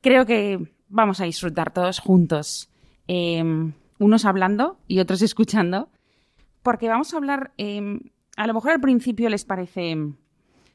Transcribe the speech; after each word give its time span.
creo 0.00 0.26
que 0.26 0.72
vamos 0.88 1.20
a 1.20 1.24
disfrutar 1.24 1.72
todos 1.72 1.98
juntos, 1.98 2.70
em, 3.06 3.72
unos 3.98 4.24
hablando 4.24 4.78
y 4.86 5.00
otros 5.00 5.22
escuchando, 5.22 5.88
porque 6.62 6.88
vamos 6.88 7.14
a 7.14 7.16
hablar, 7.16 7.52
em, 7.56 8.00
a 8.36 8.46
lo 8.46 8.54
mejor 8.54 8.72
al 8.72 8.80
principio 8.80 9.28
les 9.28 9.44
parece, 9.44 9.96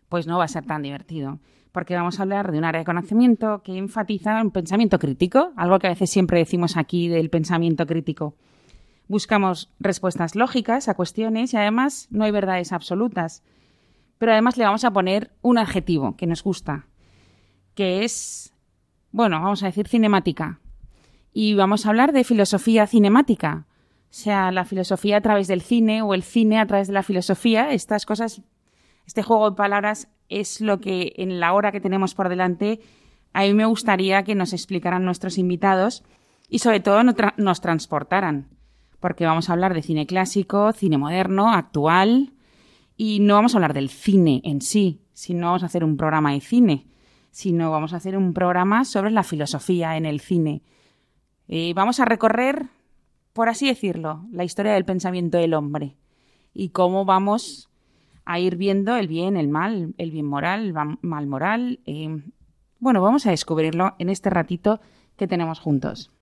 pues 0.10 0.28
no 0.28 0.38
va 0.38 0.46
a 0.46 0.50
ser 0.50 0.66
tan 0.66 0.82
divertido, 0.82 1.40
porque 1.72 1.96
vamos 1.96 2.20
a 2.20 2.24
hablar 2.24 2.52
de 2.52 2.58
un 2.58 2.64
área 2.64 2.80
de 2.80 2.86
conocimiento 2.86 3.62
que 3.62 3.78
enfatiza 3.78 4.42
un 4.42 4.52
pensamiento 4.52 4.98
crítico, 4.98 5.52
algo 5.58 5.78
que 5.80 5.88
a 5.88 5.90
veces 5.92 6.10
siempre 6.10 6.40
decimos 6.40 6.78
aquí 6.78 7.10
del 7.10 7.30
pensamiento 7.30 7.86
crítico. 7.86 8.36
Buscamos 9.08 9.72
respuestas 9.80 10.36
lógicas 10.36 10.88
a 10.88 10.96
cuestiones 10.96 11.54
y 11.54 11.58
además 11.58 12.08
no 12.10 12.24
hay 12.24 12.32
verdades 12.32 12.72
absolutas. 12.72 13.44
Pero 14.18 14.32
además 14.32 14.58
le 14.58 14.64
vamos 14.64 14.84
a 14.86 14.92
poner 14.92 15.32
un 15.42 15.58
adjetivo 15.58 16.16
que 16.16 16.26
nos 16.26 16.44
gusta, 16.44 16.88
que 17.76 18.06
es, 18.06 18.55
bueno, 19.16 19.40
vamos 19.40 19.64
a 19.64 19.68
decir 19.68 19.88
cinemática. 19.88 20.60
Y 21.32 21.54
vamos 21.54 21.86
a 21.86 21.90
hablar 21.90 22.12
de 22.12 22.26
filosofía 22.26 22.86
cinemática, 22.86 23.66
sea 24.10 24.52
la 24.52 24.66
filosofía 24.66 25.18
a 25.18 25.22
través 25.22 25.48
del 25.48 25.62
cine 25.62 26.02
o 26.02 26.14
el 26.14 26.24
cine 26.24 26.60
a 26.60 26.68
través 26.68 26.88
de 26.88 26.94
la 26.94 27.04
filosofía. 27.04 27.72
Estas 27.72 28.06
cosas, 28.06 28.42
este 29.08 29.24
juego 29.24 29.50
de 29.50 29.56
palabras 29.56 30.10
es 30.28 30.60
lo 30.60 30.82
que 30.82 31.14
en 31.16 31.40
la 31.40 31.54
hora 31.54 31.72
que 31.72 31.80
tenemos 31.80 32.14
por 32.14 32.28
delante, 32.28 32.82
a 33.32 33.44
mí 33.44 33.54
me 33.54 33.66
gustaría 33.66 34.24
que 34.24 34.36
nos 34.36 34.52
explicaran 34.52 35.06
nuestros 35.06 35.38
invitados 35.38 36.04
y 36.50 36.60
sobre 36.60 36.82
todo 36.82 37.02
nos 37.04 37.62
transportaran 37.62 38.50
porque 39.00 39.26
vamos 39.26 39.50
a 39.50 39.54
hablar 39.54 39.76
de 39.76 39.84
cine 39.84 40.08
clásico, 40.08 40.74
cine 40.74 40.98
moderno, 40.98 41.54
actual, 41.54 42.34
y 42.98 43.20
no 43.20 43.36
vamos 43.36 43.54
a 43.54 43.58
hablar 43.60 43.76
del 43.76 43.90
cine 43.90 44.42
en 44.44 44.62
sí, 44.62 45.04
sino 45.14 45.46
vamos 45.46 45.62
a 45.62 45.68
hacer 45.68 45.84
un 45.84 45.96
programa 45.96 46.32
de 46.32 46.42
cine, 46.42 46.88
sino 47.36 47.70
vamos 47.70 47.92
a 47.92 47.98
hacer 47.98 48.16
un 48.16 48.34
programa 48.34 48.86
sobre 48.86 49.12
la 49.12 49.22
filosofía 49.22 49.98
en 49.98 50.06
el 50.06 50.22
cine. 50.22 50.62
Y 51.50 51.74
vamos 51.74 52.00
a 52.00 52.06
recorrer, 52.06 52.68
por 53.34 53.50
así 53.50 53.68
decirlo, 53.68 54.26
la 54.32 54.46
historia 54.46 54.72
del 54.72 54.86
pensamiento 54.86 55.38
del 55.38 55.54
hombre 55.54 55.98
y 56.54 56.70
cómo 56.70 57.04
vamos 57.04 57.70
a 58.24 58.40
ir 58.40 58.56
viendo 58.56 58.96
el 58.96 59.10
bien, 59.10 59.36
el 59.36 59.50
mal, 59.50 59.94
el 59.98 60.12
bien 60.12 60.26
moral, 60.26 60.68
el 60.68 60.98
mal 61.02 61.28
moral. 61.28 61.82
Eh, 61.86 62.24
bueno, 62.80 63.02
vamos 63.02 63.26
a 63.26 63.32
descubrirlo 63.32 63.96
en 64.00 64.08
este 64.08 64.30
ratito 64.30 64.80
que 65.18 65.28
tenemos 65.28 65.60
juntos. 65.60 66.15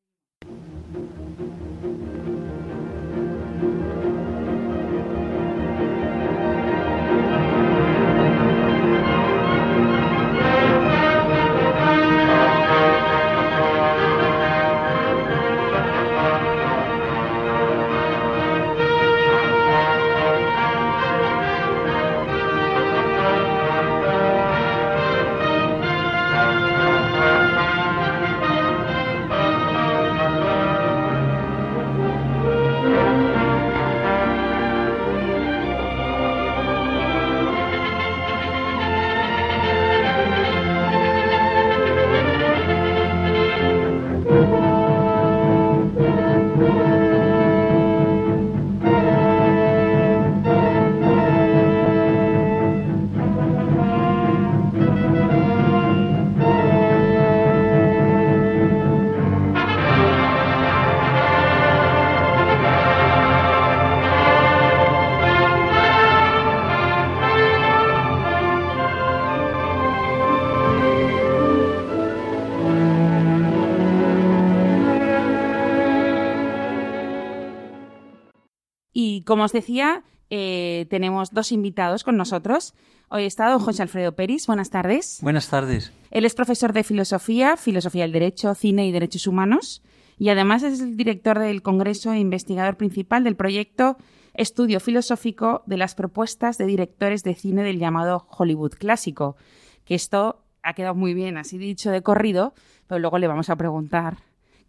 Como 79.34 79.46
os 79.46 79.52
decía, 79.52 80.04
eh, 80.30 80.86
tenemos 80.92 81.32
dos 81.32 81.52
invitados 81.52 82.04
con 82.04 82.18
nosotros. 82.18 82.76
Hoy 83.10 83.24
está 83.24 83.50
don 83.50 83.58
José 83.58 83.82
Alfredo 83.82 84.12
Peris. 84.12 84.46
Buenas 84.46 84.70
tardes. 84.70 85.18
Buenas 85.24 85.50
tardes. 85.50 85.92
Él 86.12 86.26
es 86.26 86.36
profesor 86.36 86.72
de 86.72 86.84
filosofía, 86.84 87.58
filosofía 87.58 88.04
del 88.04 88.12
derecho, 88.12 88.54
cine 88.54 88.86
y 88.86 88.92
derechos 88.92 89.26
humanos. 89.26 89.82
Y 90.20 90.30
además 90.30 90.62
es 90.62 90.82
el 90.82 90.98
director 90.98 91.40
del 91.40 91.64
Congreso 91.64 92.14
e 92.14 92.20
investigador 92.20 92.78
principal 92.78 93.24
del 93.24 93.36
proyecto 93.36 93.98
Estudio 94.36 94.80
Filosófico 94.80 95.64
de 95.66 95.78
las 95.78 95.96
Propuestas 95.96 96.60
de 96.60 96.68
Directores 96.68 97.24
de 97.24 97.34
Cine 97.34 97.64
del 97.64 97.80
llamado 97.80 98.28
Hollywood 98.30 98.74
Clásico. 98.74 99.36
Que 99.84 99.96
esto 99.96 100.44
ha 100.62 100.74
quedado 100.76 100.94
muy 100.94 101.16
bien, 101.16 101.38
así 101.38 101.58
dicho 101.58 101.90
de 101.90 102.04
corrido, 102.04 102.54
pero 102.86 103.00
luego 103.00 103.18
le 103.18 103.26
vamos 103.26 103.50
a 103.50 103.56
preguntar 103.56 104.18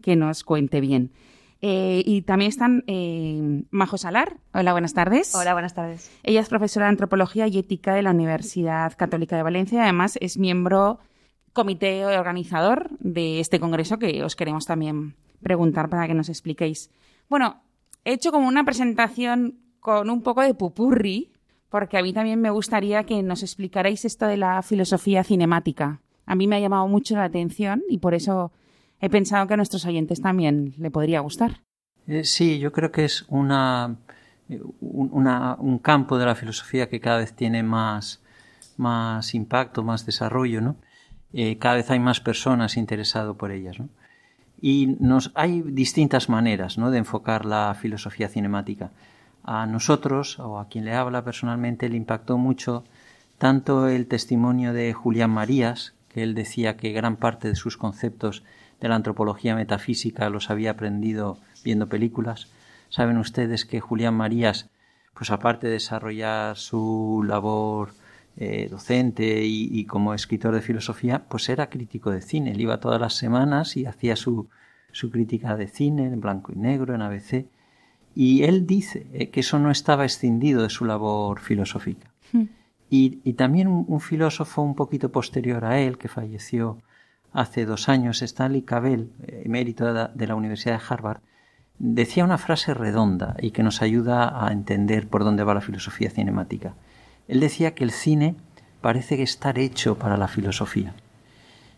que 0.01 0.17
nos 0.17 0.43
cuente 0.43 0.81
bien. 0.81 1.13
Eh, 1.67 2.03
y 2.05 2.21
también 2.21 2.51
están 2.51 2.85
eh, 2.87 3.65
Majo 3.71 3.97
Salar. 3.97 4.37
Hola, 4.53 4.73
buenas 4.73 4.93
tardes. 4.93 5.35
Hola, 5.35 5.55
buenas 5.55 5.73
tardes. 5.73 6.11
Ella 6.23 6.43
es 6.43 6.51
profesora 6.51 6.85
de 6.85 6.91
Antropología 6.91 7.47
y 7.47 7.57
Ética 7.57 7.95
de 7.95 8.03
la 8.03 8.11
Universidad 8.11 8.93
Católica 8.99 9.35
de 9.35 9.45
Valencia. 9.45 9.83
Además, 9.83 10.19
es 10.21 10.37
miembro 10.37 10.99
comité 11.55 12.05
organizador 12.05 12.91
de 12.99 13.41
este 13.41 13.61
congreso 13.61 13.99
que 13.99 14.23
os 14.23 14.37
queremos 14.37 14.67
también 14.67 15.15
preguntar 15.43 15.89
para 15.89 16.07
que 16.07 16.13
nos 16.13 16.29
expliquéis. 16.29 16.91
Bueno, 17.31 17.63
he 18.05 18.13
hecho 18.13 18.31
como 18.31 18.47
una 18.47 18.67
presentación 18.67 19.59
con 19.81 20.11
un 20.11 20.21
poco 20.21 20.43
de 20.43 20.53
pupurri, 20.53 21.33
porque 21.71 21.97
a 21.97 22.03
mí 22.03 22.13
también 22.13 22.43
me 22.43 22.51
gustaría 22.51 23.05
que 23.05 23.23
nos 23.23 23.43
explicarais 23.43 24.05
esto 24.05 24.27
de 24.27 24.37
la 24.37 24.61
filosofía 24.61 25.25
cinemática. 25.25 26.03
A 26.27 26.35
mí 26.35 26.47
me 26.47 26.57
ha 26.57 26.61
llamado 26.61 26.87
mucho 26.89 27.17
la 27.17 27.25
atención 27.25 27.83
y 27.89 28.01
por 28.01 28.13
eso 28.13 28.53
he 29.05 29.11
pensado 29.11 29.47
que 29.47 29.53
a 29.53 29.57
nuestros 29.59 29.85
oyentes 29.85 30.23
también 30.23 30.73
le 30.79 30.91
podría 30.91 31.21
gustar. 31.21 31.61
Eh, 32.07 32.25
sí, 32.25 32.59
yo 32.59 32.73
creo 32.73 32.91
que 32.91 33.05
es 33.05 33.27
una, 33.29 33.99
un 34.49 35.79
campo 35.83 36.17
de 36.17 36.25
la 36.25 36.35
filosofía 36.35 36.89
que 36.89 37.01
cada 37.01 37.19
vez 37.19 37.35
tiene 37.35 37.63
más, 37.63 38.23
más 38.79 39.35
impacto, 39.35 39.83
más 39.83 40.07
desarrollo, 40.07 40.63
¿no? 40.63 40.77
Eh, 41.35 41.59
cada 41.59 41.75
vez 41.75 41.91
hay 41.91 41.99
más 41.99 42.21
personas 42.21 42.79
interesadas 42.79 43.37
por 43.37 43.51
ellas, 43.51 43.79
¿no? 43.79 43.91
Y 44.59 44.97
nos, 45.01 45.33
hay 45.35 45.61
distintas 45.61 46.31
maneras 46.31 46.79
¿no? 46.79 46.91
de 46.91 46.97
enfocar 46.97 47.45
la 47.45 47.75
filosofía 47.75 48.29
cinemática. 48.29 48.93
A 49.43 49.67
nosotros, 49.67 50.39
o 50.39 50.59
a 50.59 50.69
quien 50.69 50.87
le 50.87 50.95
habla 50.95 51.23
personalmente, 51.23 51.91
le 51.91 51.99
impactó 51.99 52.39
mucho 52.39 52.85
tanto 53.37 53.89
el 53.89 54.07
testimonio 54.07 54.73
de 54.73 54.95
Julián 54.95 55.31
Marías, 55.31 55.93
que 56.09 56.23
él 56.23 56.35
decía 56.35 56.79
que 56.79 56.93
gran 56.93 57.17
parte 57.17 57.49
de 57.49 57.57
sus 57.57 57.77
conceptos 57.77 58.43
de 58.85 58.91
la 58.91 58.97
antropología 58.97 59.55
metafísica 59.55 60.29
los 60.29 60.51
había 60.51 60.73
aprendido 60.73 61.39
viendo 61.65 61.89
películas. 61.89 62.49
Saben 62.91 63.17
ustedes 63.17 63.65
que 63.65 63.81
Julián 63.81 64.13
Marías, 64.13 64.69
pues 65.15 65.31
aparte 65.31 65.69
de 65.69 65.73
desarrollar 65.73 66.59
su 66.59 67.25
labor 67.27 67.95
eh, 68.37 68.69
docente 68.71 69.43
y, 69.47 69.87
como 69.87 70.13
escritor 70.13 70.55
de 70.55 70.61
filosofía, 70.61 71.25
pues 71.31 71.49
era 71.49 71.71
crítico 71.71 72.11
de 72.11 72.21
cine. 72.21 72.51
Él 72.51 72.61
iba 72.61 72.79
todas 72.79 73.01
las 73.01 73.15
semanas 73.15 73.79
y 73.79 73.87
hacía 73.87 74.17
su, 74.17 74.51
su 74.93 75.11
crítica 75.11 75.57
de 75.57 75.67
cine 75.67 76.05
en 76.05 76.21
blanco 76.21 76.53
y 76.53 76.57
negro, 76.57 76.95
en 76.95 77.01
ABC. 77.01 77.47
Y 78.15 78.43
él 78.43 78.67
dice 78.67 79.07
eh, 79.15 79.31
que 79.31 79.41
eso 79.41 79.59
no 79.59 79.71
estaba 79.71 80.05
escindido 80.05 80.63
de 80.63 80.69
su 80.69 80.85
labor 80.85 81.41
filosófica. 81.41 82.11
Hmm. 82.33 82.49
Y, 82.91 83.33
también 83.33 83.67
un, 83.67 84.01
filósofo 84.01 84.61
un 84.61 84.75
poquito 84.75 85.11
posterior 85.11 85.65
a 85.65 85.81
él, 85.81 85.97
que 85.97 86.09
falleció 86.09 86.83
hace 87.35 87.67
dos 87.67 87.89
años, 87.89 88.23
Stanley 88.23 88.63
Cavell, 88.63 89.13
emérito 89.27 89.93
de 89.93 90.27
la 90.27 90.37
Universidad 90.37 90.79
de 90.79 90.85
Harvard, 90.89 91.21
decía 91.79 92.25
una 92.25 92.39
frase 92.39 92.73
redonda 92.73 93.37
y 93.41 93.51
que 93.51 93.65
nos 93.65 93.83
ayuda 93.83 94.47
a 94.47 94.53
entender 94.53 95.09
por 95.09 95.25
dónde 95.25 95.43
va 95.43 95.53
la 95.53 95.61
filosofía 95.61 96.11
cinemática. 96.11 96.75
Él 97.27 97.41
decía 97.41 97.75
que 97.75 97.85
el 97.85 97.91
cine 97.91 98.37
parece 98.81 99.21
estar 99.21 99.59
hecho 99.59 99.99
para 99.99 100.17
la 100.17 100.29
filosofía 100.29 100.95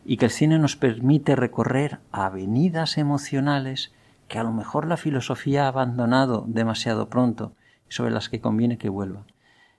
y 0.05 0.19
que 0.19 0.27
el 0.27 0.31
cine 0.31 0.59
nos 0.59 0.77
permite 0.77 1.35
recorrer 1.35 2.01
avenidas 2.13 2.99
emocionales 2.99 3.93
que 4.29 4.39
a 4.39 4.45
lo 4.45 4.53
mejor 4.53 4.87
la 4.87 4.99
filosofía 4.99 5.65
ha 5.65 5.69
abandonado 5.69 6.45
demasiado 6.47 7.09
pronto 7.09 7.53
y 7.89 7.93
sobre 7.93 8.11
las 8.11 8.29
que 8.29 8.41
conviene 8.41 8.77
que 8.77 8.91
vuelva. 8.91 9.25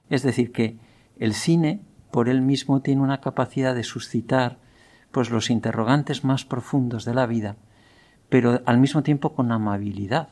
Es 0.09 0.23
decir, 0.23 0.51
que 0.51 0.77
el 1.19 1.33
cine 1.33 1.81
por 2.11 2.29
él 2.29 2.41
mismo 2.41 2.81
tiene 2.81 3.01
una 3.01 3.21
capacidad 3.21 3.75
de 3.75 3.83
suscitar 3.83 4.57
pues 5.11 5.29
los 5.29 5.49
interrogantes 5.49 6.23
más 6.23 6.45
profundos 6.45 7.05
de 7.05 7.13
la 7.13 7.25
vida, 7.25 7.55
pero 8.29 8.61
al 8.65 8.77
mismo 8.77 9.03
tiempo 9.03 9.33
con 9.33 9.51
amabilidad, 9.51 10.29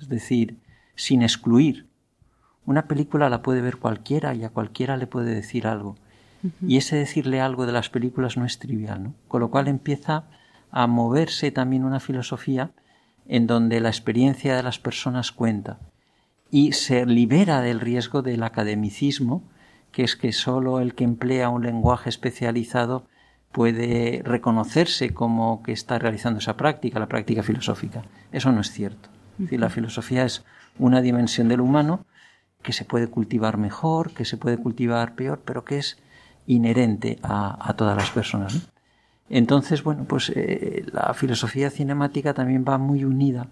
es 0.00 0.08
decir, 0.08 0.58
sin 0.94 1.22
excluir. 1.22 1.86
Una 2.64 2.88
película 2.88 3.28
la 3.28 3.42
puede 3.42 3.60
ver 3.60 3.76
cualquiera 3.76 4.34
y 4.34 4.44
a 4.44 4.50
cualquiera 4.50 4.96
le 4.96 5.06
puede 5.06 5.34
decir 5.34 5.66
algo. 5.66 5.96
Y 6.64 6.76
ese 6.76 6.96
decirle 6.96 7.40
algo 7.40 7.66
de 7.66 7.72
las 7.72 7.88
películas 7.88 8.36
no 8.36 8.44
es 8.44 8.58
trivial, 8.58 9.02
¿no? 9.02 9.14
Con 9.26 9.40
lo 9.40 9.50
cual 9.50 9.66
empieza 9.68 10.24
a 10.70 10.86
moverse 10.86 11.50
también 11.50 11.84
una 11.84 11.98
filosofía 11.98 12.70
en 13.26 13.46
donde 13.46 13.80
la 13.80 13.88
experiencia 13.88 14.54
de 14.56 14.62
las 14.62 14.78
personas 14.78 15.32
cuenta 15.32 15.78
y 16.50 16.72
se 16.72 17.06
libera 17.06 17.60
del 17.60 17.80
riesgo 17.80 18.22
del 18.22 18.42
academicismo, 18.42 19.42
que 19.90 20.04
es 20.04 20.16
que 20.16 20.32
sólo 20.32 20.80
el 20.80 20.94
que 20.94 21.04
emplea 21.04 21.48
un 21.48 21.64
lenguaje 21.64 22.08
especializado 22.08 23.06
puede 23.56 24.20
reconocerse 24.22 25.14
como 25.14 25.62
que 25.62 25.72
está 25.72 25.98
realizando 25.98 26.40
esa 26.40 26.58
práctica, 26.58 27.00
la 27.00 27.08
práctica 27.08 27.42
filosófica. 27.42 28.02
Eso 28.30 28.52
no 28.52 28.60
es 28.60 28.70
cierto. 28.70 29.08
la 29.38 29.70
filosofía 29.70 30.26
es 30.26 30.44
una 30.78 31.00
dimensión 31.00 31.48
del 31.48 31.62
humano 31.62 32.04
que 32.60 32.74
se 32.74 32.84
puede 32.84 33.08
cultivar 33.08 33.56
mejor, 33.56 34.10
que 34.10 34.26
se 34.26 34.36
puede 34.36 34.58
cultivar 34.58 35.14
peor, 35.14 35.40
pero 35.42 35.64
que 35.64 35.78
es 35.78 35.96
inherente 36.46 37.18
a, 37.22 37.72
todas 37.78 37.96
las 37.96 38.10
personas. 38.10 38.68
Entonces, 39.30 39.82
bueno, 39.82 40.04
pues 40.04 40.30
eh, 40.36 40.84
la 40.92 41.14
filosofía 41.14 41.70
cinemática 41.70 42.34
también 42.34 42.62
va 42.62 42.76
muy 42.76 43.04
unida, 43.04 43.48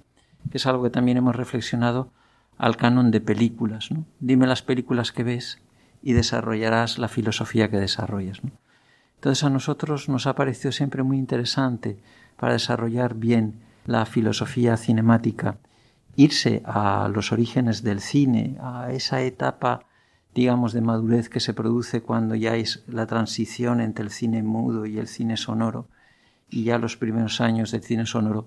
que 0.50 0.58
es 0.58 0.66
algo 0.66 0.82
que 0.82 0.90
también 0.90 1.16
hemos 1.16 1.34
reflexionado, 1.34 2.10
al 2.58 2.76
canon 2.76 3.10
de 3.10 3.22
películas. 3.22 3.90
¿no? 3.90 4.04
Dime 4.20 4.46
las 4.46 4.60
películas 4.60 5.12
que 5.12 5.24
ves 5.24 5.62
y 6.02 6.12
desarrollarás 6.12 6.98
la 6.98 7.08
filosofía 7.08 7.70
que 7.70 7.78
desarrollas. 7.78 8.42
Entonces 9.24 9.44
a 9.44 9.48
nosotros 9.48 10.10
nos 10.10 10.26
ha 10.26 10.34
parecido 10.34 10.70
siempre 10.70 11.02
muy 11.02 11.16
interesante 11.16 11.96
para 12.36 12.52
desarrollar 12.52 13.14
bien 13.14 13.54
la 13.86 14.04
filosofía 14.04 14.76
cinemática, 14.76 15.56
irse 16.14 16.60
a 16.66 17.08
los 17.08 17.32
orígenes 17.32 17.82
del 17.82 18.00
cine, 18.00 18.58
a 18.60 18.92
esa 18.92 19.22
etapa 19.22 19.86
digamos, 20.34 20.74
de 20.74 20.82
madurez 20.82 21.30
que 21.30 21.40
se 21.40 21.54
produce 21.54 22.02
cuando 22.02 22.34
ya 22.34 22.56
es 22.56 22.84
la 22.86 23.06
transición 23.06 23.80
entre 23.80 24.04
el 24.04 24.10
cine 24.10 24.42
mudo 24.42 24.84
y 24.84 24.98
el 24.98 25.08
cine 25.08 25.38
sonoro, 25.38 25.88
y 26.50 26.64
ya 26.64 26.76
los 26.76 26.98
primeros 26.98 27.40
años 27.40 27.70
del 27.70 27.82
cine 27.82 28.04
sonoro, 28.04 28.46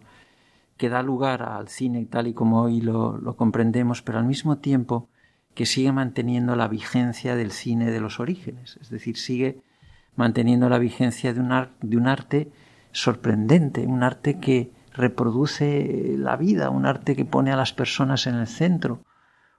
que 0.77 0.89
da 0.89 1.01
lugar 1.01 1.41
al 1.41 1.69
cine 1.69 2.05
tal 2.05 2.27
y 2.27 2.33
como 2.33 2.61
hoy 2.61 2.81
lo, 2.81 3.17
lo 3.17 3.35
comprendemos, 3.35 4.03
pero 4.03 4.19
al 4.19 4.25
mismo 4.25 4.59
tiempo 4.59 5.09
que 5.55 5.65
sigue 5.65 5.91
manteniendo 5.91 6.55
la 6.55 6.67
vigencia 6.67 7.35
del 7.35 7.51
cine 7.51 7.89
de 7.89 7.99
los 7.99 8.19
orígenes, 8.19 8.77
es 8.79 8.91
decir, 8.91 9.17
sigue 9.17 9.65
manteniendo 10.17 10.67
la 10.67 10.79
vigencia 10.79 11.33
de 11.33 11.39
un, 11.39 11.67
de 11.81 11.97
un 11.97 12.07
arte 12.07 12.51
sorprendente, 12.91 13.85
un 13.85 14.03
arte 14.03 14.39
que 14.39 14.73
reproduce 14.91 16.15
la 16.17 16.35
vida, 16.35 16.69
un 16.69 16.85
arte 16.85 17.15
que 17.15 17.23
pone 17.23 17.51
a 17.51 17.55
las 17.55 17.71
personas 17.71 18.27
en 18.27 18.35
el 18.35 18.47
centro, 18.47 19.03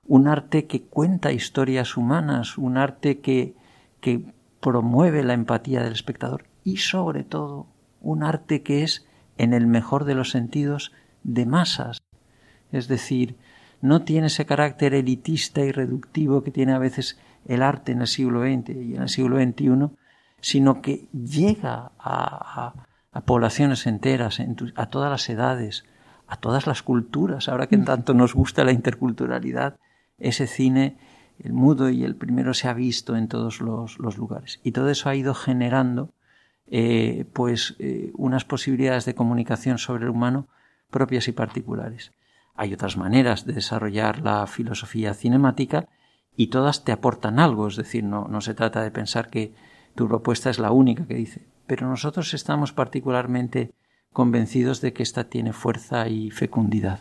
un 0.04 0.26
arte 0.26 0.66
que 0.66 0.82
cuenta 0.82 1.32
historias 1.32 1.96
humanas, 1.96 2.58
un 2.58 2.76
arte 2.76 3.20
que, 3.20 3.54
que 4.00 4.34
promueve 4.60 5.22
la 5.22 5.34
empatía 5.34 5.82
del 5.82 5.92
espectador 5.92 6.44
y 6.64 6.78
sobre 6.78 7.22
todo 7.22 7.68
un 8.00 8.24
arte 8.24 8.62
que 8.62 8.82
es, 8.82 9.06
en 9.36 9.54
el 9.54 9.68
mejor 9.68 10.04
de 10.04 10.14
los 10.14 10.30
sentidos, 10.30 10.92
de 11.22 11.46
masas. 11.46 12.02
Es 12.72 12.88
decir, 12.88 13.36
no 13.80 14.02
tiene 14.02 14.26
ese 14.26 14.46
carácter 14.46 14.94
elitista 14.94 15.60
y 15.60 15.70
reductivo 15.70 16.42
que 16.42 16.50
tiene 16.50 16.72
a 16.72 16.78
veces 16.78 17.20
el 17.46 17.62
arte 17.62 17.92
en 17.92 18.00
el 18.00 18.08
siglo 18.08 18.42
XX 18.42 18.70
y 18.70 18.96
en 18.96 19.02
el 19.02 19.08
siglo 19.08 19.36
XXI, 19.36 19.90
sino 20.40 20.80
que 20.82 21.08
llega 21.12 21.92
a, 21.98 22.74
a, 23.12 23.20
poblaciones 23.22 23.86
enteras, 23.86 24.40
a 24.76 24.86
todas 24.86 25.10
las 25.10 25.28
edades, 25.28 25.84
a 26.28 26.36
todas 26.36 26.66
las 26.66 26.82
culturas, 26.82 27.48
ahora 27.48 27.66
que 27.66 27.74
en 27.74 27.84
tanto 27.84 28.14
nos 28.14 28.34
gusta 28.34 28.64
la 28.64 28.72
interculturalidad, 28.72 29.78
ese 30.18 30.46
cine, 30.46 30.96
el 31.38 31.52
mudo 31.52 31.90
y 31.90 32.04
el 32.04 32.16
primero 32.16 32.54
se 32.54 32.68
ha 32.68 32.74
visto 32.74 33.16
en 33.16 33.28
todos 33.28 33.60
los, 33.60 33.98
lugares. 33.98 34.60
Y 34.62 34.72
todo 34.72 34.90
eso 34.90 35.08
ha 35.08 35.14
ido 35.14 35.34
generando 35.34 36.12
eh, 36.66 37.24
pues 37.32 37.76
eh, 37.78 38.12
unas 38.14 38.44
posibilidades 38.44 39.04
de 39.04 39.14
comunicación 39.14 39.78
sobre 39.78 40.04
el 40.04 40.10
humano 40.10 40.48
propias 40.90 41.28
y 41.28 41.32
particulares. 41.32 42.12
Hay 42.54 42.74
otras 42.74 42.96
maneras 42.96 43.46
de 43.46 43.52
desarrollar 43.52 44.20
la 44.20 44.46
filosofía 44.46 45.14
cinemática 45.14 45.88
y 46.36 46.48
todas 46.48 46.84
te 46.84 46.92
aportan 46.92 47.38
algo, 47.38 47.68
es 47.68 47.76
decir, 47.76 48.04
no, 48.04 48.26
no 48.28 48.40
se 48.40 48.54
trata 48.54 48.82
de 48.82 48.90
pensar 48.90 49.30
que 49.30 49.54
tu 49.98 50.06
propuesta 50.06 50.48
es 50.48 50.60
la 50.60 50.70
única 50.70 51.08
que 51.08 51.16
dice, 51.16 51.48
pero 51.66 51.88
nosotros 51.88 52.32
estamos 52.32 52.72
particularmente 52.72 53.74
convencidos 54.12 54.80
de 54.80 54.92
que 54.92 55.02
esta 55.02 55.28
tiene 55.28 55.52
fuerza 55.52 56.08
y 56.08 56.30
fecundidad. 56.30 57.00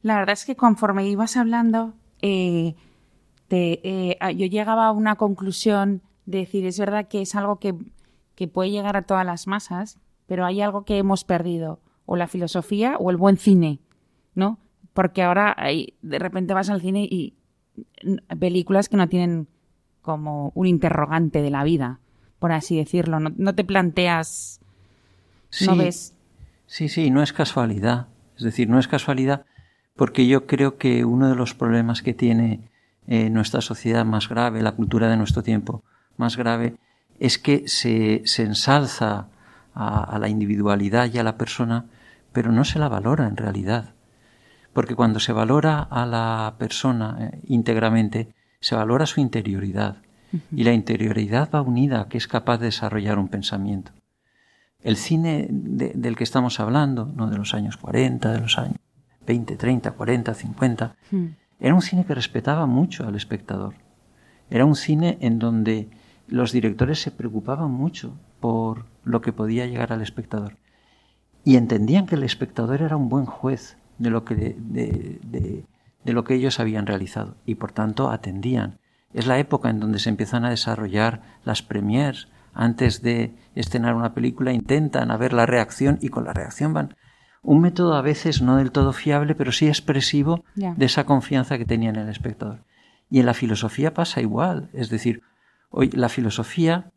La 0.00 0.16
verdad 0.16 0.32
es 0.32 0.46
que 0.46 0.56
conforme 0.56 1.06
ibas 1.06 1.36
hablando, 1.36 1.92
eh, 2.22 2.76
eh, 3.50 4.16
yo 4.34 4.46
llegaba 4.46 4.86
a 4.86 4.92
una 4.92 5.16
conclusión 5.16 6.00
de 6.24 6.38
decir, 6.38 6.64
es 6.64 6.78
verdad 6.78 7.08
que 7.08 7.20
es 7.20 7.34
algo 7.34 7.58
que, 7.58 7.74
puede 8.48 8.70
llegar 8.70 8.96
a 8.96 9.02
todas 9.02 9.26
las 9.26 9.46
masas, 9.46 10.00
pero 10.26 10.46
hay 10.46 10.62
algo 10.62 10.86
que 10.86 10.96
hemos 10.96 11.24
perdido, 11.24 11.78
o 12.06 12.16
la 12.16 12.26
filosofía 12.26 12.96
o 12.96 13.10
el 13.10 13.18
buen 13.18 13.36
cine, 13.36 13.80
¿no? 14.34 14.58
Porque 14.94 15.22
ahora 15.22 15.54
hay, 15.58 15.98
de 16.00 16.18
repente 16.18 16.54
vas 16.54 16.70
al 16.70 16.80
cine 16.80 17.04
y 17.04 17.36
películas 18.40 18.88
que 18.88 18.96
no 18.96 19.08
tienen 19.08 19.46
como 20.02 20.52
un 20.54 20.66
interrogante 20.66 21.40
de 21.40 21.50
la 21.50 21.64
vida, 21.64 22.00
por 22.38 22.52
así 22.52 22.76
decirlo. 22.76 23.20
No, 23.20 23.54
te 23.54 23.64
planteas. 23.64 24.60
no 25.66 25.76
ves. 25.76 26.14
Sí, 26.66 26.88
sí, 26.88 27.10
no 27.10 27.22
es 27.22 27.32
casualidad. 27.32 28.08
Es 28.36 28.44
decir, 28.44 28.68
no 28.68 28.78
es 28.78 28.88
casualidad 28.88 29.44
porque 29.96 30.26
yo 30.26 30.46
creo 30.46 30.78
que 30.78 31.04
uno 31.04 31.28
de 31.28 31.36
los 31.36 31.54
problemas 31.54 32.02
que 32.02 32.14
tiene 32.14 32.68
eh, 33.06 33.30
nuestra 33.30 33.60
sociedad 33.60 34.04
más 34.04 34.28
grave, 34.28 34.62
la 34.62 34.72
cultura 34.72 35.08
de 35.08 35.16
nuestro 35.16 35.42
tiempo 35.42 35.82
más 36.16 36.36
grave, 36.36 36.76
es 37.18 37.38
que 37.38 37.68
se, 37.68 38.22
se 38.24 38.42
ensalza 38.42 39.28
a, 39.74 40.18
la 40.18 40.28
individualidad 40.28 41.10
y 41.12 41.18
a 41.18 41.22
la 41.22 41.36
persona, 41.36 41.86
pero 42.32 42.52
no 42.52 42.64
se 42.64 42.78
la 42.78 42.88
valora 42.88 43.26
en 43.26 43.36
realidad. 43.36 43.94
Porque 44.72 44.94
cuando 44.94 45.20
se 45.20 45.32
valora 45.32 45.80
a 45.80 46.06
la 46.06 46.54
persona 46.58 47.16
eh, 47.20 47.40
íntegramente, 47.46 48.34
se 48.62 48.76
valora 48.76 49.06
su 49.06 49.20
interioridad. 49.20 49.96
Y 50.50 50.64
la 50.64 50.72
interioridad 50.72 51.50
va 51.54 51.60
unida 51.60 52.00
a 52.00 52.08
que 52.08 52.16
es 52.16 52.26
capaz 52.26 52.56
de 52.56 52.66
desarrollar 52.66 53.18
un 53.18 53.28
pensamiento. 53.28 53.92
El 54.80 54.96
cine 54.96 55.46
del 55.50 56.16
que 56.16 56.24
estamos 56.24 56.58
hablando, 56.58 57.04
no 57.14 57.28
de 57.28 57.36
los 57.36 57.52
años 57.52 57.76
40, 57.76 58.32
de 58.32 58.40
los 58.40 58.58
años 58.58 58.78
20, 59.26 59.56
30, 59.56 59.90
40, 59.92 60.34
50. 60.34 60.96
Era 61.60 61.74
un 61.74 61.82
cine 61.82 62.06
que 62.06 62.14
respetaba 62.14 62.64
mucho 62.66 63.06
al 63.06 63.14
espectador. 63.14 63.74
Era 64.48 64.64
un 64.64 64.74
cine 64.74 65.18
en 65.20 65.38
donde 65.38 65.90
los 66.28 66.52
directores 66.52 67.00
se 67.00 67.10
preocupaban 67.10 67.70
mucho 67.70 68.16
por 68.40 68.86
lo 69.04 69.20
que 69.20 69.32
podía 69.32 69.66
llegar 69.66 69.92
al 69.92 70.02
espectador. 70.02 70.56
Y 71.44 71.56
entendían 71.56 72.06
que 72.06 72.14
el 72.14 72.22
espectador 72.22 72.80
era 72.80 72.96
un 72.96 73.08
buen 73.08 73.26
juez 73.26 73.76
de 73.98 74.10
lo 74.10 74.24
que, 74.24 74.34
de, 74.34 75.20
de 75.22 75.64
lo 76.04 76.24
que 76.24 76.34
ellos 76.34 76.58
habían 76.58 76.86
realizado 76.86 77.36
y 77.46 77.54
por 77.54 77.72
tanto 77.72 78.10
atendían. 78.10 78.78
Es 79.12 79.26
la 79.26 79.38
época 79.38 79.70
en 79.70 79.78
donde 79.78 79.98
se 79.98 80.08
empiezan 80.08 80.44
a 80.44 80.50
desarrollar 80.50 81.22
las 81.44 81.62
premiers 81.62 82.28
antes 82.54 83.02
de 83.02 83.34
estrenar 83.54 83.94
una 83.94 84.14
película, 84.14 84.52
intentan 84.52 85.10
a 85.10 85.16
ver 85.16 85.32
la 85.32 85.46
reacción 85.46 85.98
y 86.00 86.08
con 86.08 86.24
la 86.24 86.32
reacción 86.32 86.72
van. 86.74 86.96
Un 87.42 87.60
método 87.60 87.94
a 87.94 88.02
veces 88.02 88.42
no 88.42 88.56
del 88.56 88.72
todo 88.72 88.92
fiable, 88.92 89.34
pero 89.34 89.52
sí 89.52 89.66
expresivo 89.66 90.44
de 90.54 90.84
esa 90.84 91.04
confianza 91.04 91.58
que 91.58 91.64
tenía 91.64 91.90
en 91.90 91.96
el 91.96 92.08
espectador. 92.08 92.64
Y 93.10 93.20
en 93.20 93.26
la 93.26 93.34
filosofía 93.34 93.94
pasa 93.94 94.20
igual. 94.20 94.70
Es 94.72 94.90
decir, 94.90 95.22
hoy 95.70 95.90
la 95.90 96.08
filosofía 96.08 96.92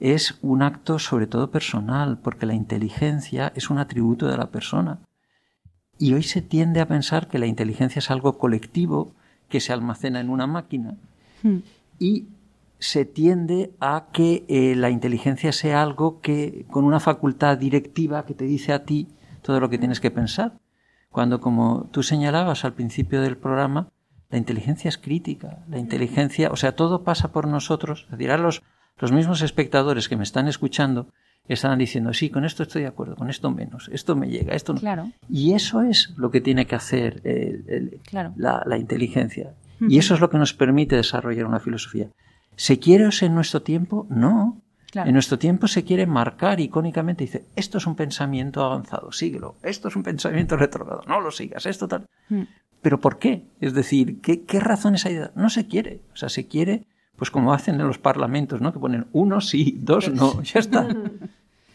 es 0.00 0.38
un 0.42 0.62
acto 0.62 0.98
sobre 0.98 1.26
todo 1.26 1.50
personal, 1.50 2.18
porque 2.18 2.46
la 2.46 2.54
inteligencia 2.54 3.52
es 3.54 3.70
un 3.70 3.78
atributo 3.78 4.26
de 4.26 4.36
la 4.36 4.50
persona. 4.50 5.00
Y 5.98 6.14
hoy 6.14 6.22
se 6.22 6.42
tiende 6.42 6.80
a 6.80 6.88
pensar 6.88 7.28
que 7.28 7.38
la 7.38 7.46
inteligencia 7.46 7.98
es 7.98 8.10
algo 8.10 8.38
colectivo 8.38 9.12
que 9.48 9.60
se 9.60 9.72
almacena 9.72 10.20
en 10.20 10.30
una 10.30 10.46
máquina. 10.46 10.96
Hmm. 11.42 11.58
Y 11.98 12.26
se 12.78 13.04
tiende 13.04 13.70
a 13.80 14.06
que 14.12 14.44
eh, 14.48 14.74
la 14.76 14.90
inteligencia 14.90 15.52
sea 15.52 15.82
algo 15.82 16.20
que 16.20 16.66
con 16.70 16.84
una 16.84 17.00
facultad 17.00 17.56
directiva 17.56 18.26
que 18.26 18.34
te 18.34 18.44
dice 18.44 18.72
a 18.72 18.84
ti 18.84 19.08
todo 19.42 19.60
lo 19.60 19.70
que 19.70 19.78
tienes 19.78 20.00
que 20.00 20.10
pensar. 20.10 20.58
Cuando, 21.10 21.40
como 21.40 21.88
tú 21.92 22.02
señalabas 22.02 22.64
al 22.64 22.74
principio 22.74 23.22
del 23.22 23.36
programa, 23.36 23.88
la 24.30 24.38
inteligencia 24.38 24.88
es 24.88 24.98
crítica. 24.98 25.64
La 25.68 25.78
inteligencia, 25.78 26.50
o 26.50 26.56
sea, 26.56 26.74
todo 26.74 27.04
pasa 27.04 27.30
por 27.30 27.46
nosotros. 27.46 28.08
Es 28.10 28.18
decir, 28.18 28.38
los, 28.40 28.62
los 28.98 29.12
mismos 29.12 29.40
espectadores 29.42 30.08
que 30.08 30.16
me 30.16 30.24
están 30.24 30.48
escuchando 30.48 31.06
están 31.48 31.78
diciendo, 31.78 32.12
sí, 32.14 32.30
con 32.30 32.44
esto 32.44 32.62
estoy 32.62 32.82
de 32.82 32.88
acuerdo, 32.88 33.16
con 33.16 33.28
esto 33.28 33.50
menos, 33.50 33.90
esto 33.92 34.16
me 34.16 34.28
llega, 34.28 34.54
esto 34.54 34.72
no. 34.72 34.80
Claro. 34.80 35.10
Y 35.28 35.52
eso 35.52 35.82
es 35.82 36.14
lo 36.16 36.30
que 36.30 36.40
tiene 36.40 36.66
que 36.66 36.74
hacer 36.74 37.22
la, 38.36 38.78
inteligencia. 38.78 39.52
Y 39.80 39.98
eso 39.98 40.14
es 40.14 40.20
lo 40.20 40.30
que 40.30 40.38
nos 40.38 40.54
permite 40.54 40.96
desarrollar 40.96 41.46
una 41.46 41.60
filosofía. 41.60 42.08
¿Se 42.56 42.78
quiere 42.78 43.08
en 43.20 43.34
nuestro 43.34 43.62
tiempo? 43.62 44.06
No. 44.08 44.60
En 44.94 45.12
nuestro 45.12 45.38
tiempo 45.38 45.66
se 45.66 45.82
quiere 45.82 46.06
marcar 46.06 46.60
icónicamente, 46.60 47.24
dice, 47.24 47.44
esto 47.56 47.78
es 47.78 47.86
un 47.86 47.96
pensamiento 47.96 48.64
avanzado, 48.64 49.10
síguelo, 49.10 49.56
esto 49.64 49.88
es 49.88 49.96
un 49.96 50.04
pensamiento 50.04 50.56
retrogrado, 50.56 51.02
no 51.08 51.20
lo 51.20 51.32
sigas, 51.32 51.66
esto 51.66 51.88
tal. 51.88 52.06
¿Pero 52.80 53.00
por 53.00 53.18
qué? 53.18 53.44
Es 53.60 53.74
decir, 53.74 54.20
¿qué, 54.20 54.44
qué 54.44 54.60
razones 54.60 55.04
hay? 55.04 55.18
No 55.34 55.50
se 55.50 55.66
quiere. 55.66 56.02
O 56.12 56.16
sea, 56.16 56.28
se 56.28 56.46
quiere 56.46 56.86
pues 57.16 57.30
como 57.30 57.52
hacen 57.52 57.80
en 57.80 57.86
los 57.86 57.98
parlamentos, 57.98 58.60
¿no? 58.60 58.72
Que 58.72 58.78
ponen 58.78 59.06
uno 59.12 59.40
sí, 59.40 59.78
dos 59.80 60.10
no, 60.10 60.42
ya 60.42 60.60
está. 60.60 60.88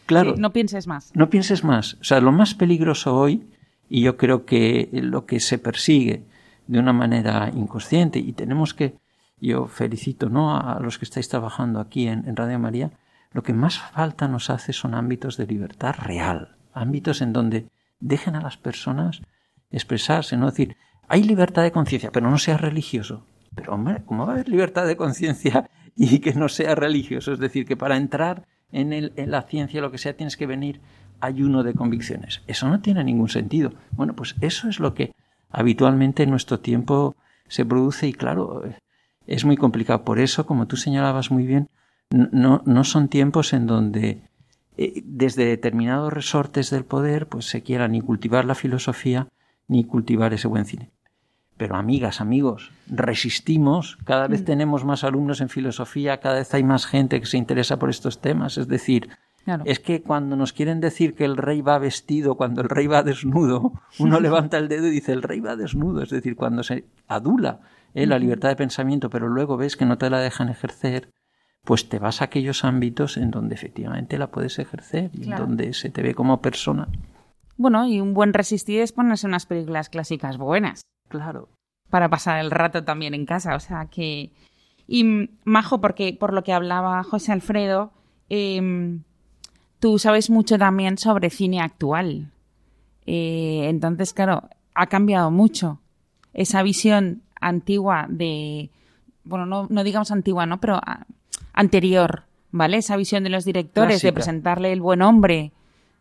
Claro. 0.06 0.34
no 0.36 0.52
pienses 0.52 0.88
más. 0.88 1.12
No 1.14 1.30
pienses 1.30 1.62
más. 1.62 1.94
O 2.00 2.04
sea, 2.04 2.20
lo 2.20 2.32
más 2.32 2.54
peligroso 2.54 3.16
hoy, 3.16 3.46
y 3.88 4.00
yo 4.00 4.16
creo 4.16 4.44
que 4.44 4.88
lo 4.92 5.24
que 5.24 5.38
se 5.38 5.56
persigue 5.56 6.24
de 6.66 6.80
una 6.80 6.92
manera 6.92 7.48
inconsciente, 7.54 8.18
y 8.18 8.32
tenemos 8.32 8.74
que, 8.74 8.96
yo 9.40 9.66
felicito 9.66 10.28
¿no? 10.28 10.56
a 10.56 10.80
los 10.80 10.98
que 10.98 11.04
estáis 11.04 11.28
trabajando 11.28 11.78
aquí 11.78 12.08
en, 12.08 12.28
en 12.28 12.34
Radio 12.34 12.58
María, 12.58 12.90
lo 13.32 13.44
que 13.44 13.52
más 13.52 13.78
falta 13.78 14.26
nos 14.26 14.50
hace 14.50 14.72
son 14.72 14.96
ámbitos 14.96 15.36
de 15.36 15.46
libertad 15.46 15.94
real, 15.96 16.56
ámbitos 16.72 17.22
en 17.22 17.32
donde 17.32 17.68
dejen 18.00 18.34
a 18.34 18.40
las 18.40 18.56
personas 18.56 19.22
expresarse, 19.70 20.36
no 20.36 20.46
decir, 20.46 20.76
hay 21.08 21.22
libertad 21.22 21.62
de 21.62 21.72
conciencia, 21.72 22.10
pero 22.10 22.30
no 22.30 22.38
seas 22.38 22.60
religioso. 22.60 23.24
Pero 23.54 23.74
hombre, 23.74 24.02
¿cómo 24.06 24.26
va 24.26 24.32
a 24.32 24.34
haber 24.34 24.48
libertad 24.48 24.86
de 24.86 24.96
conciencia 24.96 25.68
y 25.96 26.18
que 26.20 26.34
no 26.34 26.48
sea 26.48 26.74
religioso? 26.74 27.32
Es 27.32 27.38
decir, 27.38 27.66
que 27.66 27.76
para 27.76 27.96
entrar 27.96 28.46
en, 28.72 28.92
el, 28.92 29.12
en 29.16 29.30
la 29.30 29.42
ciencia, 29.42 29.80
lo 29.80 29.90
que 29.90 29.98
sea, 29.98 30.16
tienes 30.16 30.36
que 30.36 30.46
venir 30.46 30.80
ayuno 31.20 31.62
de 31.62 31.74
convicciones. 31.74 32.42
Eso 32.46 32.68
no 32.68 32.80
tiene 32.80 33.04
ningún 33.04 33.28
sentido. 33.28 33.72
Bueno, 33.92 34.14
pues 34.14 34.36
eso 34.40 34.68
es 34.68 34.80
lo 34.80 34.94
que 34.94 35.12
habitualmente 35.50 36.22
en 36.22 36.30
nuestro 36.30 36.60
tiempo 36.60 37.16
se 37.48 37.64
produce 37.64 38.08
y 38.08 38.12
claro, 38.12 38.62
es 39.26 39.44
muy 39.44 39.56
complicado. 39.56 40.04
Por 40.04 40.18
eso, 40.18 40.46
como 40.46 40.66
tú 40.66 40.76
señalabas 40.76 41.30
muy 41.30 41.46
bien, 41.46 41.68
no, 42.10 42.62
no 42.64 42.84
son 42.84 43.08
tiempos 43.08 43.52
en 43.52 43.66
donde 43.66 44.22
eh, 44.76 45.02
desde 45.04 45.44
determinados 45.44 46.12
resortes 46.12 46.70
del 46.70 46.84
poder 46.84 47.26
pues 47.26 47.46
se 47.46 47.62
quiera 47.62 47.86
ni 47.86 48.00
cultivar 48.00 48.44
la 48.44 48.54
filosofía 48.54 49.28
ni 49.68 49.84
cultivar 49.84 50.32
ese 50.32 50.48
buen 50.48 50.64
cine. 50.64 50.90
Pero 51.60 51.76
amigas, 51.76 52.22
amigos, 52.22 52.72
resistimos, 52.86 53.98
cada 54.06 54.28
vez 54.28 54.40
mm. 54.40 54.44
tenemos 54.46 54.86
más 54.86 55.04
alumnos 55.04 55.42
en 55.42 55.50
filosofía, 55.50 56.18
cada 56.18 56.36
vez 56.36 56.54
hay 56.54 56.64
más 56.64 56.86
gente 56.86 57.20
que 57.20 57.26
se 57.26 57.36
interesa 57.36 57.78
por 57.78 57.90
estos 57.90 58.22
temas. 58.22 58.56
Es 58.56 58.66
decir, 58.66 59.10
es 59.66 59.78
que 59.78 60.00
cuando 60.00 60.36
nos 60.36 60.54
quieren 60.54 60.80
decir 60.80 61.14
que 61.14 61.26
el 61.26 61.36
rey 61.36 61.60
va 61.60 61.78
vestido, 61.78 62.38
cuando 62.38 62.62
el 62.62 62.70
rey 62.70 62.86
va 62.86 63.02
desnudo, 63.02 63.74
uno 63.98 64.20
levanta 64.20 64.56
el 64.56 64.68
dedo 64.68 64.86
y 64.86 64.90
dice 64.90 65.12
el 65.12 65.22
rey 65.22 65.40
va 65.40 65.54
desnudo. 65.54 66.02
Es 66.02 66.08
decir, 66.08 66.34
cuando 66.34 66.62
se 66.62 66.86
adula 67.08 67.60
eh, 67.92 68.06
la 68.06 68.18
libertad 68.18 68.48
de 68.48 68.56
pensamiento, 68.56 69.10
pero 69.10 69.28
luego 69.28 69.58
ves 69.58 69.76
que 69.76 69.84
no 69.84 69.98
te 69.98 70.08
la 70.08 70.20
dejan 70.20 70.48
ejercer, 70.48 71.10
pues 71.62 71.90
te 71.90 71.98
vas 71.98 72.22
a 72.22 72.24
aquellos 72.24 72.64
ámbitos 72.64 73.18
en 73.18 73.30
donde 73.30 73.54
efectivamente 73.54 74.16
la 74.16 74.30
puedes 74.30 74.58
ejercer 74.58 75.10
y 75.12 75.24
en 75.24 75.36
donde 75.36 75.74
se 75.74 75.90
te 75.90 76.00
ve 76.00 76.14
como 76.14 76.40
persona. 76.40 76.88
Bueno, 77.58 77.86
y 77.86 78.00
un 78.00 78.14
buen 78.14 78.32
resistir 78.32 78.80
es 78.80 78.92
ponerse 78.92 79.26
unas 79.26 79.44
películas 79.44 79.90
clásicas 79.90 80.38
buenas. 80.38 80.80
Claro. 81.10 81.48
Para 81.90 82.08
pasar 82.08 82.38
el 82.38 82.52
rato 82.52 82.84
también 82.84 83.12
en 83.14 83.26
casa, 83.26 83.56
o 83.56 83.60
sea 83.60 83.86
que... 83.86 84.30
Y 84.86 85.28
Majo, 85.44 85.80
porque 85.80 86.16
por 86.18 86.32
lo 86.32 86.42
que 86.42 86.52
hablaba 86.52 87.02
José 87.04 87.32
Alfredo, 87.32 87.92
em, 88.28 89.02
tú 89.78 89.98
sabes 89.98 90.30
mucho 90.30 90.56
también 90.58 90.98
sobre 90.98 91.30
cine 91.30 91.60
actual. 91.60 92.32
Eh, 93.06 93.66
entonces, 93.68 94.12
claro, 94.12 94.48
ha 94.74 94.86
cambiado 94.86 95.30
mucho 95.30 95.80
esa 96.32 96.62
visión 96.62 97.22
antigua 97.40 98.06
de, 98.08 98.70
bueno, 99.24 99.46
no, 99.46 99.66
no 99.68 99.84
digamos 99.84 100.10
antigua, 100.10 100.46
¿no? 100.46 100.60
Pero 100.60 100.80
ah, 100.84 101.06
anterior, 101.52 102.24
¿vale? 102.50 102.78
Esa 102.78 102.96
visión 102.96 103.24
de 103.24 103.30
los 103.30 103.44
directores 103.44 104.02
de 104.02 104.12
presentarle 104.12 104.72
el 104.72 104.80
buen 104.80 105.02
hombre, 105.02 105.52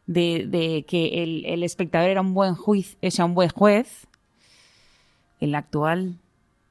de, 0.07 0.45
de 0.47 0.85
que 0.87 1.23
el, 1.23 1.45
el, 1.45 1.63
espectador 1.63 2.09
era 2.09 2.21
un 2.21 2.33
buen 2.33 2.55
juez, 2.55 2.97
o 3.01 3.11
sea, 3.11 3.25
un 3.25 3.35
buen 3.35 3.49
juez, 3.49 4.07
¿El 5.39 5.55
actual 5.55 6.15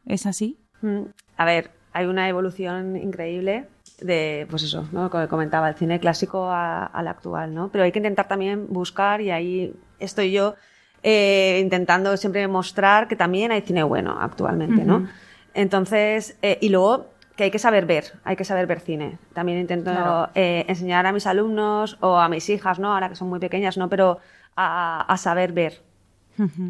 es 0.06 0.26
así? 0.26 0.58
Mm, 0.82 1.02
a 1.36 1.44
ver, 1.44 1.70
hay 1.92 2.06
una 2.06 2.28
evolución 2.28 2.96
increíble 2.96 3.66
de, 4.00 4.46
pues 4.50 4.62
eso, 4.62 4.88
¿no? 4.92 5.10
Como 5.10 5.26
comentaba, 5.28 5.68
el 5.68 5.74
cine 5.74 6.00
clásico 6.00 6.50
al 6.50 7.08
actual, 7.08 7.54
¿no? 7.54 7.70
Pero 7.70 7.84
hay 7.84 7.92
que 7.92 7.98
intentar 7.98 8.28
también 8.28 8.66
buscar, 8.68 9.20
y 9.20 9.30
ahí 9.30 9.74
estoy 9.98 10.30
yo 10.30 10.54
eh, 11.02 11.60
intentando 11.62 12.16
siempre 12.16 12.46
mostrar 12.48 13.08
que 13.08 13.16
también 13.16 13.52
hay 13.52 13.62
cine 13.62 13.82
bueno 13.82 14.16
actualmente, 14.20 14.84
¿no? 14.84 15.08
Entonces, 15.54 16.36
eh, 16.42 16.58
y 16.60 16.68
luego 16.68 17.06
que 17.36 17.44
hay 17.44 17.50
que 17.50 17.58
saber 17.58 17.86
ver, 17.86 18.12
hay 18.24 18.36
que 18.36 18.44
saber 18.44 18.66
ver 18.66 18.80
cine. 18.80 19.18
También 19.32 19.58
intento 19.58 20.28
eh, 20.34 20.64
enseñar 20.68 21.06
a 21.06 21.12
mis 21.12 21.26
alumnos 21.26 21.96
o 22.00 22.18
a 22.18 22.28
mis 22.28 22.48
hijas, 22.50 22.78
¿no? 22.78 22.92
Ahora 22.92 23.08
que 23.08 23.14
son 23.14 23.28
muy 23.28 23.38
pequeñas, 23.38 23.76
¿no? 23.78 23.88
Pero 23.88 24.18
a 24.60 25.16
saber 25.18 25.52
ver, 25.52 25.82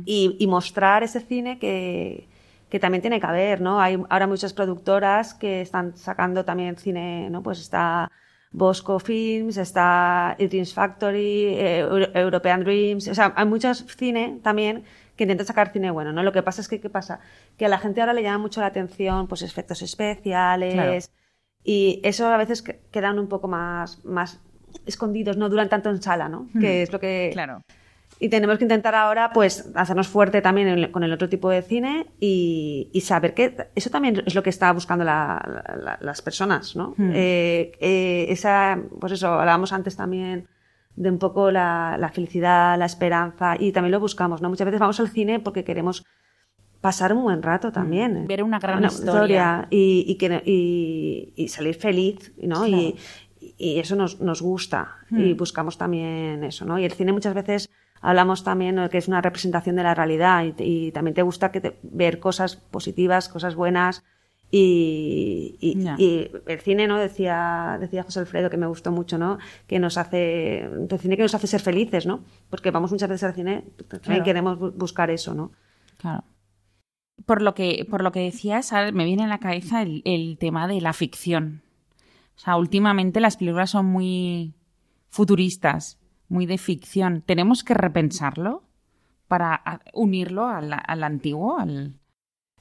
y, 0.05 0.47
mostrar 0.47 1.03
ese 1.03 1.21
cine 1.21 1.59
que, 1.59 2.29
que, 2.69 2.79
también 2.79 3.03
tiene 3.03 3.21
que 3.21 3.27
haber, 3.27 3.61
¿no? 3.61 3.81
Hay 3.81 4.03
ahora 4.09 4.27
muchas 4.27 4.53
productoras 4.53 5.35
que 5.35 5.61
están 5.61 5.97
sacando 5.97 6.45
también 6.45 6.77
cine, 6.77 7.29
¿no? 7.31 7.43
Pues 7.43 7.61
está 7.61 8.11
Bosco 8.51 8.99
Films, 8.99 9.57
está 9.57 10.37
Dreams 10.39 10.73
Factory, 10.73 11.47
eh, 11.49 11.79
European 12.15 12.65
Dreams, 12.65 13.09
o 13.09 13.15
sea, 13.15 13.33
hay 13.37 13.47
muchos 13.47 13.85
cine 13.97 14.41
también 14.43 14.85
que 15.17 15.25
intentan 15.25 15.47
sacar 15.47 15.73
cine 15.73 15.91
bueno, 15.91 16.13
¿no? 16.13 16.23
Lo 16.23 16.33
que 16.33 16.43
pasa 16.43 16.61
es 16.61 16.69
que, 16.69 16.81
¿qué 16.81 16.89
pasa? 16.89 17.21
Que 17.59 17.67
a 17.67 17.69
la 17.69 17.79
gente 17.79 18.01
ahora 18.01 18.15
le 18.15 18.23
llama 18.23 18.39
mucho 18.39 18.61
la 18.61 18.69
atención, 18.69 19.27
pues, 19.27 19.43
efectos 19.43 19.83
especiales, 19.83 21.11
y 21.65 22.01
eso 22.05 22.29
a 22.29 22.37
veces 22.37 22.63
quedan 22.63 23.19
un 23.19 23.29
poco 23.29 23.49
más, 23.49 24.05
más 24.05 24.41
escondidos, 24.87 25.37
no 25.37 25.49
duran 25.49 25.69
tanto 25.69 25.91
en 25.91 26.01
sala, 26.01 26.29
¿no? 26.29 26.49
Que 26.59 26.83
es 26.83 26.93
lo 26.93 27.01
que... 27.01 27.31
Claro. 27.33 27.63
Y 28.21 28.29
tenemos 28.29 28.59
que 28.59 28.65
intentar 28.65 28.95
ahora, 28.95 29.31
pues, 29.33 29.71
hacernos 29.75 30.09
fuerte 30.09 30.43
también 30.43 30.91
con 30.91 31.05
el 31.05 31.13
otro 31.13 31.29
tipo 31.29 31.51
de 31.51 31.63
cine 31.63 32.07
y, 32.19 32.91
saber 33.05 33.33
que 33.33 33.69
eso 33.75 33.91
también 33.91 34.23
es 34.27 34.35
lo 34.35 34.43
que 34.43 34.51
está 34.51 34.73
buscando 34.73 35.05
las 35.05 36.23
personas, 36.23 36.75
¿no? 36.75 36.95
Hmm. 36.97 37.13
Eh, 37.15 37.73
eh, 37.81 38.27
esa, 38.29 38.81
pues 39.01 39.13
eso, 39.13 39.29
hablábamos 39.29 39.73
antes 39.73 39.97
también 39.97 40.49
de 40.97 41.11
un 41.11 41.19
poco 41.19 41.53
la, 41.53 42.11
felicidad, 42.13 42.77
la 42.77 42.87
esperanza 42.87 43.57
y 43.59 43.71
también 43.71 43.93
lo 43.93 44.01
buscamos, 44.01 44.43
¿no? 44.43 44.49
Muchas 44.49 44.65
veces 44.65 44.81
vamos 44.81 44.99
al 44.99 45.09
cine 45.09 45.39
porque 45.39 45.63
queremos 45.63 46.05
pasar 46.81 47.13
un 47.13 47.23
buen 47.23 47.41
rato 47.41 47.71
también. 47.71 48.25
Hmm. 48.25 48.27
Ver 48.27 48.43
una 48.43 48.59
gran 48.59 48.85
historia. 48.85 49.69
y, 49.71 50.17
que, 50.17 50.43
y, 50.45 51.49
salir 51.49 51.77
feliz, 51.77 52.33
¿no? 52.43 52.67
Y, 52.67 52.97
eso 53.61 53.95
nos, 53.95 54.21
nos 54.21 54.43
gusta 54.43 54.97
y 55.11 55.33
hmm. 55.33 55.37
buscamos 55.37 55.79
también 55.79 56.43
eso, 56.43 56.65
¿no? 56.65 56.79
Y 56.79 56.85
el 56.85 56.93
cine 56.93 57.13
muchas 57.13 57.35
veces 57.35 57.71
hablamos 58.01 58.45
también 58.45 58.77
de 58.77 58.89
que 58.89 58.99
es 58.99 59.09
una 59.09 59.21
representación 59.21 59.77
de 59.77 59.83
la 59.83 59.95
realidad 59.95 60.45
y, 60.59 60.93
también 60.93 61.15
te 61.15 61.23
gusta 61.23 61.51
que 61.51 61.79
ver 61.83 62.21
cosas 62.21 62.57
positivas, 62.57 63.29
cosas 63.29 63.55
buenas. 63.55 64.05
Y, 64.51 65.59
el 66.47 66.61
cine, 66.61 66.87
¿no? 66.87 66.99
Decía, 66.99 67.77
decía 67.81 68.03
José 68.03 68.21
Alfredo, 68.21 68.49
que 68.49 68.57
me 68.57 68.67
gustó 68.67 68.91
mucho, 68.91 69.19
¿no? 69.19 69.39
Que 69.67 69.79
nos 69.79 69.99
hace, 69.99 70.61
el 70.61 70.99
cine 70.99 71.17
que 71.17 71.23
nos 71.23 71.35
hace 71.35 71.47
ser 71.47 71.61
felices, 71.61 72.07
¿no? 72.07 72.25
Porque 72.49 72.71
vamos 72.71 72.91
muchas 72.91 73.11
veces 73.11 73.25
al 73.25 73.35
cine, 73.35 73.65
también 73.89 74.25
queremos 74.25 74.59
buscar 74.77 75.11
eso, 75.11 75.35
¿no? 75.35 75.53
Claro. 75.99 76.25
Por 77.27 77.43
lo 77.43 77.55
que, 77.55 77.87
por 77.91 78.03
lo 78.03 78.13
que 78.13 78.21
decías, 78.21 78.73
me 78.95 79.05
viene 79.05 79.25
a 79.25 79.29
la 79.29 79.39
cabeza 79.39 79.83
el, 79.83 80.03
el 80.05 80.39
tema 80.39 80.67
de 80.67 80.81
la 80.81 80.93
ficción. 80.93 81.63
O 82.37 82.41
sea, 82.41 82.57
últimamente 82.57 83.21
las 83.21 83.37
películas 83.37 83.71
son 83.71 83.87
muy 83.87 84.55
futuristas, 85.11 85.98
muy 86.29 86.47
de 86.47 86.59
ficción. 86.59 87.23
¿Tenemos 87.23 87.65
que 87.65 87.75
repensarlo 87.75 88.63
para 89.27 89.83
unirlo 89.93 90.47
al, 90.47 91.03
antiguo? 91.03 91.59
Al... 91.59 91.95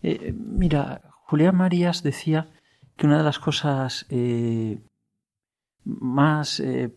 Eh, 0.01 0.33
mira, 0.33 1.01
Julián 1.25 1.55
Marías 1.55 2.03
decía 2.03 2.49
que 2.95 3.05
una 3.05 3.17
de 3.17 3.23
las 3.23 3.39
cosas 3.39 4.05
eh, 4.09 4.79
más 5.83 6.59
eh, 6.59 6.93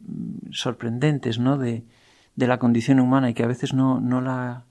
sorprendentes 0.50 1.38
¿no? 1.38 1.58
de, 1.58 1.84
de, 2.34 2.46
la 2.46 2.58
condición 2.58 3.00
humana 3.00 3.30
y 3.30 3.34
que 3.34 3.44
a 3.44 3.48
veces 3.48 3.74
no, 3.74 4.00
no, 4.00 4.20
la, 4.20 4.64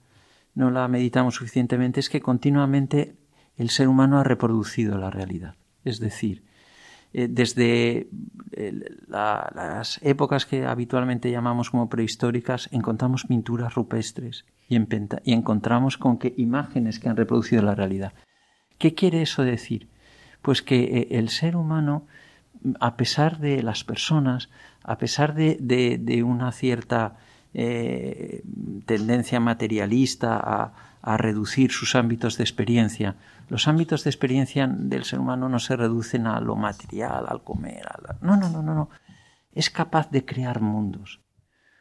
no 0.55 0.71
la 0.71 0.87
meditamos 0.87 1.35
suficientemente 1.35 1.99
es 1.99 2.09
que 2.09 2.21
continuamente 2.21 3.15
el 3.57 3.69
ser 3.69 3.87
humano 3.87 4.19
ha 4.19 4.23
reproducido 4.23 4.97
la 4.97 5.11
realidad. 5.11 5.55
Es 5.83 5.99
decir, 5.99 6.43
eh, 7.13 7.27
desde 7.29 8.09
las 9.07 9.99
épocas 10.03 10.45
que 10.45 10.65
habitualmente 10.65 11.31
llamamos 11.31 11.69
como 11.69 11.89
prehistóricas, 11.89 12.69
encontramos 12.71 13.23
pinturas 13.23 13.73
rupestres 13.73 14.45
y, 14.67 14.75
encontramos 15.33 15.97
con 15.97 16.17
que 16.17 16.33
imágenes 16.37 16.99
que 16.99 17.09
han 17.09 17.17
reproducido 17.17 17.63
la 17.63 17.75
realidad. 17.75 18.13
¿Qué 18.77 18.93
quiere 18.93 19.21
eso 19.21 19.43
decir? 19.43 19.87
Pues 20.41 20.61
que 20.61 20.83
eh, 20.83 21.07
el 21.11 21.29
ser 21.29 21.55
humano, 21.55 22.05
a 22.79 22.95
pesar 22.95 23.39
de 23.39 23.63
las 23.63 23.83
personas, 23.83 24.49
a 24.83 24.97
pesar 24.97 25.33
de, 25.33 26.23
una 26.23 26.51
cierta 26.51 27.17
eh, 27.53 28.43
tendencia 28.85 29.39
materialista 29.39 30.37
a, 30.37 30.73
reducir 31.03 31.71
sus 31.71 31.95
ámbitos 31.95 32.37
de 32.37 32.43
experiencia, 32.43 33.15
los 33.47 33.67
ámbitos 33.67 34.03
de 34.03 34.09
experiencia 34.09 34.67
del 34.67 35.05
ser 35.05 35.19
humano 35.19 35.49
no 35.49 35.59
se 35.59 35.75
reducen 35.75 36.27
a 36.27 36.39
lo 36.39 36.55
material, 36.55 37.25
al 37.27 37.43
comer, 37.43 37.87
a 37.87 38.15
no, 38.21 38.37
no, 38.37 38.49
no, 38.49 38.61
no, 38.61 38.73
no. 38.73 38.89
Es 39.53 39.69
capaz 39.69 40.11
de 40.11 40.25
crear 40.25 40.61
mundos. 40.61 41.21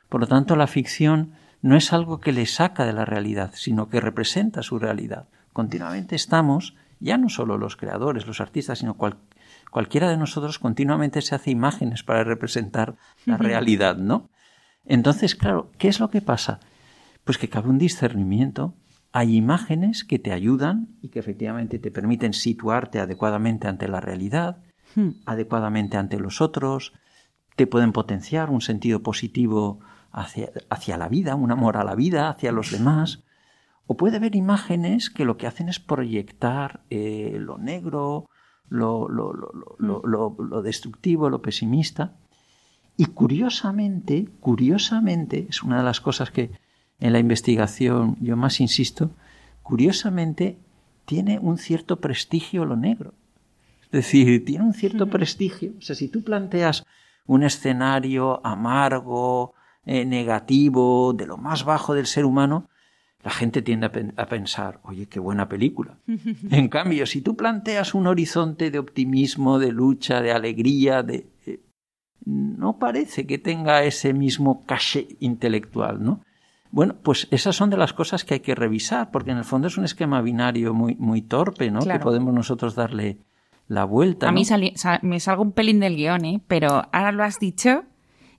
Por 0.09 0.21
lo 0.21 0.27
tanto, 0.27 0.57
la 0.57 0.67
ficción 0.67 1.33
no 1.61 1.77
es 1.77 1.93
algo 1.93 2.21
que 2.21 2.33
le 2.33 2.47
saca 2.47 2.87
de 2.87 2.93
la 2.93 3.05
realidad, 3.05 3.53
sino 3.55 3.89
que 3.89 4.01
representa 4.01 4.63
su 4.63 4.79
realidad. 4.79 5.29
Continuamente 5.53 6.15
estamos 6.15 6.75
ya 7.01 7.19
no 7.19 7.29
solo 7.29 7.59
los 7.59 7.77
creadores, 7.77 8.27
los 8.27 8.41
artistas, 8.41 8.79
sino 8.79 8.97
cualquiera 9.71 10.09
de 10.09 10.17
nosotros 10.17 10.59
continuamente 10.59 11.23
se 11.23 11.35
hace 11.35 11.51
imágenes 11.51 12.03
para 12.03 12.25
representar 12.25 12.97
la 13.25 13.37
realidad, 13.37 13.97
¿no? 13.97 14.31
Entonces, 14.85 15.35
claro, 15.35 15.71
¿qué 15.79 15.89
es 15.89 16.01
lo 16.01 16.11
que 16.11 16.23
pasa? 16.23 16.61
Pues 17.25 17.39
que 17.39 17.49
cabe 17.49 17.69
un 17.69 17.79
discernimiento. 17.79 18.75
Hay 19.13 19.37
imágenes 19.37 20.05
que 20.05 20.19
te 20.19 20.33
ayudan 20.33 20.97
y 21.01 21.09
que 21.09 21.19
efectivamente 21.19 21.79
te 21.79 21.91
permiten 21.91 22.35
situarte 22.35 23.01
adecuadamente 23.01 23.67
ante 23.69 23.89
la 23.89 24.01
realidad, 24.01 24.59
hmm. 24.95 25.11
adecuadamente 25.25 25.97
ante 25.97 26.19
los 26.19 26.41
otros, 26.41 26.93
te 27.57 27.67
pueden 27.67 27.93
potenciar 27.93 28.51
un 28.51 28.61
sentido 28.61 29.03
positivo 29.03 29.81
hacia, 30.13 30.51
hacia 30.71 30.97
la 30.97 31.09
vida, 31.09 31.35
un 31.35 31.51
amor 31.51 31.77
a 31.77 31.85
la 31.85 31.95
vida, 31.95 32.29
hacia 32.29 32.53
los 32.53 32.71
demás. 32.71 33.25
O 33.87 33.97
puede 33.97 34.19
haber 34.19 34.37
imágenes 34.37 35.11
que 35.11 35.25
lo 35.25 35.39
que 35.39 35.47
hacen 35.47 35.69
es 35.69 35.81
proyectar 35.81 36.83
eh, 36.91 37.37
lo 37.41 37.59
negro, 37.59 38.29
lo, 38.69 39.09
lo, 39.09 39.33
lo, 39.33 40.37
lo, 40.39 40.63
destructivo, 40.63 41.31
lo 41.31 41.41
pesimista. 41.41 42.17
Y 42.97 43.07
curiosamente, 43.07 44.29
curiosamente, 44.41 45.47
es 45.49 45.63
una 45.63 45.79
de 45.79 45.85
las 45.85 46.01
cosas 46.01 46.31
que 46.31 46.51
en 47.01 47.13
la 47.13 47.19
investigación 47.19 48.17
yo 48.21 48.37
más 48.37 48.61
insisto, 48.61 49.11
curiosamente 49.63 50.59
tiene 51.05 51.39
un 51.39 51.59
cierto 51.59 52.01
prestigio 52.01 52.65
lo 52.65 52.77
negro. 52.77 53.15
Es 53.85 53.91
decir, 53.91 54.45
tiene 54.45 54.65
un 54.65 54.75
cierto 54.75 55.07
prestigio. 55.09 55.73
O 55.79 55.81
sea, 55.81 55.97
si 55.97 56.09
tú 56.09 56.23
planteas 56.23 56.85
un 57.27 57.43
escenario 57.43 58.45
amargo, 58.45 59.55
eh, 59.87 60.05
negativo, 60.05 61.15
de 61.15 61.27
lo 61.27 61.39
más 61.39 61.65
bajo 61.65 61.95
del 61.95 62.07
ser 62.07 62.27
humano, 62.27 62.69
la 63.23 63.31
gente 63.31 63.63
tiende 63.63 63.87
a, 64.17 64.27
pensar, 64.27 64.81
oye, 64.85 65.07
qué 65.07 65.19
buena 65.19 65.49
película. 65.49 65.99
en 66.51 66.69
cambio, 66.69 67.07
si 67.07 67.23
tú 67.23 67.37
planteas 67.37 67.95
un 67.95 68.07
horizonte 68.07 68.71
de 68.71 68.79
optimismo, 68.79 69.59
de 69.59 69.73
lucha, 69.73 70.21
de 70.21 70.33
alegría, 70.33 71.03
de, 71.03 71.27
eh, 71.47 71.61
no 72.27 72.79
parece 72.79 73.27
que 73.27 73.39
tenga 73.39 73.83
ese 73.85 74.13
mismo 74.13 74.67
caché 74.67 75.09
intelectual, 75.21 76.03
¿no? 76.05 76.23
Bueno, 76.71 76.97
pues 77.03 77.29
esas 77.31 77.57
son 77.57 77.71
de 77.71 77.77
las 77.77 77.93
cosas 77.93 78.25
que 78.25 78.35
hay 78.35 78.41
que 78.41 78.55
revisar, 78.55 79.11
porque 79.11 79.31
en 79.31 79.39
el 79.39 79.45
fondo 79.45 79.69
es 79.69 79.79
un 79.79 79.85
esquema 79.85 80.21
binario 80.21 80.75
muy, 80.75 80.97
muy 80.97 81.23
torpe, 81.23 81.71
¿no? 81.71 81.81
Que 81.81 81.99
podemos 81.99 82.35
nosotros 82.35 82.75
darle 82.75 83.19
la 83.69 83.85
vuelta. 83.85 84.29
A 84.29 84.33
mí 84.33 84.43
me 85.03 85.21
salgo 85.21 85.43
un 85.43 85.53
pelín 85.53 85.81
del 85.81 85.97
guion, 85.97 86.25
¿eh? 86.25 86.41
Pero 86.47 86.89
ahora 86.93 87.13
lo 87.13 87.25
has 87.25 87.39
dicho 87.39 87.85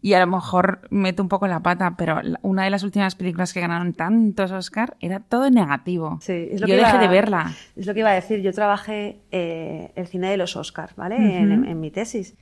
y 0.01 0.13
a 0.13 0.19
lo 0.19 0.27
mejor 0.27 0.87
meto 0.89 1.21
un 1.21 1.29
poco 1.29 1.47
la 1.47 1.59
pata, 1.59 1.95
pero 1.97 2.21
una 2.41 2.63
de 2.63 2.69
las 2.69 2.83
últimas 2.83 3.15
películas 3.15 3.53
que 3.53 3.59
ganaron 3.59 3.93
tantos 3.93 4.51
Oscar 4.51 4.95
era 5.01 5.19
todo 5.19 5.49
negativo. 5.49 6.19
Sí, 6.21 6.47
es 6.51 6.61
lo 6.61 6.67
yo 6.67 6.75
que 6.75 6.81
dejé 6.81 6.97
de 6.99 7.07
verla. 7.07 7.53
Es 7.75 7.85
lo 7.85 7.93
que 7.93 7.99
iba 7.99 8.09
a 8.09 8.13
decir. 8.13 8.41
Yo 8.41 8.53
trabajé 8.53 9.19
eh, 9.31 9.91
el 9.95 10.07
cine 10.07 10.29
de 10.29 10.37
los 10.37 10.55
Oscars, 10.55 10.95
¿vale? 10.95 11.17
en, 11.17 11.79
mi 11.79 11.91
tesis. 11.91 12.35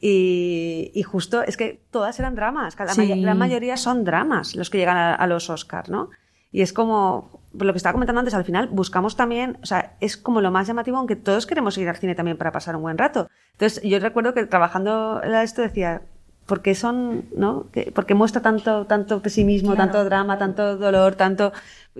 Y, 0.00 1.02
justo 1.06 1.42
es 1.42 1.56
que 1.56 1.82
todas 1.90 2.18
eran 2.18 2.34
dramas. 2.34 2.76
La, 2.78 3.14
la 3.16 3.34
mayoría 3.34 3.76
son 3.76 4.04
dramas 4.04 4.56
los 4.56 4.70
que 4.70 4.78
llegan 4.78 4.96
a, 4.96 5.26
los 5.26 5.50
Oscars, 5.50 5.90
¿no? 5.90 6.08
Y 6.52 6.62
es 6.62 6.72
como, 6.72 7.42
por 7.56 7.66
lo 7.66 7.72
que 7.72 7.76
estaba 7.76 7.92
comentando 7.92 8.20
antes, 8.20 8.34
al 8.34 8.44
final 8.44 8.68
buscamos 8.68 9.14
también, 9.14 9.58
o 9.62 9.66
sea, 9.66 9.96
es 10.00 10.16
como 10.16 10.40
lo 10.40 10.50
más 10.50 10.66
llamativo, 10.66 10.96
aunque 10.96 11.16
todos 11.16 11.46
queremos 11.46 11.76
ir 11.78 11.88
al 11.88 11.96
cine 11.96 12.14
también 12.14 12.36
para 12.38 12.50
pasar 12.50 12.74
un 12.76 12.82
buen 12.82 12.98
rato. 12.98 13.28
Entonces, 13.52 13.82
yo 13.82 13.98
recuerdo 14.00 14.34
que 14.34 14.46
trabajando 14.46 15.22
esto 15.22 15.62
decía, 15.62 16.02
porque 16.50 16.74
son, 16.74 17.26
¿no? 17.36 17.70
porque 17.94 18.14
muestra 18.14 18.42
tanto, 18.42 18.84
tanto 18.84 19.22
pesimismo, 19.22 19.76
tanto 19.76 20.04
drama, 20.04 20.36
tanto 20.36 20.76
dolor, 20.76 21.14
tanto 21.14 21.52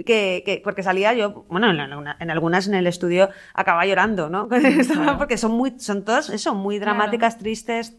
que, 0.05 0.61
porque 0.65 0.83
salía 0.83 1.15
yo, 1.15 1.45
bueno, 1.49 1.71
en, 1.71 2.31
algunas 2.33 2.67
en 2.67 2.75
el 2.75 2.89
estudio 2.89 3.29
acababa 3.55 3.87
llorando, 3.87 4.29
¿no? 4.29 4.49
porque 5.19 5.37
son 5.37 5.53
muy, 5.53 5.79
son 5.79 6.05
todas 6.05 6.31
eso, 6.31 6.53
muy 6.57 6.81
dramáticas, 6.81 7.39
tristes. 7.39 7.97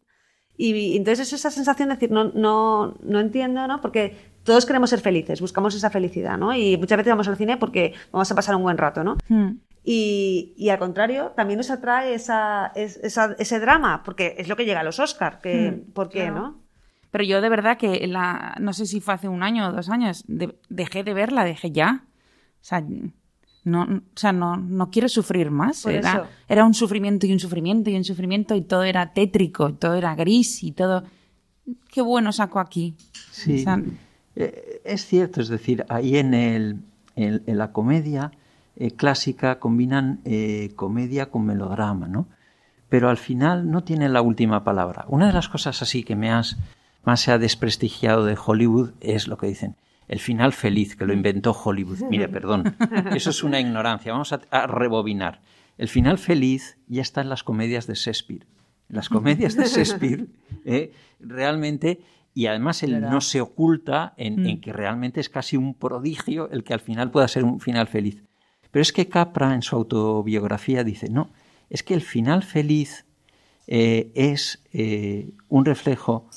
Y, 0.57 0.97
entonces 0.97 1.29
es 1.29 1.39
esa 1.39 1.51
sensación 1.51 1.87
de 1.87 1.95
decir, 1.95 2.11
no, 2.11 2.25
no, 2.25 2.97
no 3.01 3.21
entiendo, 3.21 3.65
¿no? 3.65 3.79
Porque 3.79 4.17
todos 4.43 4.65
queremos 4.65 4.89
ser 4.89 4.99
felices, 4.99 5.39
buscamos 5.39 5.73
esa 5.73 5.89
felicidad, 5.89 6.37
¿no? 6.37 6.53
Y 6.53 6.75
muchas 6.75 6.97
veces 6.97 7.13
vamos 7.13 7.29
al 7.29 7.37
cine 7.37 7.55
porque 7.55 7.93
vamos 8.11 8.29
a 8.29 8.35
pasar 8.35 8.55
un 8.57 8.63
buen 8.63 8.77
rato, 8.77 9.05
¿no? 9.05 9.15
Hmm. 9.29 9.51
Y, 9.83 10.53
y, 10.57 10.69
al 10.69 10.77
contrario, 10.77 11.33
también 11.35 11.57
nos 11.57 11.71
atrae 11.71 12.13
esa, 12.13 12.71
esa, 12.75 13.35
ese 13.39 13.59
drama, 13.59 14.03
porque 14.03 14.35
es 14.37 14.47
lo 14.47 14.55
que 14.55 14.65
llega 14.65 14.81
a 14.81 14.83
los 14.83 14.99
Oscars. 14.99 15.37
Que, 15.37 15.71
hmm, 15.71 15.91
¿Por 15.91 16.09
qué, 16.09 16.29
no? 16.29 16.59
Pero 17.09 17.23
yo 17.23 17.41
de 17.41 17.49
verdad 17.49 17.77
que 17.77 18.07
la, 18.07 18.55
no 18.59 18.73
sé 18.73 18.85
si 18.85 19.01
fue 19.01 19.15
hace 19.15 19.27
un 19.27 19.43
año 19.43 19.67
o 19.67 19.71
dos 19.71 19.89
años, 19.89 20.23
dejé 20.69 21.03
de 21.03 21.13
verla, 21.13 21.43
dejé 21.43 21.71
ya. 21.71 22.05
O 22.05 22.63
sea, 22.63 22.83
no, 23.63 23.83
o 23.83 24.19
sea, 24.19 24.31
no, 24.31 24.55
no 24.55 24.91
quiero 24.91 25.09
sufrir 25.09 25.49
más. 25.49 25.85
Era, 25.85 26.29
era, 26.47 26.63
un 26.63 26.73
sufrimiento 26.73 27.25
y 27.25 27.33
un 27.33 27.39
sufrimiento 27.39 27.89
y 27.89 27.95
un 27.95 28.03
sufrimiento 28.03 28.55
y 28.55 28.61
todo 28.61 28.83
era 28.83 29.13
tétrico, 29.13 29.73
todo 29.73 29.95
era 29.95 30.15
gris 30.15 30.63
y 30.63 30.71
todo. 30.71 31.03
Qué 31.91 32.01
bueno 32.01 32.31
saco 32.31 32.59
aquí. 32.59 32.95
Sí. 33.31 33.65
Eh, 34.35 34.81
es 34.85 35.05
cierto, 35.05 35.41
es 35.41 35.49
decir, 35.49 35.85
ahí 35.89 36.17
en, 36.17 36.33
el, 36.33 36.81
en 37.15 37.57
la 37.57 37.73
comedia 37.73 38.31
eh, 38.81 38.89
clásica 38.95 39.59
combinan 39.59 40.21
eh, 40.25 40.71
comedia 40.75 41.29
con 41.29 41.45
melodrama, 41.45 42.07
¿no? 42.07 42.27
Pero 42.89 43.09
al 43.09 43.17
final 43.17 43.69
no 43.69 43.83
tienen 43.83 44.11
la 44.11 44.23
última 44.23 44.63
palabra. 44.63 45.05
Una 45.07 45.27
de 45.27 45.33
las 45.33 45.49
cosas 45.49 45.83
así 45.83 46.03
que 46.03 46.15
me 46.15 46.31
has, 46.31 46.57
más 47.03 47.21
se 47.21 47.31
ha 47.31 47.37
desprestigiado 47.37 48.25
de 48.25 48.35
Hollywood 48.43 48.93
es 48.99 49.27
lo 49.27 49.37
que 49.37 49.45
dicen, 49.45 49.75
el 50.07 50.19
final 50.19 50.51
feliz, 50.51 50.95
que 50.95 51.05
lo 51.05 51.13
inventó 51.13 51.51
Hollywood. 51.51 51.99
Mire, 52.09 52.27
perdón, 52.27 52.75
eso 53.15 53.29
es 53.29 53.43
una 53.43 53.59
ignorancia. 53.59 54.13
Vamos 54.13 54.33
a, 54.33 54.65
rebobinar. 54.65 55.41
El 55.77 55.87
final 55.87 56.17
feliz 56.17 56.79
ya 56.87 57.03
está 57.03 57.21
en 57.21 57.29
las 57.29 57.43
comedias 57.43 57.85
de 57.85 57.93
Shakespeare. 57.93 58.47
Las 58.89 59.09
comedias 59.09 59.55
de 59.55 59.65
Shakespeare 59.65 60.25
eh, 60.65 60.91
realmente 61.19 62.01
y 62.33 62.47
además 62.47 62.81
él 62.81 62.99
no 62.99 63.21
se 63.21 63.41
oculta 63.41 64.15
en, 64.17 64.43
en, 64.43 64.57
mm. 64.57 64.61
que 64.61 64.73
realmente 64.73 65.19
es 65.19 65.29
casi 65.29 65.55
un 65.55 65.75
prodigio 65.75 66.49
el 66.49 66.63
que 66.63 66.73
al 66.73 66.79
final 66.79 67.11
pueda 67.11 67.27
ser 67.27 67.43
un 67.43 67.59
final 67.59 67.87
feliz. 67.87 68.23
Pero 68.71 68.81
es 68.81 68.93
que 68.93 69.07
Capra 69.07 69.53
en 69.53 69.61
su 69.61 69.75
autobiografía 69.75 70.83
dice, 70.83 71.09
no, 71.09 71.29
es 71.69 71.83
que 71.83 71.93
el 71.93 72.01
final 72.01 72.43
feliz 72.43 73.05
eh, 73.67 74.11
es 74.15 74.63
eh, 74.73 75.31
un 75.49 75.65
reflejo 75.65 76.29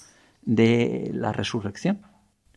de 0.43 1.11
la 1.15 1.33
resurrección. 1.33 2.01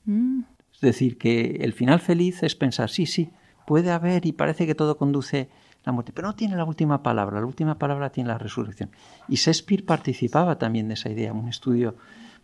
Mm. 0.05 0.41
Es 0.73 0.81
decir, 0.81 1.17
que 1.17 1.57
el 1.61 1.73
final 1.73 1.99
feliz 1.99 2.43
es 2.43 2.55
pensar, 2.55 2.89
sí, 2.89 3.05
sí, 3.05 3.31
puede 3.65 3.91
haber 3.91 4.25
y 4.25 4.31
parece 4.31 4.67
que 4.67 4.75
todo 4.75 4.97
conduce 4.97 5.49
a 5.83 5.87
la 5.87 5.91
muerte, 5.91 6.11
pero 6.13 6.27
no 6.27 6.35
tiene 6.35 6.55
la 6.55 6.65
última 6.65 7.01
palabra, 7.01 7.39
la 7.39 7.47
última 7.47 7.79
palabra 7.79 8.11
tiene 8.11 8.29
la 8.29 8.37
resurrección. 8.37 8.91
Y 9.27 9.35
Shakespeare 9.35 9.83
participaba 9.83 10.59
también 10.59 10.87
de 10.87 10.93
esa 10.93 11.09
idea. 11.09 11.33
Un 11.33 11.49
estudio 11.49 11.95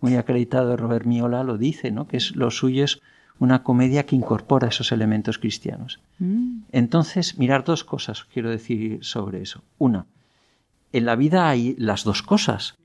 muy 0.01 0.15
acreditado 0.15 0.69
de 0.69 0.77
Robert 0.77 1.05
Miola 1.05 1.43
lo 1.43 1.57
dice, 1.57 1.91
¿no? 1.91 2.07
que 2.07 2.17
es, 2.17 2.35
lo 2.35 2.49
suyo 2.51 2.83
es 2.83 3.01
una 3.39 3.63
comedia 3.63 4.05
que 4.05 4.15
incorpora 4.15 4.69
esos 4.69 4.91
elementos 4.91 5.37
cristianos. 5.37 6.01
Mm. 6.19 6.62
Entonces, 6.73 7.37
mirar 7.37 7.63
dos 7.63 7.83
cosas 7.83 8.25
quiero 8.25 8.49
decir 8.49 8.97
sobre 9.05 9.41
eso. 9.41 9.63
Una, 9.77 10.07
en 10.91 11.05
la 11.05 11.15
vida 11.15 11.47
hay 11.47 11.75
las 11.77 12.03
dos 12.03 12.23
cosas. 12.23 12.75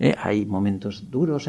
¿eh? 0.00 0.16
Hay 0.18 0.44
momentos 0.44 1.10
duros, 1.12 1.48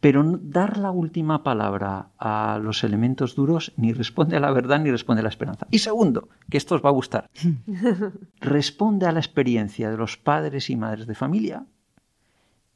pero 0.00 0.22
dar 0.42 0.76
la 0.76 0.90
última 0.90 1.42
palabra 1.42 2.10
a 2.18 2.60
los 2.62 2.84
elementos 2.84 3.34
duros 3.34 3.72
ni 3.78 3.94
responde 3.94 4.36
a 4.36 4.40
la 4.40 4.52
verdad 4.52 4.78
ni 4.78 4.90
responde 4.90 5.20
a 5.20 5.22
la 5.22 5.30
esperanza. 5.30 5.66
Y 5.70 5.78
segundo, 5.78 6.28
que 6.50 6.58
esto 6.58 6.74
os 6.74 6.84
va 6.84 6.90
a 6.90 6.92
gustar, 6.92 7.30
responde 8.40 9.06
a 9.06 9.12
la 9.12 9.20
experiencia 9.20 9.90
de 9.90 9.96
los 9.96 10.18
padres 10.18 10.68
y 10.68 10.76
madres 10.76 11.06
de 11.06 11.14
familia 11.14 11.64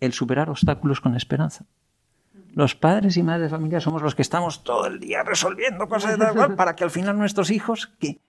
el 0.00 0.14
superar 0.14 0.48
obstáculos 0.48 1.02
con 1.02 1.14
esperanza. 1.16 1.66
Los 2.54 2.74
padres 2.74 3.16
y 3.16 3.22
madres 3.22 3.44
de 3.44 3.56
familia 3.56 3.80
somos 3.80 4.02
los 4.02 4.14
que 4.14 4.22
estamos 4.22 4.64
todo 4.64 4.86
el 4.86 5.00
día 5.00 5.22
resolviendo 5.22 5.88
cosas 5.88 6.18
de 6.18 6.26
tal 6.26 6.54
para 6.56 6.74
que 6.74 6.84
al 6.84 6.90
final 6.90 7.18
nuestros 7.18 7.50
hijos 7.50 7.88
que 7.98 8.20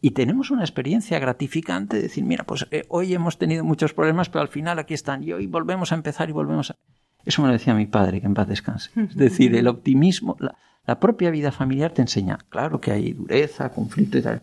y 0.00 0.12
tenemos 0.12 0.50
una 0.50 0.62
experiencia 0.62 1.18
gratificante 1.18 1.96
de 1.96 2.02
decir, 2.02 2.24
mira, 2.24 2.44
pues 2.44 2.66
eh, 2.70 2.84
hoy 2.88 3.14
hemos 3.14 3.36
tenido 3.36 3.64
muchos 3.64 3.92
problemas, 3.92 4.28
pero 4.28 4.42
al 4.42 4.48
final 4.48 4.78
aquí 4.78 4.94
están 4.94 5.24
y 5.24 5.32
hoy 5.32 5.46
volvemos 5.46 5.90
a 5.90 5.96
empezar 5.96 6.28
y 6.28 6.32
volvemos 6.32 6.70
a... 6.70 6.76
Eso 7.24 7.42
me 7.42 7.48
lo 7.48 7.52
decía 7.52 7.74
mi 7.74 7.86
padre, 7.86 8.20
que 8.20 8.26
en 8.26 8.34
paz 8.34 8.46
descanse. 8.46 8.90
Es 8.94 9.16
decir, 9.16 9.56
el 9.56 9.66
optimismo, 9.66 10.36
la, 10.38 11.00
propia 11.00 11.30
vida 11.30 11.50
familiar 11.50 11.90
te 11.90 12.02
enseña, 12.02 12.38
claro 12.48 12.80
que 12.80 12.92
hay 12.92 13.12
dureza, 13.12 13.70
conflicto 13.70 14.18
y 14.18 14.22
tal, 14.22 14.42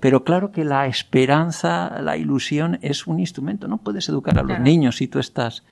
pero 0.00 0.24
claro 0.24 0.50
que 0.50 0.64
la 0.64 0.86
esperanza, 0.86 2.02
la 2.02 2.16
ilusión 2.16 2.78
es 2.82 3.06
un 3.06 3.20
instrumento. 3.20 3.68
No 3.68 3.78
puedes 3.78 4.08
educar 4.08 4.36
a 4.38 4.42
los 4.42 4.58
niños 4.58 4.96
si 4.96 5.06
tú 5.06 5.20
estás 5.20 5.62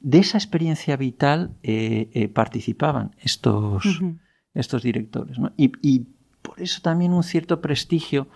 de 0.00 0.18
esa 0.18 0.38
experiencia 0.38 0.96
vital 0.96 1.50
eh, 1.62 2.10
eh, 2.14 2.28
participaban 2.28 3.14
estos, 3.18 3.84
estos 4.54 4.82
directores. 4.82 5.36
Y, 5.56 6.06
por 6.42 6.58
eso 6.58 6.80
también 6.80 7.12
un 7.12 7.22
cierto 7.22 7.60
prestigio 7.60 8.26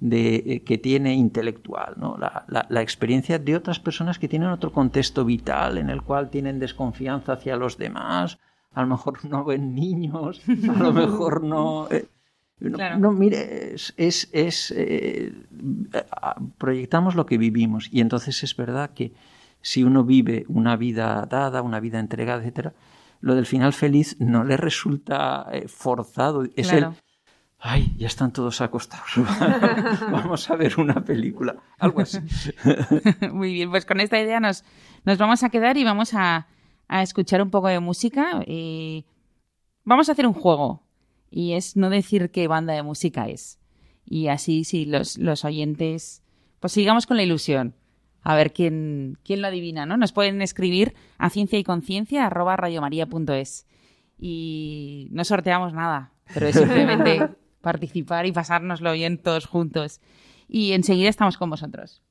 de, 0.00 0.34
eh, 0.34 0.62
que 0.64 0.76
tiene 0.76 1.14
intelectual, 1.14 1.94
¿no? 1.96 2.18
La, 2.18 2.44
la, 2.68 2.82
experiencia 2.82 3.38
de 3.38 3.54
otras 3.54 3.78
personas 3.78 4.18
que 4.18 4.26
tienen 4.26 4.48
otro 4.48 4.72
contexto 4.72 5.24
vital 5.24 5.78
en 5.78 5.88
el 5.88 6.02
cual 6.02 6.30
tienen 6.30 6.58
desconfianza 6.58 7.34
hacia 7.34 7.54
los 7.54 7.78
demás, 7.78 8.40
a 8.72 8.82
lo 8.82 8.88
mejor 8.88 9.24
no 9.24 9.44
ven 9.44 9.72
niños, 9.72 10.42
a 10.48 10.82
lo 10.82 10.92
mejor 10.92 11.44
no... 11.44 11.86
no, 12.58 13.12
mire, 13.12 13.74
es, 13.74 13.94
es, 13.96 14.28
es 14.32 14.74
proyectamos 16.58 17.14
lo 17.14 17.24
que 17.24 17.38
vivimos 17.38 17.88
y 17.92 18.00
entonces 18.00 18.42
es 18.42 18.56
verdad 18.56 18.90
que 18.90 19.12
si 19.64 19.82
uno 19.82 20.04
vive 20.04 20.44
una 20.48 20.76
vida 20.76 21.26
dada, 21.28 21.62
una 21.62 21.80
vida 21.80 21.98
entregada, 21.98 22.40
etcétera, 22.40 22.74
lo 23.20 23.34
del 23.34 23.46
final 23.46 23.72
feliz 23.72 24.14
no 24.20 24.44
le 24.44 24.58
resulta 24.58 25.46
eh, 25.52 25.68
forzado. 25.68 26.44
Es 26.54 26.70
el, 26.70 26.88
ay, 27.58 27.94
ya 27.96 28.06
están 28.06 28.30
todos 28.30 28.60
acostados. 28.60 29.08
vamos 30.12 30.50
a 30.50 30.56
ver 30.56 30.78
una 30.78 31.02
película. 31.02 31.56
Algo 31.78 32.02
así. 32.02 32.18
Muy 33.32 33.54
bien, 33.54 33.70
pues 33.70 33.86
con 33.86 34.00
esta 34.00 34.20
idea 34.20 34.38
nos, 34.38 34.64
nos 35.04 35.16
vamos 35.16 35.42
a 35.42 35.48
quedar 35.48 35.78
y 35.78 35.84
vamos 35.84 36.12
a, 36.12 36.46
escuchar 36.90 37.40
un 37.40 37.50
poco 37.50 37.68
de 37.68 37.80
música. 37.80 38.42
y 38.46 39.06
vamos 39.82 40.10
a 40.10 40.12
hacer 40.12 40.26
un 40.26 40.34
juego. 40.34 40.86
Y 41.30 41.54
es 41.54 41.74
no 41.74 41.88
decir 41.88 42.30
qué 42.30 42.48
banda 42.48 42.74
de 42.74 42.82
música 42.82 43.28
es. 43.28 43.58
Y 44.04 44.28
así, 44.28 44.64
si 44.64 44.84
los, 44.84 45.16
los 45.16 45.46
oyentes, 45.46 46.22
pues 46.60 46.74
sigamos 46.74 47.06
con 47.06 47.16
la 47.16 47.22
ilusión 47.22 47.74
a 48.24 48.34
ver 48.34 48.52
quién, 48.52 49.18
quién 49.22 49.42
lo 49.42 49.48
adivina, 49.48 49.86
¿no? 49.86 49.96
Nos 49.96 50.12
pueden 50.12 50.42
escribir 50.42 50.94
a 51.18 51.30
ciencia 51.30 51.58
y 51.58 51.64
conciencia 51.64 52.26
arroba 52.26 52.56
radiomaria.es. 52.56 53.66
Y 54.18 55.08
no 55.12 55.24
sorteamos 55.24 55.74
nada, 55.74 56.12
pero 56.32 56.46
es 56.46 56.56
simplemente 56.56 57.28
participar 57.60 58.26
y 58.26 58.32
pasárnoslo 58.32 58.92
bien 58.92 59.18
todos 59.18 59.46
juntos. 59.46 60.00
Y 60.48 60.72
enseguida 60.72 61.10
estamos 61.10 61.36
con 61.36 61.50
vosotros. 61.50 62.02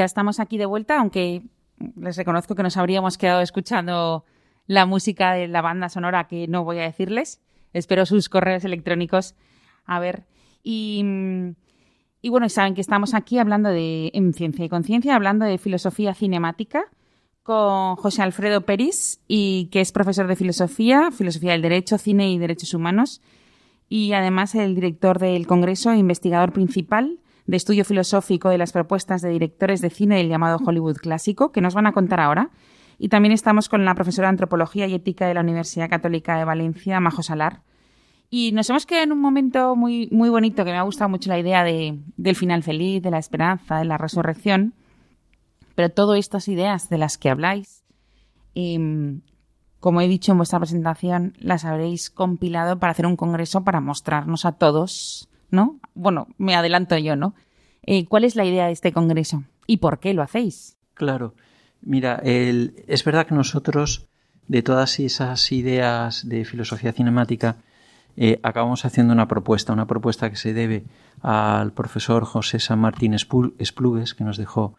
Ya 0.00 0.06
estamos 0.06 0.40
aquí 0.40 0.56
de 0.56 0.64
vuelta, 0.64 0.98
aunque 0.98 1.42
les 1.94 2.16
reconozco 2.16 2.54
que 2.54 2.62
nos 2.62 2.78
habríamos 2.78 3.18
quedado 3.18 3.42
escuchando 3.42 4.24
la 4.66 4.86
música 4.86 5.34
de 5.34 5.46
la 5.46 5.60
banda 5.60 5.90
sonora 5.90 6.26
que 6.26 6.48
no 6.48 6.64
voy 6.64 6.78
a 6.78 6.84
decirles. 6.84 7.42
Espero 7.74 8.06
sus 8.06 8.30
correos 8.30 8.64
electrónicos. 8.64 9.34
A 9.84 10.00
ver. 10.00 10.24
Y, 10.62 11.04
y 12.22 12.28
bueno, 12.30 12.48
saben 12.48 12.74
que 12.74 12.80
estamos 12.80 13.12
aquí 13.12 13.36
hablando 13.36 13.68
de 13.68 14.10
en 14.14 14.32
Ciencia 14.32 14.64
y 14.64 14.70
Conciencia, 14.70 15.14
hablando 15.14 15.44
de 15.44 15.58
filosofía 15.58 16.14
cinemática 16.14 16.84
con 17.42 17.96
José 17.96 18.22
Alfredo 18.22 18.62
Peris, 18.62 19.20
y 19.28 19.66
que 19.66 19.82
es 19.82 19.92
profesor 19.92 20.28
de 20.28 20.36
filosofía, 20.36 21.10
filosofía 21.10 21.52
del 21.52 21.60
derecho, 21.60 21.98
cine 21.98 22.32
y 22.32 22.38
derechos 22.38 22.72
humanos, 22.72 23.20
y 23.86 24.14
además 24.14 24.54
el 24.54 24.74
director 24.74 25.18
del 25.18 25.46
Congreso 25.46 25.90
e 25.92 25.98
investigador 25.98 26.54
principal 26.54 27.20
de 27.50 27.56
estudio 27.56 27.84
filosófico 27.84 28.48
de 28.48 28.58
las 28.58 28.70
propuestas 28.70 29.22
de 29.22 29.30
directores 29.30 29.80
de 29.80 29.90
cine 29.90 30.18
del 30.18 30.28
llamado 30.28 30.60
Hollywood 30.64 30.98
clásico, 30.98 31.50
que 31.50 31.60
nos 31.60 31.74
van 31.74 31.88
a 31.88 31.92
contar 31.92 32.20
ahora. 32.20 32.50
Y 32.96 33.08
también 33.08 33.32
estamos 33.32 33.68
con 33.68 33.84
la 33.84 33.96
profesora 33.96 34.28
de 34.28 34.30
Antropología 34.30 34.86
y 34.86 34.94
Ética 34.94 35.26
de 35.26 35.34
la 35.34 35.40
Universidad 35.40 35.90
Católica 35.90 36.38
de 36.38 36.44
Valencia, 36.44 37.00
Majo 37.00 37.24
Salar. 37.24 37.62
Y 38.30 38.52
nos 38.52 38.70
hemos 38.70 38.86
quedado 38.86 39.02
en 39.02 39.12
un 39.12 39.20
momento 39.20 39.74
muy, 39.74 40.08
muy 40.12 40.28
bonito, 40.28 40.64
que 40.64 40.70
me 40.70 40.78
ha 40.78 40.82
gustado 40.82 41.08
mucho 41.08 41.28
la 41.28 41.40
idea 41.40 41.64
de, 41.64 41.98
del 42.16 42.36
final 42.36 42.62
feliz, 42.62 43.02
de 43.02 43.10
la 43.10 43.18
esperanza, 43.18 43.78
de 43.78 43.84
la 43.84 43.98
resurrección. 43.98 44.74
Pero 45.74 45.88
todas 45.88 46.20
estas 46.20 46.46
ideas 46.46 46.88
de 46.88 46.98
las 46.98 47.18
que 47.18 47.30
habláis, 47.30 47.82
em, 48.54 49.22
como 49.80 50.02
he 50.02 50.06
dicho 50.06 50.30
en 50.30 50.38
vuestra 50.38 50.60
presentación, 50.60 51.34
las 51.40 51.64
habréis 51.64 52.10
compilado 52.10 52.78
para 52.78 52.92
hacer 52.92 53.06
un 53.06 53.16
congreso 53.16 53.64
para 53.64 53.80
mostrarnos 53.80 54.44
a 54.44 54.52
todos, 54.52 55.28
¿no? 55.50 55.79
Bueno, 55.94 56.28
me 56.38 56.54
adelanto 56.54 56.96
yo, 56.98 57.16
¿no? 57.16 57.34
Eh, 57.82 58.06
¿Cuál 58.06 58.24
es 58.24 58.36
la 58.36 58.44
idea 58.44 58.66
de 58.66 58.72
este 58.72 58.92
congreso 58.92 59.44
y 59.66 59.78
por 59.78 59.98
qué 59.98 60.14
lo 60.14 60.22
hacéis? 60.22 60.76
Claro. 60.94 61.34
Mira, 61.82 62.20
es 62.24 63.04
verdad 63.04 63.26
que 63.26 63.34
nosotros, 63.34 64.06
de 64.48 64.62
todas 64.62 65.00
esas 65.00 65.50
ideas 65.50 66.28
de 66.28 66.44
filosofía 66.44 66.92
cinemática, 66.92 67.56
eh, 68.16 68.38
acabamos 68.42 68.84
haciendo 68.84 69.14
una 69.14 69.28
propuesta, 69.28 69.72
una 69.72 69.86
propuesta 69.86 70.28
que 70.28 70.36
se 70.36 70.52
debe 70.52 70.84
al 71.22 71.72
profesor 71.72 72.24
José 72.24 72.58
San 72.58 72.80
Martín 72.80 73.14
Esplugues, 73.14 74.14
que 74.14 74.24
nos 74.24 74.36
dejó 74.36 74.74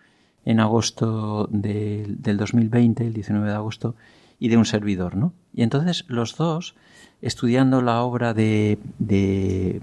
en 0.45 0.59
agosto 0.59 1.47
del 1.51 2.37
2020, 2.37 3.07
el 3.07 3.13
19 3.13 3.47
de 3.47 3.55
agosto, 3.55 3.95
y 4.39 4.49
de 4.49 4.57
un 4.57 4.65
servidor, 4.65 5.15
¿no? 5.15 5.33
Y 5.53 5.63
entonces 5.63 6.05
los 6.07 6.35
dos, 6.35 6.75
estudiando 7.21 7.81
la 7.81 8.01
obra 8.01 8.33
de, 8.33 8.79
de, 8.97 9.81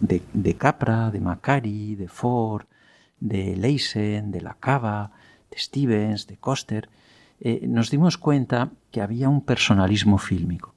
de, 0.00 0.54
Capra, 0.56 1.10
de 1.10 1.20
Macari, 1.20 1.94
de 1.94 2.08
Ford, 2.08 2.64
de 3.20 3.56
Leisen, 3.56 4.30
de 4.30 4.40
La 4.40 4.54
Cava, 4.54 5.12
de 5.50 5.58
Stevens, 5.58 6.26
de 6.26 6.36
Coster, 6.36 6.88
eh, 7.40 7.66
nos 7.66 7.90
dimos 7.90 8.18
cuenta 8.18 8.70
que 8.90 9.00
había 9.00 9.28
un 9.28 9.42
personalismo 9.42 10.18
fílmico. 10.18 10.74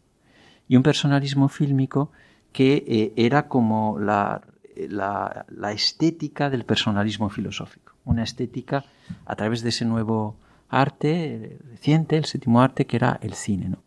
Y 0.68 0.76
un 0.76 0.84
personalismo 0.84 1.50
fílmico 1.50 2.12
que 2.52 2.84
eh, 2.88 3.14
era 3.16 3.48
como 3.48 4.00
la, 4.00 4.42
la, 4.90 5.46
la, 5.50 5.72
estética 5.72 6.50
del 6.50 6.66
personalismo 6.66 7.30
filosófico. 7.30 7.94
Una 8.06 8.24
estética 8.24 8.86
a 9.26 9.36
través 9.36 9.62
de 9.62 9.70
ese 9.70 9.86
nuevo 9.86 10.36
arte 10.70 11.60
reciente, 11.70 12.18
el 12.18 12.26
séptimo 12.26 12.62
arte, 12.62 12.86
que 12.86 12.96
era 12.96 13.20
el 13.22 13.34
cine. 13.34 13.70
¿no? 13.70 13.80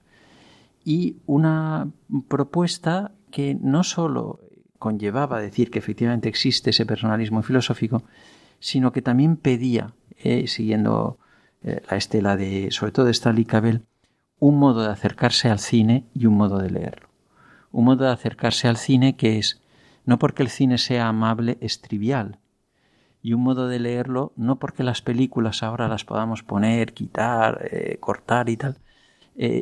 Y 0.85 1.17
una 1.27 1.89
propuesta 2.29 3.13
que 3.31 3.57
no 3.61 3.83
sólo 3.83 4.41
conllevaba 4.87 5.41
decir 5.41 5.73
que 5.73 5.81
efectivamente 5.81 6.29
existe 6.29 6.71
ese 6.71 6.87
personalismo 6.87 7.43
filosófico, 7.43 8.05
sino 8.61 8.93
que 8.93 9.03
también 9.03 9.37
pedía, 9.37 9.95
eh, 10.23 10.47
siguiendo 10.47 11.19
eh, 11.65 11.83
la 11.91 11.97
estela 11.97 12.37
de, 12.37 12.69
sobre 12.71 12.93
todo 12.93 13.07
de 13.07 13.11
Stanley 13.11 13.49
un 14.39 14.59
modo 14.61 14.85
de 14.85 14.93
acercarse 14.93 15.51
al 15.51 15.59
cine 15.59 16.05
y 16.15 16.27
un 16.27 16.35
modo 16.37 16.59
de 16.59 16.71
leerlo. 16.71 17.09
Un 17.73 17.87
modo 17.87 18.05
de 18.05 18.13
acercarse 18.13 18.69
al 18.69 18.77
cine 18.77 19.17
que 19.17 19.39
es, 19.39 19.61
no 20.05 20.21
porque 20.21 20.45
el 20.45 20.51
cine 20.51 20.79
sea 20.79 21.09
amable, 21.09 21.59
es 21.61 21.81
trivial, 21.81 22.39
y 23.21 23.33
un 23.33 23.43
modo 23.43 23.67
de 23.67 23.81
leerlo 23.81 24.33
no 24.37 24.61
porque 24.61 24.85
las 24.85 25.03
películas 25.03 25.65
ahora 25.65 25.89
las 25.89 26.05
podamos 26.05 26.45
poner, 26.45 26.95
quitar, 26.95 27.67
eh, 27.73 27.97
cortar 27.99 28.49
y 28.49 28.57
tal, 28.57 28.77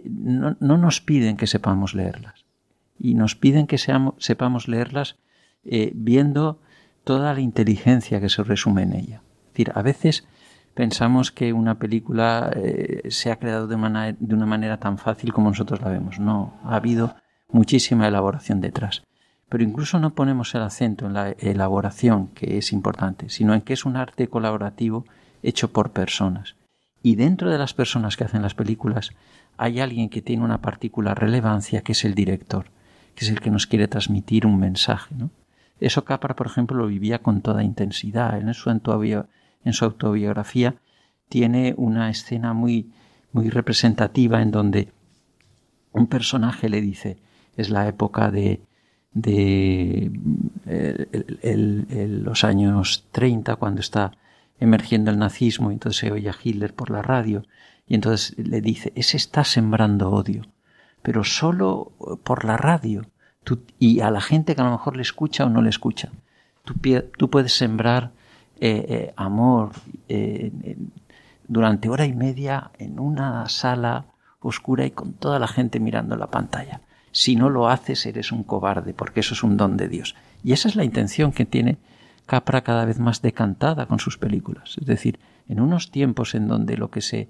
no, 0.05 0.55
nos 0.61 1.01
piden 1.01 1.39
que 1.39 1.47
sepamos 1.47 1.95
leerlas 1.95 2.44
y 2.99 3.15
nos 3.15 3.35
piden 3.37 3.67
que 3.67 3.79
seamos, 3.79 4.15
sepamos 4.19 4.69
leerlas 4.69 5.17
eh, 5.65 5.93
viendo 5.95 6.61
toda 7.05 7.35
la 7.35 7.41
inteligencia 7.41 8.21
que 8.21 8.29
se 8.29 8.43
resume 8.43 8.83
en 8.83 8.95
ella. 8.95 9.23
Es 9.47 9.53
decir, 9.53 9.73
a 9.75 9.83
veces 9.83 10.27
pensamos 10.75 11.31
que 11.31 11.53
una 11.53 11.79
película 11.79 12.53
se 13.09 13.31
ha 13.31 13.37
creado 13.37 13.67
de, 13.69 14.17
de 14.19 14.35
una 14.35 14.47
manera 14.47 14.79
tan 14.79 14.99
fácil 14.99 15.33
como 15.33 15.51
nosotros 15.51 15.81
la 15.83 15.89
vemos. 15.89 16.19
No, 16.19 16.55
ha 16.65 16.77
habido 16.77 17.15
muchísima 17.49 18.09
elaboración 18.09 18.61
detrás 18.61 19.03
pero 19.55 19.63
incluso 19.63 20.01
no 20.01 20.17
ponemos 20.17 20.53
el 20.57 20.63
acento 20.63 21.07
en 21.07 21.13
la 21.13 21.31
elaboración, 21.31 22.27
que 22.35 22.59
es 22.59 22.73
importante, 22.73 23.29
sino 23.29 23.55
en 23.55 23.61
que 23.61 23.75
es 23.75 23.85
un 23.85 23.97
arte 23.97 24.27
colaborativo 24.27 25.05
hecho 25.45 25.73
por 25.73 25.93
personas. 25.93 26.57
Y 27.05 27.15
dentro 27.15 27.51
de 27.51 27.59
las 27.59 27.73
personas 27.73 28.17
que 28.17 28.25
hacen 28.25 28.43
las 28.43 28.57
películas 28.57 29.13
hay 29.57 29.79
alguien 29.79 30.09
que 30.09 30.23
tiene 30.23 30.43
una 30.43 30.61
particular 30.61 31.21
relevancia, 31.21 31.83
que 31.83 31.93
es 31.93 32.05
el 32.05 32.17
director, 32.17 32.67
que 33.15 33.25
es 33.25 33.31
el 33.31 33.41
que 33.41 33.51
nos 33.51 33.67
quiere 33.67 33.89
transmitir 33.89 34.47
un 34.47 34.59
mensaje. 34.59 35.15
¿no? 35.15 35.31
Eso 35.81 36.05
Capra, 36.05 36.37
por 36.37 36.47
ejemplo, 36.47 36.77
lo 36.77 36.87
vivía 36.87 37.21
con 37.21 37.41
toda 37.41 37.63
intensidad. 37.63 38.39
En 38.39 38.53
su, 38.55 38.71
en 38.71 39.73
su 39.73 39.85
autobiografía 39.85 40.77
tiene 41.29 41.75
una 41.77 42.11
escena 42.11 42.53
muy, 42.53 42.93
muy 43.33 43.51
representativa 43.51 44.41
en 44.43 44.51
donde 44.51 44.93
un 45.93 46.07
personaje 46.07 46.69
le 46.69 46.81
dice, 46.81 47.19
es 47.57 47.71
la 47.71 47.87
época 47.89 48.31
de, 48.31 48.61
de 49.13 50.11
los 52.09 52.45
años 52.45 53.07
30, 53.13 53.57
cuando 53.57 53.81
está 53.81 54.13
emergiendo 54.59 55.11
el 55.11 55.19
nazismo, 55.19 55.71
y 55.71 55.75
entonces 55.75 56.01
se 56.01 56.13
oye 56.13 56.29
a 56.29 56.37
Hitler 56.43 56.75
por 56.75 56.91
la 56.91 57.03
radio, 57.03 57.45
y 57.87 57.95
entonces 57.95 58.37
le 58.39 58.61
dice, 58.61 58.93
ese 58.97 59.17
está 59.17 59.45
sembrando 59.45 60.11
odio, 60.11 60.43
pero 61.05 61.23
solo 61.23 61.93
por 62.25 62.47
la 62.47 62.57
radio, 62.57 63.05
y 63.79 64.01
a 64.01 64.11
la 64.11 64.23
gente 64.23 64.55
que 64.55 64.63
a 64.63 64.65
lo 64.65 64.71
mejor 64.71 64.97
le 64.97 65.03
escucha 65.03 65.45
o 65.45 65.51
no 65.51 65.61
le 65.61 65.69
escucha. 65.69 66.11
Tú, 66.65 67.29
puedes 67.29 67.53
sembrar 67.53 68.13
eh, 68.59 68.87
eh, 68.89 69.13
amor 69.17 69.73
eh, 70.09 70.51
durante 71.47 71.91
hora 71.91 72.07
y 72.07 72.15
media 72.15 72.71
en 72.79 72.99
una 72.99 73.47
sala 73.51 74.07
oscura 74.41 74.87
y 74.87 74.93
con 74.93 75.13
toda 75.13 75.39
la 75.39 75.47
gente 75.47 75.79
mirando 75.79 76.17
la 76.17 76.29
pantalla. 76.29 76.81
Si 77.13 77.37
no 77.37 77.51
lo 77.51 77.69
haces, 77.69 78.07
eres 78.07 78.33
un 78.33 78.43
cobarde, 78.43 78.95
porque 78.95 79.21
eso 79.21 79.35
es 79.35 79.43
un 79.43 79.59
don 79.59 79.77
de 79.77 79.89
Dios. 79.89 80.17
Y 80.43 80.53
esa 80.53 80.69
es 80.69 80.75
la 80.75 80.85
intención 80.85 81.33
que 81.33 81.45
tiene 81.45 81.77
Capra 82.25 82.63
cada 82.63 82.87
vez 82.87 82.99
más 82.99 83.21
decantada 83.21 83.85
con 83.85 83.99
sus 83.99 84.17
películas. 84.17 84.79
Es 84.81 84.87
decir, 84.87 85.21
en 85.47 85.61
unos 85.61 85.91
tiempos 85.91 86.35
en 86.35 86.49
donde 86.49 86.79
lo 86.79 86.91
que 86.91 87.03
se, 87.03 87.29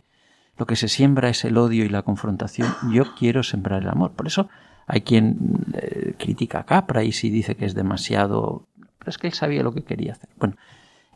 lo 0.57 0.67
que 0.67 0.77
se 0.77 0.89
siembra 0.89 1.29
es 1.29 1.45
el 1.45 1.57
odio 1.57 1.85
y 1.85 1.89
la 1.89 2.03
confrontación, 2.03 2.69
yo 2.93 3.15
quiero 3.17 3.43
sembrar 3.43 3.83
el 3.83 3.89
amor. 3.89 4.13
Por 4.13 4.27
eso 4.27 4.49
hay 4.87 5.01
quien 5.01 5.65
eh, 5.73 6.15
critica 6.19 6.61
a 6.61 6.65
Capra 6.65 7.03
y 7.05 7.13
si 7.13 7.31
dice 7.31 7.57
que 7.57 7.65
es 7.65 7.75
demasiado. 7.75 8.67
Pero 8.99 9.11
es 9.11 9.19
que 9.19 9.27
él 9.27 9.33
sabía 9.33 9.63
lo 9.63 9.75
que 9.75 9.83
quería 9.83 10.13
hacer. 10.13 10.31
Bueno, 10.39 10.57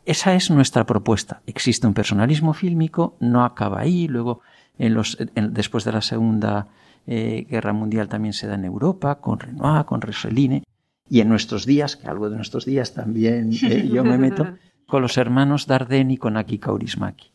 esa 0.05 0.33
es 0.33 0.49
nuestra 0.49 0.85
propuesta. 0.85 1.41
Existe 1.45 1.87
un 1.87 1.93
personalismo 1.93 2.53
fílmico, 2.53 3.15
no 3.19 3.43
acaba 3.45 3.79
ahí. 3.79 4.07
Luego, 4.07 4.41
en 4.77 4.93
los, 4.93 5.17
después 5.35 5.83
de 5.83 5.91
la 5.91 6.01
segunda 6.01 6.67
eh, 7.07 7.45
guerra 7.49 7.73
Mundial 7.73 8.07
también 8.07 8.33
se 8.33 8.47
da 8.47 8.55
en 8.55 8.65
Europa, 8.65 9.19
con 9.19 9.39
Renoir, 9.39 9.85
con 9.85 10.01
Rossellini, 10.01 10.63
y 11.09 11.21
en 11.21 11.29
nuestros 11.29 11.65
días, 11.65 11.95
que 11.95 12.07
algo 12.07 12.29
de 12.29 12.35
nuestros 12.35 12.65
días 12.65 12.93
también 12.93 13.51
eh, 13.63 13.89
yo 13.91 14.03
me 14.03 14.17
meto, 14.17 14.47
con 14.87 15.01
los 15.01 15.17
hermanos 15.17 15.65
Dardenne 15.65 16.13
y 16.13 16.17
con 16.17 16.37
Aki 16.37 16.59
Kaurismaki. 16.59 17.31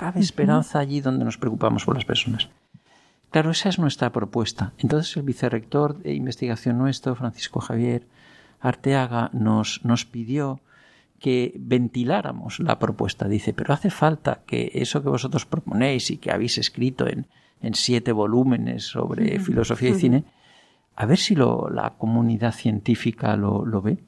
Cabe 0.00 0.20
esperanza 0.20 0.78
allí 0.78 1.02
donde 1.02 1.26
nos 1.26 1.36
preocupamos 1.36 1.84
por 1.84 1.94
las 1.94 2.06
personas. 2.06 2.48
Claro, 3.28 3.50
esa 3.50 3.68
es 3.68 3.78
nuestra 3.78 4.10
propuesta. 4.10 4.72
Entonces 4.78 5.14
el 5.18 5.24
vicerrector 5.24 5.98
de 5.98 6.14
investigación 6.14 6.78
nuestro, 6.78 7.14
Francisco 7.14 7.60
Javier 7.60 8.06
Arteaga, 8.60 9.28
nos, 9.34 9.84
nos 9.84 10.06
pidió 10.06 10.60
que 11.18 11.52
ventiláramos 11.58 12.60
la 12.60 12.78
propuesta. 12.78 13.28
Dice, 13.28 13.52
pero 13.52 13.74
hace 13.74 13.90
falta 13.90 14.40
que 14.46 14.70
eso 14.72 15.02
que 15.02 15.10
vosotros 15.10 15.44
proponéis 15.44 16.10
y 16.10 16.16
que 16.16 16.30
habéis 16.30 16.56
escrito 16.56 17.06
en, 17.06 17.26
en 17.60 17.74
siete 17.74 18.12
volúmenes 18.12 18.84
sobre 18.84 19.38
filosofía 19.38 19.90
y 19.90 20.00
cine, 20.00 20.24
a 20.96 21.04
ver 21.04 21.18
si 21.18 21.34
lo, 21.34 21.68
la 21.68 21.90
comunidad 21.98 22.54
científica 22.54 23.36
lo, 23.36 23.66
lo, 23.66 23.82
ve. 23.82 23.98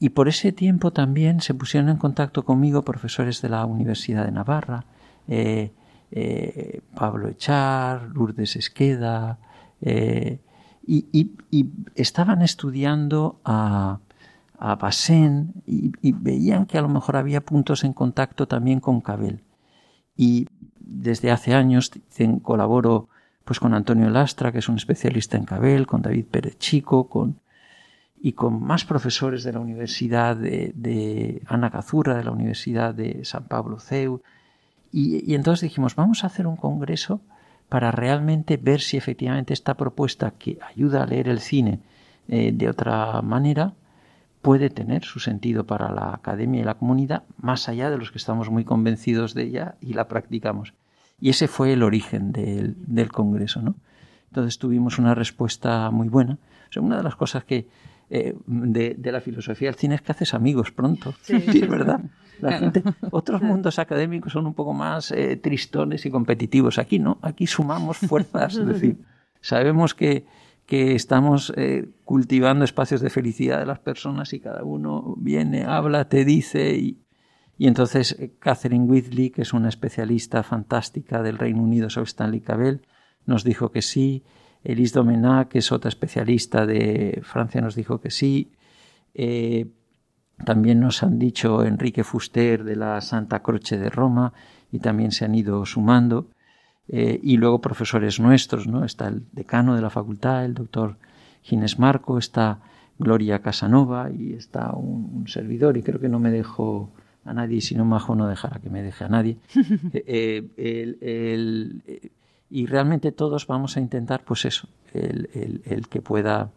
Y 0.00 0.08
por 0.08 0.28
ese 0.28 0.52
tiempo 0.52 0.90
también 0.90 1.42
se 1.42 1.52
pusieron 1.52 1.90
en 1.90 1.98
contacto 1.98 2.46
conmigo 2.46 2.80
profesores 2.80 3.42
de 3.42 3.50
la 3.50 3.66
Universidad 3.66 4.24
de 4.24 4.32
Navarra, 4.32 4.86
eh, 5.28 5.72
eh, 6.10 6.80
Pablo 6.94 7.28
Echar, 7.28 8.08
Lourdes 8.08 8.56
Esqueda, 8.56 9.38
eh, 9.80 10.40
y, 10.86 11.30
estaban 11.94 12.42
estudiando 12.42 13.40
a, 13.44 14.00
a 14.58 14.90
y, 15.66 16.12
veían 16.12 16.66
que 16.66 16.78
a 16.78 16.82
lo 16.82 16.88
mejor 16.88 17.16
había 17.16 17.40
puntos 17.40 17.84
en 17.84 17.92
contacto 17.92 18.46
también 18.46 18.80
con 18.80 19.00
Cabel. 19.00 19.42
Y 20.16 20.48
desde 20.78 21.30
hace 21.30 21.54
años 21.54 21.90
colaboro 22.42 23.08
pues 23.44 23.58
con 23.58 23.74
Antonio 23.74 24.08
Lastra, 24.10 24.52
que 24.52 24.58
es 24.58 24.68
un 24.68 24.76
especialista 24.76 25.36
en 25.36 25.44
Cabel, 25.44 25.86
con 25.86 26.02
David 26.02 26.26
Pérez 26.30 26.58
Chico, 26.58 27.08
con, 27.08 27.40
y 28.20 28.32
con 28.32 28.62
más 28.62 28.84
profesores 28.84 29.42
de 29.42 29.52
la 29.52 29.58
Universidad 29.58 30.36
de, 30.36 31.42
Ana 31.46 31.70
Cazurra, 31.70 32.16
de 32.16 32.24
la 32.24 32.30
Universidad 32.30 32.94
de 32.94 33.24
San 33.24 33.48
Pablo 33.48 33.80
CEU. 33.80 34.22
Y, 34.92 35.34
entonces 35.34 35.62
dijimos, 35.62 35.96
vamos 35.96 36.22
a 36.22 36.26
hacer 36.26 36.46
un 36.46 36.56
congreso 36.56 37.22
para 37.68 37.90
realmente 37.90 38.58
ver 38.58 38.80
si 38.82 38.98
efectivamente 38.98 39.54
esta 39.54 39.74
propuesta 39.74 40.32
que 40.32 40.58
ayuda 40.62 41.02
a 41.02 41.06
leer 41.06 41.28
el 41.28 41.40
cine 41.40 41.80
eh, 42.28 42.52
de 42.52 42.68
otra 42.68 43.22
manera 43.22 43.72
puede 44.42 44.68
tener 44.68 45.04
su 45.04 45.20
sentido 45.20 45.64
para 45.64 45.90
la 45.90 46.12
academia 46.12 46.60
y 46.60 46.64
la 46.64 46.74
comunidad, 46.74 47.22
más 47.38 47.68
allá 47.68 47.88
de 47.90 47.96
los 47.96 48.10
que 48.10 48.18
estamos 48.18 48.50
muy 48.50 48.64
convencidos 48.64 49.34
de 49.34 49.44
ella 49.44 49.76
y 49.80 49.94
la 49.94 50.08
practicamos. 50.08 50.74
Y 51.20 51.30
ese 51.30 51.48
fue 51.48 51.72
el 51.72 51.82
origen 51.82 52.32
del, 52.32 52.74
del 52.78 53.10
Congreso, 53.10 53.62
¿no? 53.62 53.76
Entonces 54.26 54.58
tuvimos 54.58 54.98
una 54.98 55.14
respuesta 55.14 55.90
muy 55.90 56.08
buena. 56.08 56.38
O 56.68 56.72
sea, 56.72 56.82
una 56.82 56.96
de 56.96 57.02
las 57.02 57.16
cosas 57.16 57.44
que 57.44 57.68
eh, 58.10 58.34
de, 58.46 58.94
de, 58.98 59.12
la 59.12 59.20
filosofía 59.20 59.68
del 59.68 59.76
cine 59.76 59.94
es 59.94 60.02
que 60.02 60.12
haces 60.12 60.34
amigos 60.34 60.72
pronto. 60.72 61.14
Sí, 61.22 61.36
es 61.46 61.68
verdad. 61.68 62.00
La 62.40 62.58
gente, 62.58 62.82
otros 63.10 63.42
mundos 63.42 63.78
académicos 63.78 64.32
son 64.32 64.46
un 64.46 64.54
poco 64.54 64.72
más 64.72 65.12
eh, 65.12 65.36
tristones 65.36 66.04
y 66.06 66.10
competitivos. 66.10 66.78
Aquí 66.78 66.98
no, 66.98 67.18
aquí 67.22 67.46
sumamos 67.46 67.98
fuerzas. 67.98 68.56
Es 68.56 68.66
decir, 68.66 68.98
sabemos 69.40 69.94
que, 69.94 70.26
que 70.66 70.94
estamos 70.94 71.52
eh, 71.56 71.88
cultivando 72.04 72.64
espacios 72.64 73.00
de 73.00 73.10
felicidad 73.10 73.58
de 73.60 73.66
las 73.66 73.78
personas 73.78 74.32
y 74.32 74.40
cada 74.40 74.64
uno 74.64 75.14
viene, 75.18 75.64
habla, 75.64 76.08
te 76.08 76.24
dice 76.24 76.74
y, 76.76 76.98
y 77.58 77.68
entonces 77.68 78.16
eh, 78.18 78.32
Catherine 78.38 78.86
Whitley, 78.86 79.30
que 79.30 79.42
es 79.42 79.52
una 79.52 79.68
especialista 79.68 80.42
fantástica 80.42 81.22
del 81.22 81.38
Reino 81.38 81.62
Unido 81.62 81.90
sobre 81.90 82.08
Stanley 82.08 82.40
Cavell, 82.40 82.82
nos 83.26 83.44
dijo 83.44 83.70
que 83.70 83.82
sí. 83.82 84.24
Elise 84.64 84.94
Domenach, 84.94 85.48
que 85.48 85.58
es 85.58 85.72
otra 85.72 85.88
especialista 85.88 86.66
de 86.66 87.20
Francia, 87.24 87.60
nos 87.60 87.74
dijo 87.74 88.00
que 88.00 88.10
sí. 88.10 88.52
Eh, 89.14 89.66
también 90.44 90.80
nos 90.80 91.02
han 91.02 91.18
dicho 91.18 91.64
Enrique 91.64 92.04
Fuster 92.04 92.64
de 92.64 92.76
la 92.76 93.00
Santa 93.00 93.40
Croce 93.40 93.78
de 93.78 93.90
Roma 93.90 94.32
y 94.70 94.78
también 94.78 95.12
se 95.12 95.24
han 95.24 95.34
ido 95.34 95.64
sumando. 95.66 96.26
Eh, 96.88 97.20
y 97.22 97.36
luego 97.36 97.60
profesores 97.60 98.18
nuestros, 98.18 98.66
¿no? 98.66 98.84
Está 98.84 99.08
el 99.08 99.22
decano 99.32 99.76
de 99.76 99.82
la 99.82 99.90
facultad, 99.90 100.44
el 100.44 100.54
doctor 100.54 100.96
Ginés 101.42 101.78
Marco, 101.78 102.18
está 102.18 102.58
Gloria 102.98 103.40
Casanova 103.40 104.10
y 104.10 104.34
está 104.34 104.72
un, 104.72 105.26
servidor 105.28 105.76
y 105.76 105.82
creo 105.82 106.00
que 106.00 106.08
no 106.08 106.18
me 106.18 106.30
dejo 106.30 106.90
a 107.24 107.32
nadie, 107.32 107.60
si 107.60 107.76
no 107.76 107.84
Majo 107.84 108.16
no 108.16 108.26
dejará 108.26 108.58
que 108.58 108.68
me 108.68 108.82
deje 108.82 109.04
a 109.04 109.08
nadie. 109.08 109.36
Eh, 109.94 110.48
el, 110.56 111.82
y 112.50 112.66
realmente 112.66 113.12
todos 113.12 113.46
vamos 113.46 113.76
a 113.76 113.80
intentar, 113.80 114.24
pues 114.24 114.44
eso, 114.44 114.68
el, 114.92 115.62
el 115.64 115.88
que 115.88 116.02
pueda, 116.02 116.50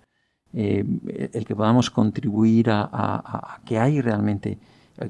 eh, 0.56 0.86
el 1.34 1.46
que 1.46 1.56
podamos 1.56 1.90
contribuir 1.92 2.70
a, 2.70 3.60
que 3.66 3.78
hay 3.78 4.00
realmente, 4.02 4.58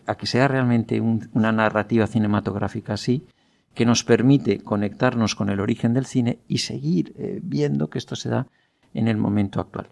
a 0.05 0.15
que 0.15 0.25
sea 0.25 0.47
realmente 0.47 0.99
una 0.99 1.51
narrativa 1.51 2.07
cinematográfica 2.07 2.93
así, 2.93 3.25
que 3.73 3.85
nos 3.85 4.03
permite 4.03 4.59
conectarnos 4.59 5.35
con 5.35 5.49
el 5.49 5.59
origen 5.59 5.93
del 5.93 6.05
cine 6.05 6.39
y 6.47 6.59
seguir 6.59 7.13
eh, 7.17 7.39
viendo 7.43 7.89
que 7.89 7.99
esto 7.99 8.15
se 8.15 8.29
da 8.29 8.47
en 8.93 9.07
el 9.07 9.17
momento 9.17 9.59
actual. 9.59 9.87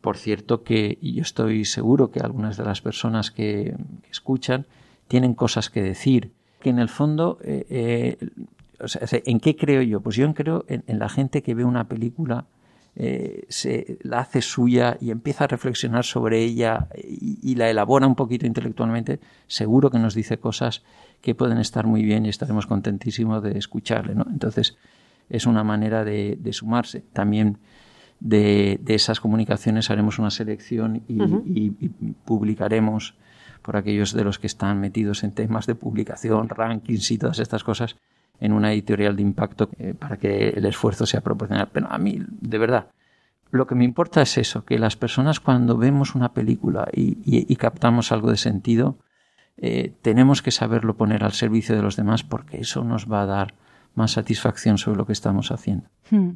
Por 0.00 0.18
cierto 0.18 0.62
que 0.62 0.98
yo 1.02 1.22
estoy 1.22 1.64
seguro 1.64 2.10
que 2.10 2.20
algunas 2.20 2.56
de 2.56 2.64
las 2.64 2.80
personas 2.80 3.30
que, 3.30 3.74
escuchan 4.10 4.66
tienen 5.08 5.34
cosas 5.34 5.68
que 5.68 5.82
decir, 5.82 6.32
que 6.60 6.70
en 6.70 6.78
el 6.78 6.88
fondo 6.88 7.38
eh, 7.42 8.18
¿En 9.24 9.40
qué 9.40 9.56
creo 9.56 9.82
yo? 9.82 10.00
Pues 10.00 10.16
yo 10.16 10.32
creo 10.34 10.64
en, 10.68 10.98
la 10.98 11.08
gente 11.08 11.42
que 11.42 11.54
ve 11.54 11.64
una 11.64 11.88
película, 11.88 12.46
eh, 12.98 13.44
se 13.48 13.98
la 14.02 14.20
hace 14.20 14.40
suya 14.40 14.96
y 15.00 15.10
empieza 15.10 15.44
a 15.44 15.46
reflexionar 15.48 16.04
sobre 16.04 16.42
ella 16.42 16.88
y, 16.96 17.54
la 17.54 17.68
elabora 17.68 18.06
un 18.06 18.14
poquito 18.14 18.46
intelectualmente, 18.46 19.20
seguro 19.46 19.90
que 19.90 19.98
nos 19.98 20.14
dice 20.14 20.38
cosas 20.38 20.82
que 21.20 21.34
pueden 21.34 21.58
estar 21.58 21.86
muy 21.86 22.02
bien 22.02 22.24
y 22.24 22.30
estaremos 22.30 22.66
contentísimos 22.66 23.42
de 23.42 23.58
escucharle. 23.58 24.14
¿no? 24.14 24.26
Entonces, 24.30 24.76
es 25.28 25.44
una 25.44 25.62
manera 25.62 26.04
de, 26.04 26.38
sumarse. 26.52 27.04
También 27.12 27.58
de, 28.20 28.80
esas 28.86 29.20
comunicaciones 29.20 29.90
haremos 29.90 30.18
una 30.18 30.30
selección 30.30 31.02
y 31.06 31.70
publicaremos 32.24 33.14
por 33.66 33.76
aquellos 33.76 34.12
de 34.12 34.22
los 34.22 34.38
que 34.38 34.46
están 34.46 34.80
metidos 34.80 35.24
en 35.24 35.32
temas 35.32 35.66
de 35.66 35.74
publicación, 35.74 36.48
rankings 36.48 37.10
y 37.10 37.18
todas 37.18 37.40
estas 37.40 37.64
cosas, 37.64 37.96
en 38.40 38.52
una 38.52 38.72
editorial 38.72 39.16
de 39.16 39.22
impacto 39.22 39.70
eh, 39.78 39.94
para 39.98 40.16
que 40.16 40.50
el 40.50 40.66
esfuerzo 40.66 41.06
sea 41.06 41.20
proporcional. 41.20 41.68
Pero 41.72 41.90
a 41.90 41.98
mí, 41.98 42.20
de 42.28 42.58
verdad, 42.58 42.88
lo 43.50 43.66
que 43.66 43.74
me 43.74 43.84
importa 43.84 44.22
es 44.22 44.38
eso, 44.38 44.64
que 44.64 44.78
las 44.78 44.96
personas 44.96 45.40
cuando 45.40 45.76
vemos 45.76 46.14
una 46.14 46.32
película 46.32 46.88
y, 46.92 47.54
captamos 47.56 48.12
algo 48.12 48.30
de 48.30 48.36
sentido, 48.36 48.98
eh, 49.56 49.92
tenemos 50.02 50.42
que 50.42 50.50
saberlo 50.50 50.96
poner 50.96 51.24
al 51.24 51.32
servicio 51.32 51.74
de 51.74 51.82
los 51.82 51.96
demás 51.96 52.22
porque 52.22 52.58
eso 52.58 52.84
nos 52.84 53.10
va 53.10 53.22
a 53.22 53.26
dar 53.26 53.54
más 53.94 54.12
satisfacción 54.12 54.76
sobre 54.78 54.98
lo 54.98 55.06
que 55.06 55.12
estamos 55.12 55.50
haciendo. 55.50 55.88
Hmm. 56.10 56.32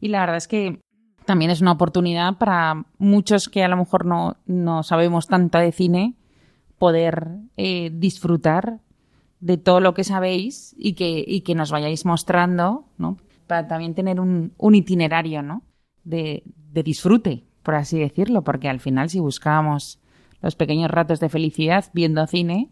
Y 0.00 0.08
la 0.08 0.20
verdad 0.20 0.36
es 0.36 0.48
que 0.48 0.80
también 1.24 1.50
es 1.50 1.60
una 1.60 1.72
oportunidad 1.72 2.38
para 2.38 2.84
muchos 2.98 3.48
que 3.48 3.62
a 3.62 3.68
lo 3.68 3.76
mejor 3.76 4.06
no, 4.06 4.36
no 4.46 4.82
sabemos 4.82 5.26
tanta 5.28 5.60
de 5.60 5.72
cine 5.72 6.14
poder 6.78 7.28
eh, 7.56 7.90
disfrutar 7.92 8.78
de 9.40 9.56
todo 9.56 9.80
lo 9.80 9.94
que 9.94 10.04
sabéis 10.04 10.74
y 10.78 10.94
que, 10.94 11.24
y 11.26 11.42
que 11.42 11.54
nos 11.54 11.70
vayáis 11.70 12.04
mostrando, 12.04 12.86
¿no? 12.98 13.18
Para 13.46 13.68
también 13.68 13.94
tener 13.94 14.20
un, 14.20 14.52
un 14.58 14.74
itinerario, 14.74 15.42
¿no? 15.42 15.62
De, 16.04 16.42
de, 16.72 16.82
disfrute, 16.82 17.44
por 17.62 17.74
así 17.74 17.98
decirlo, 17.98 18.42
porque 18.42 18.68
al 18.68 18.80
final 18.80 19.10
si 19.10 19.20
buscábamos 19.20 20.00
los 20.40 20.56
pequeños 20.56 20.90
ratos 20.90 21.20
de 21.20 21.28
felicidad 21.28 21.84
viendo 21.92 22.26
cine, 22.26 22.70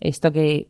esto 0.00 0.32
que 0.32 0.68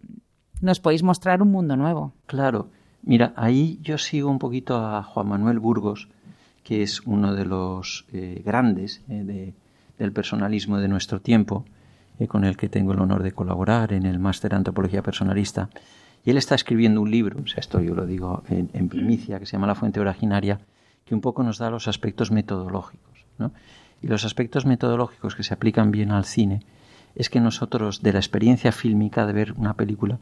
nos 0.61 0.81
podéis 0.81 1.03
mostrar 1.03 1.43
un 1.43 1.51
mundo 1.51 1.77
nuevo. 1.77 2.15
Claro, 2.27 2.71
mira, 3.03 3.33
ahí 3.37 3.79
yo 3.83 3.99
sigo 3.99 4.31
un 4.31 4.39
poquito 4.39 4.77
a 4.77 5.03
Juan 5.03 5.29
Manuel 5.29 5.59
Burgos, 5.59 6.09
que 6.63 6.83
es 6.83 7.01
uno 7.07 7.35
de 7.35 7.45
los 7.45 8.07
eh, 8.13 8.43
grandes 8.45 9.03
eh, 9.09 9.23
de, 9.25 9.55
del 9.99 10.13
personalismo 10.13 10.79
de 10.79 10.89
nuestro 10.89 11.21
tiempo, 11.21 11.65
con 12.27 12.45
el 12.45 12.57
que 12.57 12.69
tengo 12.69 12.93
el 12.93 13.01
honor 13.01 13.23
de 13.23 13.33
colaborar 13.33 13.93
en 13.93 14.07
el 14.07 14.19
máster 14.19 14.51
de 14.51 14.57
antropología 14.57 15.03
personalista. 15.03 15.71
Y 16.25 16.31
él 16.31 16.37
está 16.37 16.55
escribiendo 16.55 17.01
un 17.01 17.11
libro, 17.11 17.41
o 17.43 17.47
sea, 17.47 17.61
esto 17.61 17.81
yo 17.81 17.95
lo 17.95 18.07
digo 18.07 18.43
en, 18.49 18.89
primicia, 18.89 19.39
que 19.39 19.47
se 19.47 19.53
llama 19.53 19.69
La 19.69 19.75
fuente 19.75 20.01
originaria, 20.01 20.59
que 21.05 21.15
un 21.15 21.21
poco 21.21 21.43
nos 21.43 21.59
da 21.59 21.71
los 21.71 21.87
aspectos 21.87 22.31
metodológicos. 22.33 23.25
¿no? 23.39 23.53
Y 24.03 24.09
los 24.09 24.25
aspectos 24.25 24.67
metodológicos 24.67 25.37
que 25.37 25.43
se 25.43 25.55
aplican 25.55 25.91
bien 25.91 26.11
al 26.11 26.25
cine 26.25 26.63
es 27.15 27.31
que 27.31 27.41
nosotros, 27.41 28.03
de 28.03 28.13
la 28.13 28.19
experiencia 28.19 28.73
fílmica 28.73 29.27
de 29.27 29.33
ver 29.33 29.53
una 29.53 29.75
película, 29.75 30.19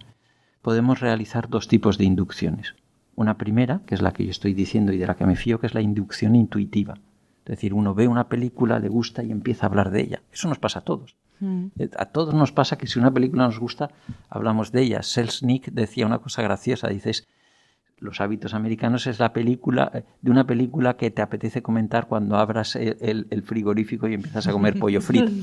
podemos 0.62 1.00
realizar 1.00 1.48
dos 1.48 1.68
tipos 1.68 1.98
de 1.98 2.04
inducciones. 2.04 2.74
Una 3.14 3.38
primera, 3.38 3.80
que 3.86 3.94
es 3.94 4.02
la 4.02 4.12
que 4.12 4.24
yo 4.24 4.30
estoy 4.30 4.52
diciendo 4.52 4.92
y 4.92 4.98
de 4.98 5.06
la 5.06 5.16
que 5.16 5.26
me 5.26 5.36
fío, 5.36 5.58
que 5.58 5.66
es 5.66 5.74
la 5.74 5.80
inducción 5.80 6.34
intuitiva. 6.34 6.94
Es 7.44 7.50
decir, 7.50 7.72
uno 7.72 7.94
ve 7.94 8.08
una 8.08 8.28
película, 8.28 8.78
le 8.78 8.88
gusta 8.88 9.22
y 9.22 9.30
empieza 9.30 9.66
a 9.66 9.68
hablar 9.68 9.90
de 9.90 10.02
ella. 10.02 10.22
Eso 10.32 10.48
nos 10.48 10.58
pasa 10.58 10.80
a 10.80 10.82
todos. 10.82 11.16
Mm. 11.40 11.66
Eh, 11.78 11.90
a 11.96 12.06
todos 12.06 12.34
nos 12.34 12.52
pasa 12.52 12.76
que 12.78 12.86
si 12.86 12.98
una 12.98 13.12
película 13.12 13.44
nos 13.44 13.58
gusta, 13.58 13.90
hablamos 14.28 14.72
de 14.72 14.82
ella. 14.82 15.02
Selznick 15.02 15.70
decía 15.70 16.06
una 16.06 16.18
cosa 16.18 16.42
graciosa, 16.42 16.88
dices, 16.88 17.26
los 17.98 18.20
hábitos 18.20 18.52
americanos 18.52 19.06
es 19.06 19.18
la 19.18 19.32
película 19.32 19.90
eh, 19.94 20.04
de 20.20 20.30
una 20.30 20.46
película 20.46 20.96
que 20.96 21.10
te 21.10 21.22
apetece 21.22 21.62
comentar 21.62 22.08
cuando 22.08 22.36
abras 22.36 22.76
el, 22.76 23.42
frigorífico 23.44 24.06
y 24.08 24.14
empiezas 24.14 24.46
a 24.46 24.52
comer 24.52 24.78
pollo 24.78 25.00
frito. 25.00 25.32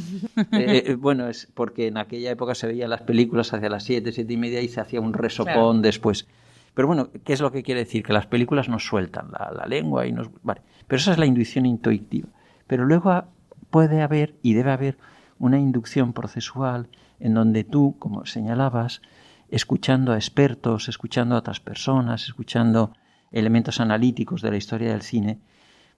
Eh, 0.52 0.96
bueno, 1.00 1.28
es 1.28 1.48
porque 1.54 1.88
en 1.88 1.98
aquella 1.98 2.32
época 2.32 2.56
se 2.56 2.68
veían 2.68 2.90
las 2.90 3.02
películas 3.02 3.54
hacia 3.54 3.70
las 3.70 3.84
siete, 3.84 4.12
siete 4.12 4.34
y 4.34 4.38
media 4.38 4.62
y 4.62 4.68
se 4.68 4.82
hacía 4.82 5.02
un 5.02 5.14
resopón 5.14 5.82
después. 5.82 6.28
Pero 6.74 6.88
bueno, 6.88 7.10
¿qué 7.24 7.34
es 7.34 7.42
lo 7.42 7.52
que 7.52 7.64
quiere 7.64 7.82
decir? 7.82 8.04
Que 8.04 8.14
las 8.14 8.28
películas 8.28 8.68
nos 8.70 8.86
sueltan 8.86 9.32
la, 9.32 9.52
la 9.56 9.66
lengua 9.66 10.08
y 10.08 10.12
nos... 10.12 10.30
Vale. 10.42 10.62
Pero 10.88 11.00
esa 11.00 11.12
es 11.12 11.18
la 11.18 11.26
intuición 11.26 11.66
intuitiva. 11.66 12.30
Pero 12.68 12.86
luego 12.86 13.26
puede 13.70 14.02
haber 14.02 14.36
y 14.42 14.54
debe 14.54 14.72
haber 14.72 14.98
una 15.40 15.60
inducción 15.60 16.14
procesual 16.14 16.90
en 17.20 17.34
donde 17.34 17.64
tú, 17.64 17.96
como 18.00 18.26
señalabas, 18.26 19.02
escuchando 19.50 20.14
a 20.14 20.16
expertos, 20.16 20.90
escuchando 20.90 21.36
a 21.36 21.40
otras 21.40 21.60
personas, 21.60 22.24
escuchando 22.24 22.94
elementos 23.32 23.80
analíticos 23.80 24.42
de 24.42 24.52
la 24.52 24.58
historia 24.58 24.92
del 24.92 25.02
cine, 25.02 25.40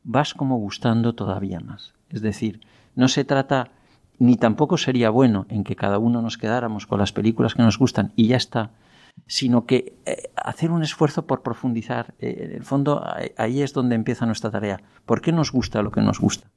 vas 0.04 0.34
como 0.34 0.58
gustando 0.58 1.16
todavía 1.16 1.60
más. 1.60 1.94
Es 2.10 2.22
decir, 2.22 2.62
no 2.96 3.08
se 3.08 3.26
trata, 3.26 3.72
ni 4.20 4.38
tampoco 4.38 4.78
sería 4.78 5.10
bueno 5.10 5.46
en 5.50 5.64
que 5.64 5.76
cada 5.76 6.00
uno 6.00 6.22
nos 6.22 6.38
quedáramos 6.38 6.86
con 6.86 7.00
las 7.00 7.12
películas 7.12 7.54
que 7.54 7.64
nos 7.64 7.78
gustan 7.78 8.14
y 8.16 8.28
ya 8.28 8.38
está, 8.38 8.72
sino 9.28 9.66
que 9.66 9.98
eh, 10.06 10.30
hacer 10.36 10.72
un 10.72 10.84
esfuerzo 10.84 11.26
por 11.26 11.42
profundizar. 11.42 12.14
Eh, 12.20 12.48
en 12.50 12.52
el 12.52 12.64
fondo, 12.64 13.04
ahí 13.38 13.62
es 13.62 13.74
donde 13.74 13.96
empieza 13.96 14.26
nuestra 14.26 14.52
tarea. 14.52 14.82
¿Por 15.06 15.22
qué 15.22 15.32
nos 15.32 15.52
gusta 15.52 15.82
lo 15.82 15.92
que 15.92 16.02
nos 16.02 16.20
gusta? 16.20 16.52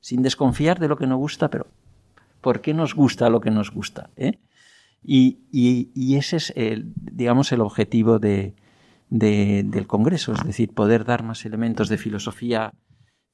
Sin 0.00 0.22
desconfiar 0.22 0.78
de 0.78 0.88
lo 0.88 0.96
que 0.96 1.06
nos 1.06 1.18
gusta, 1.18 1.48
pero 1.48 1.66
por 2.44 2.60
qué 2.60 2.74
nos 2.74 2.94
gusta 2.94 3.30
lo 3.30 3.40
que 3.40 3.50
nos 3.50 3.70
gusta. 3.72 4.10
¿eh? 4.16 4.38
Y, 5.02 6.14
ese 6.14 6.36
es, 6.36 6.52
el, 6.56 6.92
digamos, 6.94 7.50
el 7.52 7.62
objetivo 7.62 8.18
de, 8.18 8.54
del 9.08 9.86
Congreso, 9.86 10.34
es 10.34 10.44
decir, 10.44 10.74
poder 10.74 11.06
dar 11.06 11.22
más 11.22 11.46
elementos 11.46 11.88
de 11.88 11.96
filosofía 11.96 12.70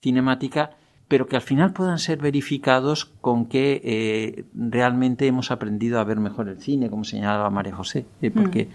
cinemática, 0.01 0.71
pero 1.09 1.27
que 1.27 1.35
al 1.35 1.43
final 1.43 1.73
puedan 1.73 1.99
ser 1.99 2.19
verificados 2.19 3.05
con 3.05 3.47
que 3.47 3.81
eh, 3.83 4.45
realmente 4.55 5.27
hemos 5.27 5.51
aprendido 5.51 5.99
a 5.99 6.05
ver 6.05 6.21
mejor 6.21 6.49
el 6.49 6.61
cine, 6.61 6.89
como 6.89 7.03
señalaba 7.03 7.51
María 7.51 7.75
José, 7.75 8.07
¿eh? 8.23 8.31
mm. 8.31 8.33
porque 8.33 8.69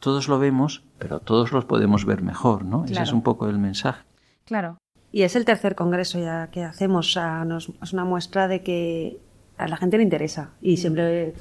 todos 0.00 0.28
lo 0.28 0.38
vemos, 0.38 0.84
pero 0.98 1.20
todos 1.20 1.50
los 1.50 1.64
podemos 1.64 2.04
ver 2.04 2.20
mejor, 2.20 2.66
¿no? 2.66 2.84
Ese 2.84 3.02
es 3.02 3.12
un 3.12 3.22
poco 3.22 3.48
el 3.48 3.58
mensaje. 3.58 4.04
Claro. 4.44 4.76
Y 5.10 5.22
es 5.22 5.34
el 5.34 5.46
tercer 5.46 5.74
congreso 5.74 6.18
ya 6.18 6.48
que 6.50 6.62
hacemos, 6.62 7.16
es 7.16 7.92
una 7.94 8.04
muestra 8.04 8.48
de 8.48 8.62
que 8.62 9.18
a 9.58 9.68
la 9.68 9.76
gente 9.76 9.96
le 9.98 10.02
interesa 10.04 10.50
y 10.60 10.76
siempre 10.76 11.34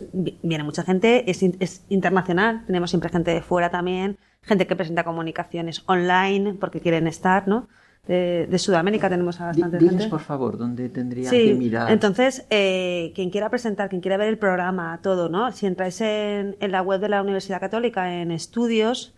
viene 0.43 0.63
mucha 0.63 0.83
gente, 0.83 1.29
es, 1.29 1.41
es, 1.43 1.85
internacional, 1.89 2.65
tenemos 2.65 2.89
siempre 2.89 3.09
gente 3.09 3.31
de 3.31 3.41
fuera 3.41 3.69
también, 3.69 4.17
gente 4.41 4.67
que 4.67 4.75
presenta 4.75 5.03
comunicaciones 5.03 5.83
online 5.85 6.55
porque 6.59 6.81
quieren 6.81 7.07
estar, 7.07 7.47
¿no? 7.47 7.67
de, 8.07 8.57
Sudamérica 8.57 9.09
tenemos 9.09 9.41
a 9.41 9.47
bastante 9.47 9.77
Diles, 9.77 9.93
gente. 9.95 10.09
por 10.09 10.21
favor, 10.21 10.57
dónde 10.57 10.89
tendría 10.89 11.29
Sí, 11.29 11.47
que 11.47 11.53
mirar. 11.55 11.91
entonces, 11.91 12.45
eh, 12.49 13.11
quien 13.15 13.29
quiera 13.29 13.49
presentar, 13.49 13.89
quien 13.89 14.01
quiera 14.01 14.17
ver 14.17 14.29
el 14.29 14.37
programa, 14.37 14.99
todo, 15.03 15.29
¿no? 15.29 15.51
Si 15.51 15.65
entráis 15.65 15.99
en, 16.01 16.55
en 16.59 16.71
la 16.71 16.81
web 16.81 17.01
de 17.01 17.09
la 17.09 17.21
Universidad 17.21 17.59
Católica, 17.59 18.13
en 18.21 18.31
estudios, 18.31 19.13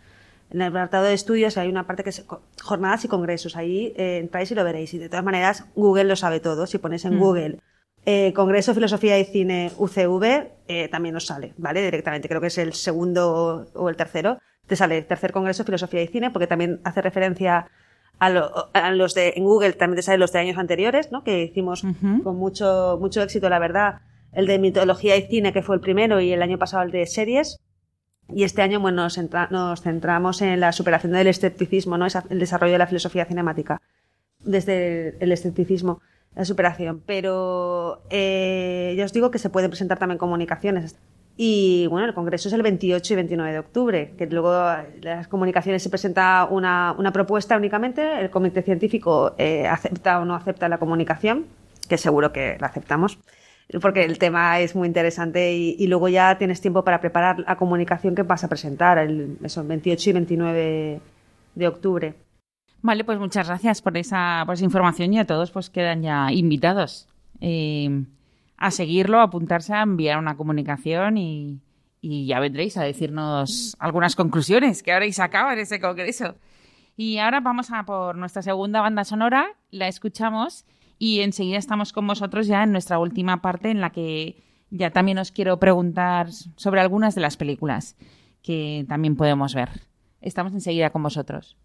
en 0.52 0.62
el 0.62 0.70
apartado 0.70 1.04
de 1.06 1.14
estudios 1.14 1.58
hay 1.58 1.70
una 1.70 1.86
parte 1.86 2.04
que 2.04 2.10
es 2.10 2.26
jornadas 2.64 3.06
y 3.06 3.08
congresos. 3.08 3.56
Ahí 3.56 3.94
eh, 3.96 4.18
entráis 4.18 4.50
y 4.50 4.56
lo 4.56 4.64
veréis. 4.64 4.92
Y 4.96 4.98
de 4.98 5.08
todas 5.08 5.24
maneras, 5.24 5.66
Google 5.76 6.06
lo 6.06 6.16
sabe 6.16 6.40
todo. 6.40 6.66
Si 6.66 6.80
ponéis 6.80 7.06
en 7.06 7.20
Google 7.20 7.60
eh, 8.12 8.34
Congreso 8.34 8.74
Filosofía 8.74 9.20
y 9.20 9.26
Cine 9.26 9.72
UCV, 9.78 10.24
eh, 10.68 10.88
también 10.90 11.16
os 11.16 11.26
sale, 11.28 11.54
¿vale? 11.58 11.82
Directamente. 11.84 12.28
Creo 12.28 12.42
que 12.42 12.48
es 12.48 12.58
el 12.58 12.74
segundo 12.74 13.68
o 13.74 13.90
el 13.90 13.96
tercero. 13.96 14.40
Te 14.68 14.76
sale 14.76 15.02
tercer 15.04 15.32
Congreso 15.32 15.64
Filosofía 15.64 16.02
y 16.02 16.08
Cine, 16.08 16.32
porque 16.32 16.48
también 16.48 16.80
hace 16.84 17.02
referencia 17.02 17.68
a, 18.18 18.30
lo- 18.30 18.70
a 18.74 18.92
los 18.92 19.14
de 19.14 19.34
en 19.36 19.44
Google, 19.44 19.74
también 19.74 19.98
te 19.98 20.02
salen 20.02 20.20
los 20.22 20.32
de 20.32 20.40
años 20.40 20.58
anteriores, 20.58 21.12
¿no? 21.12 21.24
Que 21.24 21.44
hicimos 21.44 21.84
con 22.24 22.36
mucho, 22.36 22.98
mucho 23.00 23.22
éxito, 23.22 23.48
la 23.50 23.60
verdad. 23.60 24.02
El 24.32 24.46
de 24.48 24.58
mitología 24.60 25.16
y 25.18 25.24
cine, 25.28 25.54
que 25.54 25.62
fue 25.64 25.76
el 25.76 25.82
primero, 25.82 26.20
y 26.20 26.32
el 26.34 26.42
año 26.42 26.58
pasado 26.58 26.84
el 26.84 26.92
de 26.92 27.06
series. 27.06 27.60
Y 28.28 28.44
este 28.44 28.62
año 28.62 28.80
bueno, 28.80 29.04
nos, 29.04 29.18
centra- 29.18 29.50
nos 29.50 29.82
centramos 29.82 30.42
en 30.42 30.60
la 30.60 30.72
superación 30.72 31.14
del 31.14 31.28
escepticismo, 31.28 31.98
¿no? 31.98 32.06
El 32.30 32.40
desarrollo 32.40 32.74
de 32.74 32.78
la 32.80 32.88
filosofía 32.88 33.26
cinemática. 33.26 33.82
Desde 34.40 35.16
el 35.20 35.32
escepticismo, 35.32 36.02
la 36.36 36.46
superación. 36.46 37.02
Pero 37.06 38.02
eh, 38.10 38.94
ya 38.98 39.06
os 39.06 39.14
digo 39.14 39.32
que 39.32 39.40
se 39.40 39.50
pueden 39.50 39.70
presentar 39.70 40.00
también 40.00 40.18
comunicaciones. 40.18 40.98
Y 41.38 41.88
bueno, 41.88 42.06
el 42.06 42.14
congreso 42.14 42.50
es 42.50 42.54
el 42.54 42.62
28 42.62 43.14
y 43.14 43.16
29 43.16 43.52
de 43.54 43.60
octubre, 43.60 44.14
que 44.18 44.28
luego 44.28 44.52
las 45.02 45.30
comunicaciones 45.30 45.82
se 45.82 45.90
presenta 45.90 46.46
una, 46.52 46.94
una 46.98 47.14
propuesta 47.14 47.56
únicamente, 47.56 48.20
el 48.20 48.30
comité 48.30 48.62
científico 48.62 49.36
eh, 49.38 49.66
acepta 49.66 50.20
o 50.20 50.26
no 50.26 50.36
acepta 50.36 50.68
la 50.68 50.80
comunicación, 50.80 51.46
que 51.88 51.98
seguro 51.98 52.34
que 52.34 52.58
la 52.60 52.68
aceptamos 52.68 53.20
porque 53.82 54.04
el 54.04 54.18
tema 54.18 54.60
es 54.60 54.76
muy 54.76 54.88
interesante 54.88 55.54
y, 55.54 55.86
luego 55.86 56.10
ya 56.10 56.38
tienes 56.38 56.60
tiempo 56.60 56.84
para 56.84 57.00
preparar 57.00 57.40
la 57.40 57.56
comunicación 57.56 58.16
que 58.16 58.24
vas 58.24 58.44
a 58.44 58.48
presentar 58.48 58.98
el 58.98 59.38
eso, 59.44 59.62
el 59.62 59.68
28 59.68 60.10
y 60.10 60.14
29 60.14 61.00
de 61.54 61.68
octubre. 61.68 62.16
Vale, 62.82 63.04
pues 63.04 63.20
muchas 63.20 63.48
gracias 63.48 63.82
por 63.82 63.98
esa, 63.98 64.44
por 64.46 64.56
esa 64.56 64.64
información 64.64 65.14
y 65.14 65.20
a 65.20 65.26
todos 65.26 65.52
pues 65.52 65.70
quedan 65.70 66.02
ya 66.02 66.32
invitados 66.32 67.08
eh, 67.42 68.06
a 68.58 68.72
seguirlo, 68.72 69.20
a 69.20 69.24
apuntarse 69.24 69.74
a 69.74 69.82
enviar 69.82 70.18
una 70.18 70.38
comunicación 70.38 71.18
y, 71.18 71.60
y 72.02 72.26
ya 72.26 72.40
vendréis 72.40 72.78
a 72.78 72.84
decirnos 72.84 73.76
algunas 73.80 74.16
conclusiones 74.16 74.84
que 74.84 74.94
habréis 74.94 75.18
sacado 75.18 75.52
en 75.52 75.60
ese 75.60 75.80
congreso. 75.80 76.36
Y 76.96 77.18
ahora 77.18 77.40
vamos 77.40 77.72
a 77.72 77.84
por 77.84 78.18
nuestra 78.18 78.42
segunda 78.42 78.82
banda 78.82 79.04
sonora, 79.04 79.48
la 79.72 79.88
escuchamos 79.88 80.66
y 80.98 81.22
enseguida 81.22 81.58
estamos 81.58 81.94
con 81.94 82.08
vosotros 82.08 82.48
ya 82.48 82.64
en 82.64 82.72
nuestra 82.72 83.00
última 83.00 83.42
parte 83.42 83.72
en 83.72 83.82
la 83.82 83.92
que 83.92 84.44
ya 84.70 84.92
también 84.92 85.18
os 85.18 85.32
quiero 85.32 85.60
preguntar 85.60 86.32
sobre 86.32 86.82
algunas 86.82 87.16
de 87.16 87.22
las 87.22 87.38
películas 87.38 87.96
que 88.42 88.86
también 88.88 89.16
podemos 89.16 89.56
ver. 89.56 89.70
Estamos 90.22 90.54
enseguida 90.54 90.90
con 90.90 91.04
vosotros. 91.04 91.58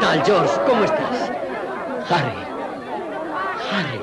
Tal, 0.00 0.22
George? 0.24 0.52
¿Cómo 0.66 0.84
estás? 0.84 1.30
Harry. 2.10 2.32
Harry. 3.72 4.00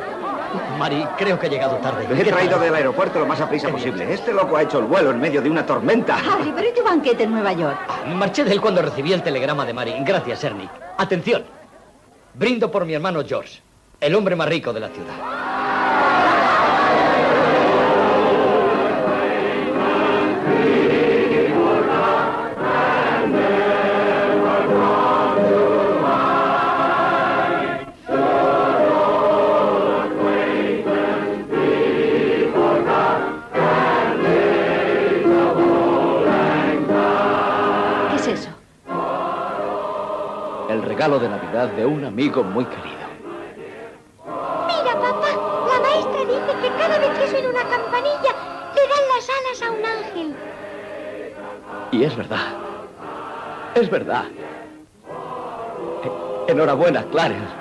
Mari, 0.78 1.08
creo 1.18 1.40
que 1.40 1.48
he 1.48 1.50
llegado 1.50 1.76
tarde. 1.78 2.06
He 2.12 2.24
¿Qué 2.24 2.32
traído 2.32 2.60
del 2.60 2.74
aeropuerto 2.76 3.20
lo 3.20 3.26
más 3.26 3.40
a 3.42 3.50
prisa 3.50 3.70
posible. 3.70 4.14
Este 4.14 4.34
loco 4.34 4.58
ha 4.58 4.64
hecho 4.64 4.80
el 4.80 4.86
vuelo 4.86 5.12
en 5.12 5.20
medio 5.20 5.42
de 5.42 5.50
una 5.50 5.66
tormenta. 5.66 6.18
Harry, 6.18 6.52
pero 6.56 6.70
¿y 6.70 6.74
tu 6.74 6.84
banquete 6.84 7.24
en 7.24 7.32
Nueva 7.32 7.54
York? 7.54 7.78
Marché 8.16 8.44
de 8.44 8.52
él 8.54 8.62
cuando 8.62 8.82
recibí 8.82 9.14
el 9.14 9.24
telegrama 9.24 9.66
de 9.66 9.74
Mari. 9.74 9.96
Gracias, 10.02 10.44
Ernie. 10.44 10.70
Atención. 10.98 11.44
Brindo 12.34 12.70
por 12.70 12.86
mi 12.86 12.94
hermano 12.94 13.24
George, 13.26 13.62
el 14.02 14.14
hombre 14.16 14.36
más 14.36 14.48
rico 14.50 14.74
de 14.74 14.80
la 14.82 14.90
ciudad. 14.90 15.14
El 40.70 40.82
regalo 40.82 41.20
de 41.20 41.30
Navidad 41.30 41.68
de 41.70 41.86
un 41.86 42.04
amigo 42.06 42.44
muy 42.44 42.66
querido. 42.66 42.96
Mira, 44.26 44.94
papá, 45.00 45.28
la 45.68 45.80
maestra 45.80 46.20
dice 46.22 46.54
que 46.62 46.70
cada 46.78 46.98
vez 47.00 47.20
que 47.20 47.28
suena 47.28 47.50
una 47.50 47.64
campanilla, 47.70 48.32
le 48.74 48.82
dan 48.88 49.06
las 49.16 49.30
alas 49.30 49.62
a 49.62 49.72
un 49.72 49.86
ángel. 49.86 50.36
Y 51.92 52.04
es 52.04 52.16
verdad. 52.18 52.48
Es 53.76 53.90
verdad. 53.90 54.26
E- 56.04 56.52
Enhorabuena, 56.52 57.04
Clarence. 57.12 57.54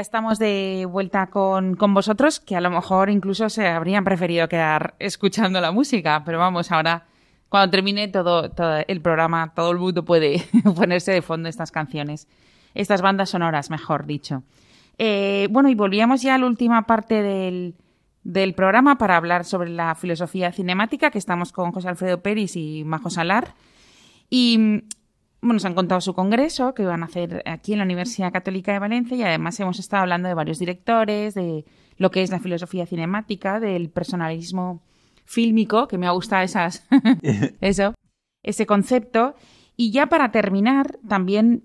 Estamos 0.00 0.38
de 0.38 0.86
vuelta 0.90 1.28
con, 1.28 1.76
con 1.76 1.94
vosotros, 1.94 2.40
que 2.40 2.56
a 2.56 2.60
lo 2.60 2.70
mejor 2.70 3.10
incluso 3.10 3.48
se 3.48 3.66
habrían 3.66 4.04
preferido 4.04 4.48
quedar 4.48 4.94
escuchando 4.98 5.60
la 5.60 5.72
música, 5.72 6.22
pero 6.24 6.38
vamos, 6.38 6.70
ahora 6.72 7.06
cuando 7.48 7.70
termine 7.70 8.08
todo, 8.08 8.50
todo 8.50 8.82
el 8.88 9.00
programa, 9.00 9.52
todo 9.54 9.70
el 9.70 9.78
mundo 9.78 10.04
puede 10.04 10.44
ponerse 10.76 11.12
de 11.12 11.22
fondo 11.22 11.48
estas 11.48 11.70
canciones, 11.70 12.26
estas 12.74 13.00
bandas 13.00 13.30
sonoras, 13.30 13.70
mejor 13.70 14.06
dicho. 14.06 14.42
Eh, 14.98 15.46
bueno, 15.50 15.68
y 15.68 15.74
volvíamos 15.74 16.22
ya 16.22 16.34
a 16.34 16.38
la 16.38 16.46
última 16.46 16.82
parte 16.82 17.22
del, 17.22 17.76
del 18.24 18.54
programa 18.54 18.98
para 18.98 19.16
hablar 19.16 19.44
sobre 19.44 19.70
la 19.70 19.94
filosofía 19.94 20.50
cinemática, 20.50 21.10
que 21.10 21.18
estamos 21.18 21.52
con 21.52 21.70
José 21.70 21.88
Alfredo 21.88 22.22
Pérez 22.22 22.56
y 22.56 22.82
Majo 22.84 23.10
Salar. 23.10 23.54
Y 24.30 24.82
bueno, 25.44 25.54
nos 25.54 25.64
han 25.66 25.74
contado 25.74 26.00
su 26.00 26.14
congreso 26.14 26.72
que 26.72 26.86
van 26.86 27.02
a 27.02 27.06
hacer 27.06 27.42
aquí 27.44 27.72
en 27.72 27.78
la 27.78 27.84
Universidad 27.84 28.32
Católica 28.32 28.72
de 28.72 28.78
Valencia 28.78 29.14
y 29.14 29.22
además 29.22 29.60
hemos 29.60 29.78
estado 29.78 30.00
hablando 30.00 30.26
de 30.26 30.34
varios 30.34 30.58
directores, 30.58 31.34
de 31.34 31.66
lo 31.98 32.10
que 32.10 32.22
es 32.22 32.30
la 32.30 32.40
filosofía 32.40 32.86
cinemática, 32.86 33.60
del 33.60 33.90
personalismo 33.90 34.82
fílmico, 35.26 35.86
que 35.86 35.98
me 35.98 36.06
ha 36.06 36.12
gustado 36.12 36.42
esas, 36.42 36.86
eso, 37.60 37.94
ese 38.42 38.64
concepto. 38.64 39.34
Y 39.76 39.90
ya 39.90 40.06
para 40.06 40.32
terminar, 40.32 40.98
también 41.06 41.64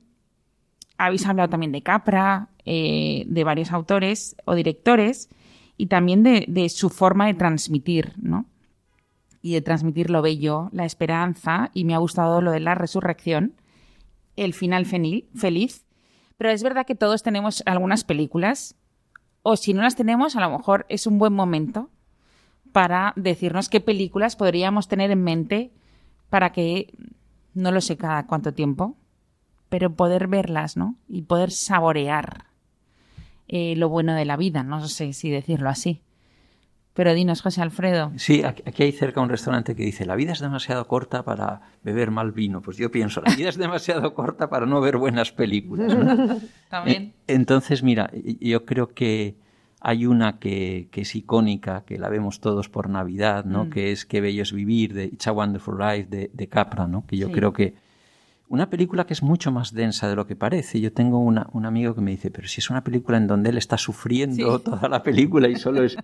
habéis 0.97 1.25
hablado 1.25 1.47
también 1.47 1.71
de 1.71 1.81
Capra, 1.81 2.49
eh, 2.65 3.23
de 3.27 3.43
varios 3.45 3.71
autores 3.71 4.35
o 4.43 4.55
directores 4.55 5.29
y 5.77 5.85
también 5.85 6.23
de, 6.23 6.43
de 6.49 6.67
su 6.67 6.89
forma 6.89 7.27
de 7.27 7.35
transmitir, 7.35 8.11
¿no? 8.17 8.45
y 9.41 9.53
de 9.53 9.61
transmitir 9.61 10.09
lo 10.09 10.21
bello, 10.21 10.69
la 10.73 10.83
esperanza, 10.83 11.71
y 11.73 11.85
me 11.85 11.95
ha 11.95 11.99
gustado 11.99 12.41
lo 12.41 12.51
de 12.51 12.59
la 12.59 12.75
resurrección, 12.75 13.53
el 14.43 14.53
final 14.53 14.85
feliz. 14.85 15.85
Pero 16.37 16.51
es 16.51 16.63
verdad 16.63 16.85
que 16.85 16.95
todos 16.95 17.23
tenemos 17.23 17.63
algunas 17.65 18.03
películas, 18.03 18.75
o 19.43 19.55
si 19.55 19.73
no 19.73 19.81
las 19.81 19.95
tenemos, 19.95 20.35
a 20.35 20.41
lo 20.41 20.49
mejor 20.49 20.85
es 20.89 21.05
un 21.05 21.17
buen 21.17 21.33
momento 21.33 21.89
para 22.71 23.13
decirnos 23.15 23.69
qué 23.69 23.81
películas 23.81 24.35
podríamos 24.35 24.87
tener 24.87 25.11
en 25.11 25.23
mente 25.23 25.71
para 26.29 26.51
que, 26.51 26.93
no 27.53 27.71
lo 27.71 27.81
sé 27.81 27.97
cada 27.97 28.25
cuánto 28.27 28.53
tiempo, 28.53 28.95
pero 29.69 29.93
poder 29.93 30.27
verlas, 30.27 30.77
¿no? 30.77 30.95
Y 31.07 31.23
poder 31.23 31.51
saborear 31.51 32.45
eh, 33.47 33.75
lo 33.75 33.89
bueno 33.89 34.13
de 34.13 34.25
la 34.25 34.37
vida, 34.37 34.63
no 34.63 34.87
sé 34.87 35.13
si 35.13 35.29
decirlo 35.29 35.69
así. 35.69 36.01
Pero 36.93 37.13
dinos, 37.13 37.41
José 37.41 37.61
Alfredo. 37.61 38.11
Sí, 38.17 38.43
aquí 38.43 38.83
hay 38.83 38.91
cerca 38.91 39.21
un 39.21 39.29
restaurante 39.29 39.75
que 39.75 39.83
dice, 39.83 40.05
la 40.05 40.15
vida 40.15 40.33
es 40.33 40.39
demasiado 40.39 40.87
corta 40.87 41.23
para 41.23 41.61
beber 41.83 42.11
mal 42.11 42.31
vino. 42.31 42.61
Pues 42.61 42.77
yo 42.77 42.91
pienso, 42.91 43.21
la 43.21 43.35
vida 43.35 43.49
es 43.49 43.57
demasiado 43.57 44.13
corta 44.15 44.49
para 44.49 44.65
no 44.65 44.81
ver 44.81 44.97
buenas 44.97 45.31
películas. 45.31 45.95
También. 46.69 47.13
Entonces, 47.27 47.83
mira, 47.83 48.11
yo 48.13 48.65
creo 48.65 48.93
que 48.93 49.37
hay 49.81 50.05
una 50.05 50.39
que, 50.39 50.89
es 50.91 51.15
icónica, 51.15 51.83
que 51.85 51.97
la 51.97 52.09
vemos 52.09 52.41
todos 52.41 52.69
por 52.69 52.89
Navidad, 52.89 53.45
¿no? 53.45 53.65
Mm. 53.65 53.69
Que 53.69 53.91
es 53.91 54.05
Qué 54.05 54.19
bello 54.19 54.43
es 54.43 54.51
vivir, 54.51 54.93
de 54.93 55.05
It's 55.05 55.27
a 55.27 55.31
Wonderful 55.31 55.77
Life, 55.77 56.07
de, 56.09 56.49
Capra, 56.49 56.87
¿no? 56.87 57.05
Que 57.05 57.17
yo 57.17 57.31
creo 57.31 57.53
que 57.53 57.75
una 58.49 58.69
película 58.69 59.05
que 59.05 59.13
es 59.13 59.23
mucho 59.23 59.51
más 59.51 59.73
densa 59.73 60.09
de 60.09 60.15
lo 60.15 60.25
que 60.27 60.35
parece. 60.35 60.81
Yo 60.81 60.91
tengo 60.91 61.19
una, 61.19 61.47
un 61.53 61.65
amigo 61.65 61.95
que 61.95 62.01
me 62.01 62.11
dice, 62.11 62.31
pero 62.31 62.47
si 62.47 62.59
es 62.59 62.69
una 62.69 62.83
película 62.83 63.17
en 63.17 63.27
donde 63.27 63.51
él 63.51 63.57
está 63.57 63.77
sufriendo 63.77 64.59
toda 64.61 64.89
la 64.89 65.03
película 65.03 65.47
y 65.47 65.55
solo 65.55 65.83
es 65.83 65.95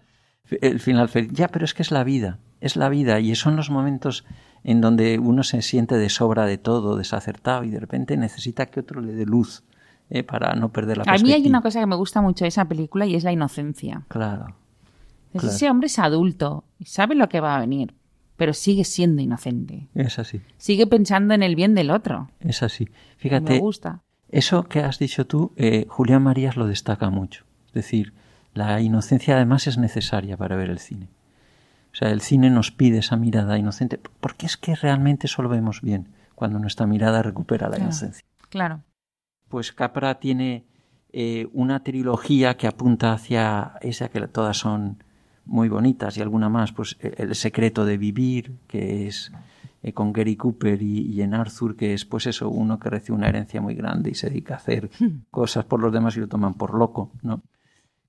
el 0.62 0.80
final 0.80 1.10
feliz. 1.10 1.32
Ya, 1.34 1.48
pero 1.48 1.66
es 1.66 1.74
que 1.74 1.82
es 1.82 1.92
la 1.92 2.04
vida, 2.04 2.40
es 2.62 2.76
la 2.76 2.90
vida 2.90 3.20
y 3.20 3.36
son 3.36 3.56
los 3.56 3.70
momentos 3.70 4.26
en 4.64 4.82
donde 4.82 5.20
uno 5.20 5.44
se 5.44 5.62
siente 5.62 5.98
de 5.98 6.10
sobra 6.10 6.46
de 6.46 6.58
todo, 6.58 6.98
desacertado 6.98 7.64
y 7.64 7.70
de 7.70 7.80
repente 7.80 8.18
necesita 8.18 8.66
que 8.66 8.80
otro 8.80 9.02
le 9.02 9.14
dé 9.14 9.26
luz 9.26 9.64
eh, 10.10 10.24
para 10.24 10.54
no 10.56 10.70
perder 10.70 10.98
la 10.98 11.04
A 11.08 11.18
mí 11.18 11.34
hay 11.34 11.48
una 11.48 11.62
cosa 11.62 11.80
que 11.80 11.86
me 11.86 11.96
gusta 11.96 12.22
mucho 12.22 12.46
de 12.46 12.50
esa 12.50 12.66
película 12.66 13.06
y 13.06 13.16
es 13.16 13.24
la 13.24 13.32
inocencia. 13.32 14.04
Claro. 14.08 14.56
Ese 15.34 15.70
hombre 15.70 15.88
es 15.88 16.00
adulto 16.00 16.64
y 16.80 16.86
sabe 16.86 17.16
lo 17.16 17.28
que 17.28 17.42
va 17.42 17.56
a 17.56 17.60
venir, 17.60 17.94
pero 18.38 18.54
sigue 18.54 18.86
siendo 18.86 19.22
inocente. 19.22 19.88
Es 19.94 20.18
así. 20.18 20.42
Sigue 20.58 20.88
pensando 20.88 21.34
en 21.34 21.44
el 21.44 21.56
bien 21.56 21.76
del 21.76 21.92
otro. 21.92 22.30
Es 22.40 22.64
así. 22.64 22.88
Fíjate. 23.18 23.54
Me 23.54 23.60
gusta. 23.60 24.02
Eso 24.30 24.64
que 24.64 24.80
has 24.80 24.98
dicho 24.98 25.28
tú, 25.28 25.52
eh, 25.58 25.86
Julián 25.90 26.24
Marías 26.24 26.56
lo 26.56 26.68
destaca 26.68 27.10
mucho. 27.10 27.46
Es 27.68 27.74
decir, 27.74 28.14
la 28.56 28.82
inocencia 28.82 29.36
además 29.36 29.68
es 29.68 29.78
necesaria 29.78 30.38
para 30.38 30.56
ver 30.56 30.70
el 30.70 30.80
cine. 30.80 31.10
O 31.92 31.98
sea, 31.98 32.10
el 32.10 32.22
cine 32.22 32.50
nos 32.50 32.72
pide 32.72 33.00
esa 33.00 33.18
mirada 33.18 33.58
inocente, 33.58 34.00
porque 34.20 34.46
es 34.46 34.58
que 34.58 34.76
realmente 34.76 35.28
solo 35.28 35.50
vemos 35.50 35.82
bien 35.82 36.08
cuando 36.34 36.58
nuestra 36.58 36.88
mirada 36.88 37.22
recupera 37.22 37.70
la 37.70 37.78
inocencia. 37.78 38.26
Claro. 38.50 38.82
Pues 39.50 39.72
Capra 39.74 40.20
tiene 40.20 40.66
eh, 41.12 41.48
una 41.54 41.84
trilogía 41.84 42.56
que 42.58 42.68
apunta 42.68 43.14
hacia 43.14 43.74
esa 43.82 44.10
que 44.10 44.22
todas 44.28 44.58
son 44.58 45.04
muy 45.46 45.70
bonitas 45.70 46.18
y 46.18 46.22
alguna 46.22 46.50
más, 46.50 46.72
pues 46.72 46.98
e, 47.00 47.14
El 47.18 47.36
secreto 47.36 47.86
de 47.86 47.98
vivir, 47.98 48.56
que 48.68 49.08
es 49.08 49.32
eh, 49.84 49.92
con 49.92 50.14
Gary 50.14 50.38
Cooper 50.38 50.82
y, 50.82 51.02
y, 51.02 51.22
en 51.22 51.34
Arthur, 51.34 51.76
que 51.76 51.94
es 51.94 52.06
pues 52.06 52.26
eso, 52.26 52.50
uno 52.50 52.80
que 52.80 52.90
recibe 52.90 53.18
una 53.18 53.28
herencia 53.28 53.62
muy 53.62 53.76
grande 53.76 54.12
y 54.12 54.16
se 54.16 54.30
dedica 54.30 54.56
a 54.56 54.58
hacer 54.58 54.90
hmm. 54.98 55.26
cosas 55.30 55.66
por 55.66 55.82
los 55.82 55.92
demás 55.92 56.16
y 56.16 56.22
lo 56.22 56.28
toman 56.28 56.54
por 56.54 56.74
loco, 56.74 57.12
¿no? 57.22 57.42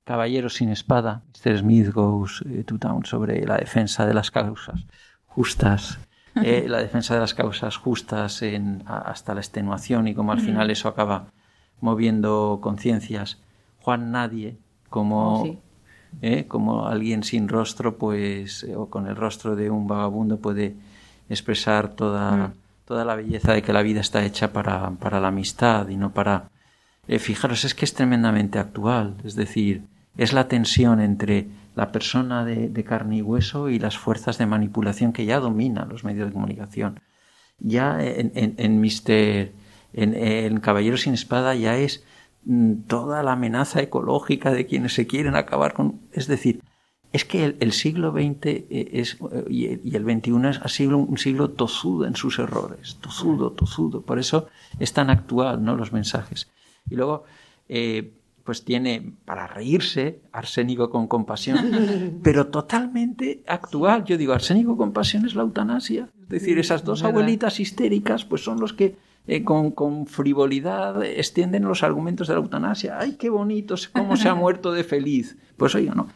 Caballero 0.07 0.49
sin 0.49 0.69
espada, 0.69 1.23
Mr. 1.35 1.59
Smith 1.59 1.93
Goes 1.93 2.45
eh, 2.49 2.63
to 2.63 2.79
Town, 2.79 3.05
sobre 3.05 3.45
la 3.45 3.57
defensa 3.57 4.07
de 4.07 4.15
las 4.15 4.31
causas 4.31 4.87
justas, 5.27 5.99
eh, 6.45 6.67
la 6.69 6.79
defensa 6.79 7.15
de 7.15 7.21
las 7.21 7.35
causas 7.35 7.77
justas 7.77 8.41
en, 8.43 8.85
hasta 8.87 9.35
la 9.35 9.41
extenuación 9.41 10.07
y 10.07 10.15
como 10.15 10.31
al 10.31 10.41
final 10.41 10.71
eso 10.71 10.89
acaba 10.89 11.33
moviendo 11.81 12.61
conciencias. 12.63 13.43
Juan 13.81 14.13
Nadie, 14.13 14.59
como, 14.91 15.43
oh, 15.43 15.57
eh, 16.23 16.47
como 16.47 16.87
alguien 16.87 17.25
sin 17.25 17.49
rostro, 17.49 17.99
pues, 17.99 18.65
o 18.77 18.89
con 18.89 19.09
el 19.09 19.17
rostro 19.17 19.57
de 19.57 19.71
un 19.71 19.89
vagabundo, 19.89 20.39
puede 20.39 20.77
expresar 21.29 21.89
toda, 21.89 22.31
mm. 22.31 22.53
toda 22.85 23.05
la 23.05 23.17
belleza 23.17 23.55
de 23.55 23.63
que 23.63 23.73
la 23.73 23.83
vida 23.83 24.03
está 24.03 24.25
hecha 24.25 24.53
para, 24.53 24.89
para 25.01 25.19
la 25.19 25.29
amistad 25.29 25.89
y 25.89 25.97
no 25.97 26.13
para... 26.13 26.49
fijaros, 27.09 27.65
es 27.65 27.75
que 27.75 27.85
es 27.85 27.93
tremendamente 27.93 28.61
actual, 28.61 29.17
es 29.25 29.35
decir, 29.35 29.83
es 30.17 30.33
la 30.33 30.49
tensión 30.49 31.01
entre 31.01 31.49
la 31.75 31.93
persona 31.93 32.45
de, 32.45 32.85
carne 32.85 33.19
y 33.19 33.23
hueso 33.23 33.69
y 33.69 33.79
las 33.79 33.99
fuerzas 33.99 34.39
de 34.39 34.47
manipulación 34.47 35.13
que 35.13 35.27
ya 35.27 35.41
dominan 35.41 35.89
los 35.89 36.05
medios 36.05 36.29
de 36.29 36.33
comunicación. 36.33 37.01
Ya 37.59 38.03
en, 38.03 38.33
en, 38.35 38.55
en 38.57 38.81
Mister, 38.81 39.53
en, 39.93 40.61
Caballero 40.61 40.97
sin 40.97 41.15
Espada 41.15 41.55
ya 41.55 41.77
es 41.77 42.05
mm, 42.45 42.83
toda 42.87 43.23
la 43.23 43.33
amenaza 43.33 43.81
ecológica 43.81 44.53
de 44.53 44.67
quienes 44.67 44.95
se 44.95 45.07
quieren 45.07 45.35
acabar 45.37 45.75
con. 45.75 46.01
Es 46.13 46.27
decir, 46.27 46.63
es 47.13 47.25
que 47.25 47.57
el, 47.59 47.73
siglo 47.73 48.13
XX 48.13 48.47
eh, 48.47 48.67
es, 48.93 49.19
eh, 49.33 49.45
y 49.49 49.97
el 49.97 50.05
XXI 50.05 50.49
es 50.51 50.59
ha 50.63 50.69
sido 50.69 50.99
un 50.99 51.19
siglo 51.19 51.51
tozudo 51.51 52.07
en 52.07 52.15
sus 52.15 52.39
errores, 52.39 52.99
tozudo, 53.01 53.53
tozudo. 53.53 54.03
Por 54.03 54.19
eso 54.19 54.49
es 54.79 54.93
tan 54.93 55.11
actual, 55.11 55.65
¿no? 55.65 55.77
Los 55.77 55.93
mensajes. 55.93 56.51
Y 56.91 56.95
luego, 56.95 57.25
eh, 57.69 58.16
pues 58.47 58.65
tiene 58.65 59.13
para 59.25 59.49
reírse 59.49 60.21
arsénico 60.33 60.89
con 60.89 61.09
compasión, 61.09 61.59
pero 62.23 62.47
totalmente 62.47 63.43
actual. 63.47 64.05
Yo 64.05 64.17
digo, 64.17 64.33
arsénico 64.33 64.77
con 64.77 64.87
compasión 64.87 65.27
es 65.27 65.35
la 65.35 65.43
eutanasia. 65.43 66.09
Es 66.23 66.29
decir, 66.29 66.59
esas 66.59 66.85
dos 66.85 67.03
abuelitas 67.03 67.59
histéricas, 67.59 68.25
pues 68.25 68.45
son 68.45 68.61
los 68.61 68.73
que 68.73 68.97
eh, 69.27 69.43
con, 69.43 69.73
con, 69.73 70.07
frivolidad 70.07 71.03
extienden 71.05 71.65
los 71.65 71.83
argumentos 71.83 72.29
de 72.29 72.35
la 72.35 72.41
eutanasia. 72.41 72.99
¡Ay, 73.01 73.17
qué 73.19 73.29
bonito! 73.29 73.75
¿Cómo 73.93 74.17
se 74.17 74.29
ha 74.29 74.35
muerto 74.37 74.73
de 74.73 74.85
feliz? 74.85 75.37
Pues 75.57 75.75
oiga, 75.75 75.95
no. 75.95 76.07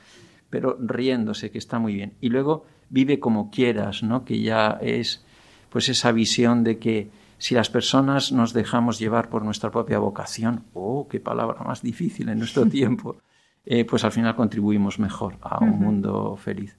Pero 0.49 0.79
riéndose, 0.81 1.51
que 1.51 1.59
está 1.59 1.81
muy 1.81 1.95
bien. 1.95 2.13
Y 2.21 2.29
luego 2.29 2.65
vive 2.91 3.19
como 3.19 3.51
quieras, 3.51 4.05
¿no? 4.05 4.25
Que 4.25 4.41
ya 4.41 4.79
es 4.81 5.25
pues 5.69 5.89
esa 5.89 6.13
visión 6.13 6.63
de 6.63 6.79
que 6.79 7.11
si 7.41 7.55
las 7.55 7.71
personas 7.71 8.33
nos 8.33 8.53
dejamos 8.53 8.99
llevar 8.99 9.31
por 9.31 9.43
nuestra 9.43 9.71
propia 9.71 9.99
vocación, 9.99 10.67
oh, 10.75 11.09
qué 11.09 11.21
palabra 11.21 11.65
más 11.65 11.81
difícil 11.81 12.29
en 12.29 12.39
nuestro 12.39 12.67
tiempo, 12.79 13.17
eh, 13.65 13.87
pues 13.87 14.05
al 14.05 14.13
final 14.13 14.37
contribuimos 14.37 14.99
mejor 14.99 15.39
a 15.41 15.59
un 15.65 15.79
mundo 15.81 16.37
feliz. 16.37 16.77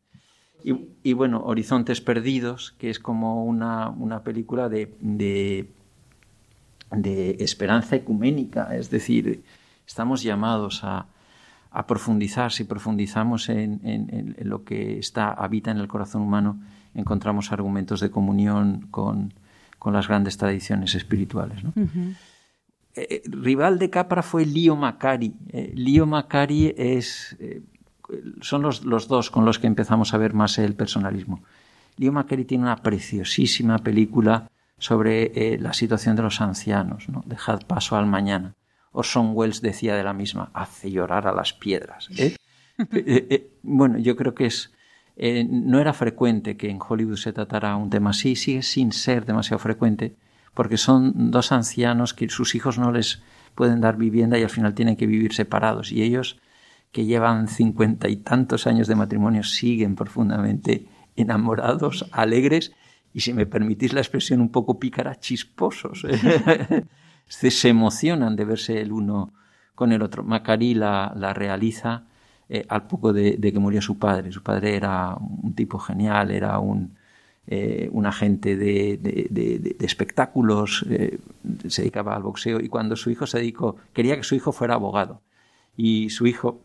Y, 0.64 1.14
bueno, 1.14 1.42
Horizontes 1.44 2.02
Perdidos, 2.02 2.76
que 2.78 2.92
es 2.92 3.00
como 3.00 3.44
una, 3.44 3.90
una 3.90 4.24
película 4.24 4.70
de, 4.70 4.96
de, 5.02 5.68
esperanza 7.40 7.96
ecuménica, 7.96 8.76
es 8.76 8.92
decir, 8.92 9.44
estamos 9.88 10.22
llamados 10.22 10.84
a, 10.84 11.08
a 11.72 11.88
profundizar, 11.88 12.52
si 12.52 12.66
profundizamos 12.66 13.50
en, 13.50 13.82
en, 13.84 14.36
lo 14.48 14.64
que 14.64 15.00
está, 15.00 15.32
habita 15.32 15.72
en 15.72 15.80
el 15.80 15.88
corazón 15.88 16.22
humano, 16.22 16.62
encontramos 16.94 17.52
argumentos 17.52 18.00
de 18.00 18.12
comunión 18.12 18.90
con, 18.92 19.34
con 19.82 19.94
las 19.94 20.08
grandes 20.08 20.38
tradiciones 20.38 20.94
espirituales. 20.94 21.64
¿no? 21.64 21.74
Eh, 21.76 23.08
eh, 23.10 23.22
rival 23.26 23.80
de 23.80 23.90
Capra 23.90 24.22
fue 24.22 24.46
Leo 24.46 24.76
Macari. 24.76 25.34
Eh, 25.50 25.74
Leo 25.76 26.06
Macari 26.06 26.72
es, 26.78 27.36
son 28.42 28.62
los, 28.62 28.86
los, 28.86 29.08
dos 29.08 29.32
con 29.32 29.44
los 29.44 29.58
que 29.58 29.66
empezamos 29.66 30.14
a 30.14 30.20
ver 30.20 30.36
más 30.36 30.60
el 30.60 30.76
personalismo. 30.76 31.42
Leo 31.98 32.12
Macari 32.12 32.46
tiene 32.46 32.66
una 32.66 32.76
preciosísima 32.76 33.80
película 33.80 34.52
sobre 34.78 35.58
la 35.58 35.74
situación 35.74 36.16
de 36.16 36.22
los 36.22 36.42
ancianos, 36.42 37.10
¿no? 37.10 37.24
Dejad 37.26 37.62
paso 37.66 37.96
al 37.96 38.06
mañana. 38.06 38.54
Orson 38.92 39.32
Welles 39.34 39.64
decía 39.64 39.96
de 39.96 40.04
la 40.04 40.14
misma, 40.14 40.52
hace 40.54 40.92
llorar 40.92 41.26
a 41.26 41.34
las 41.34 41.54
piedras. 41.54 42.08
bueno, 43.64 43.98
yo 43.98 44.16
creo 44.16 44.36
que 44.36 44.46
es 44.46 44.72
eh, 45.24 45.48
no 45.48 45.80
era 45.80 45.94
frecuente 45.94 46.58
que 46.58 46.72
en 46.72 46.80
Hollywood 46.82 47.18
se 47.18 47.32
tratara 47.32 47.76
un 47.76 47.92
tema 47.92 48.10
así, 48.10 48.36
sigue 48.36 48.64
sin 48.64 48.92
ser 48.92 49.24
demasiado 49.24 49.60
frecuente, 49.60 50.16
porque 50.56 50.78
son 50.78 51.30
dos 51.30 51.52
ancianos 51.52 52.16
que 52.16 52.28
sus 52.28 52.56
hijos 52.56 52.80
no 52.80 52.92
les 52.92 53.22
pueden 53.54 53.82
dar 53.82 53.98
vivienda 53.98 54.40
y 54.40 54.44
al 54.44 54.50
final 54.50 54.74
tienen 54.74 54.96
que 54.96 55.06
vivir 55.06 55.34
separados. 55.34 55.92
Y 55.92 56.02
ellos, 56.02 56.40
que 56.92 57.06
llevan 57.06 57.50
cincuenta 57.50 58.10
y 58.10 58.16
tantos 58.16 58.66
años 58.66 58.88
de 58.88 58.96
matrimonio, 58.96 59.44
siguen 59.44 59.96
profundamente 59.96 60.88
enamorados, 61.16 62.10
alegres 62.12 62.74
y, 63.14 63.20
si 63.20 63.32
me 63.32 63.46
permitís 63.46 63.94
la 63.94 64.02
expresión 64.02 64.42
un 64.42 64.50
poco 64.50 64.80
pícara, 64.80 65.20
chisposos. 65.20 66.04
se 67.28 67.70
emocionan 67.70 68.36
de 68.36 68.46
verse 68.46 68.82
el 68.82 68.92
uno 68.92 69.34
con 69.76 69.92
el 69.92 70.02
otro. 70.02 70.24
Macari 70.24 70.74
la, 70.74 71.14
la 71.16 71.32
realiza 71.36 72.06
eh, 72.54 72.66
al 72.68 72.86
poco 72.86 73.14
de, 73.14 73.40
que 73.40 73.60
murió 73.60 73.82
su 73.82 73.98
padre. 73.98 74.32
Su 74.34 74.44
padre 74.44 74.76
era 74.76 75.16
un 75.16 75.54
tipo 75.56 75.80
genial, 75.80 76.32
era 76.32 76.60
un, 76.60 76.98
eh, 77.48 77.88
un 77.94 78.06
agente 78.06 78.58
de, 78.58 79.78
espectáculos, 79.80 80.86
eh, 80.90 81.20
se 81.68 81.84
dedicaba 81.84 82.14
al 82.14 82.24
boxeo 82.24 82.60
y 82.60 82.68
cuando 82.68 82.98
su 82.98 83.10
hijo 83.10 83.26
se 83.26 83.38
dedicó, 83.40 83.78
quería 83.94 84.18
que 84.18 84.24
su 84.24 84.36
hijo 84.36 84.52
fuera 84.52 84.74
abogado. 84.74 85.22
Y 85.78 86.10
su 86.10 86.28
hijo 86.28 86.62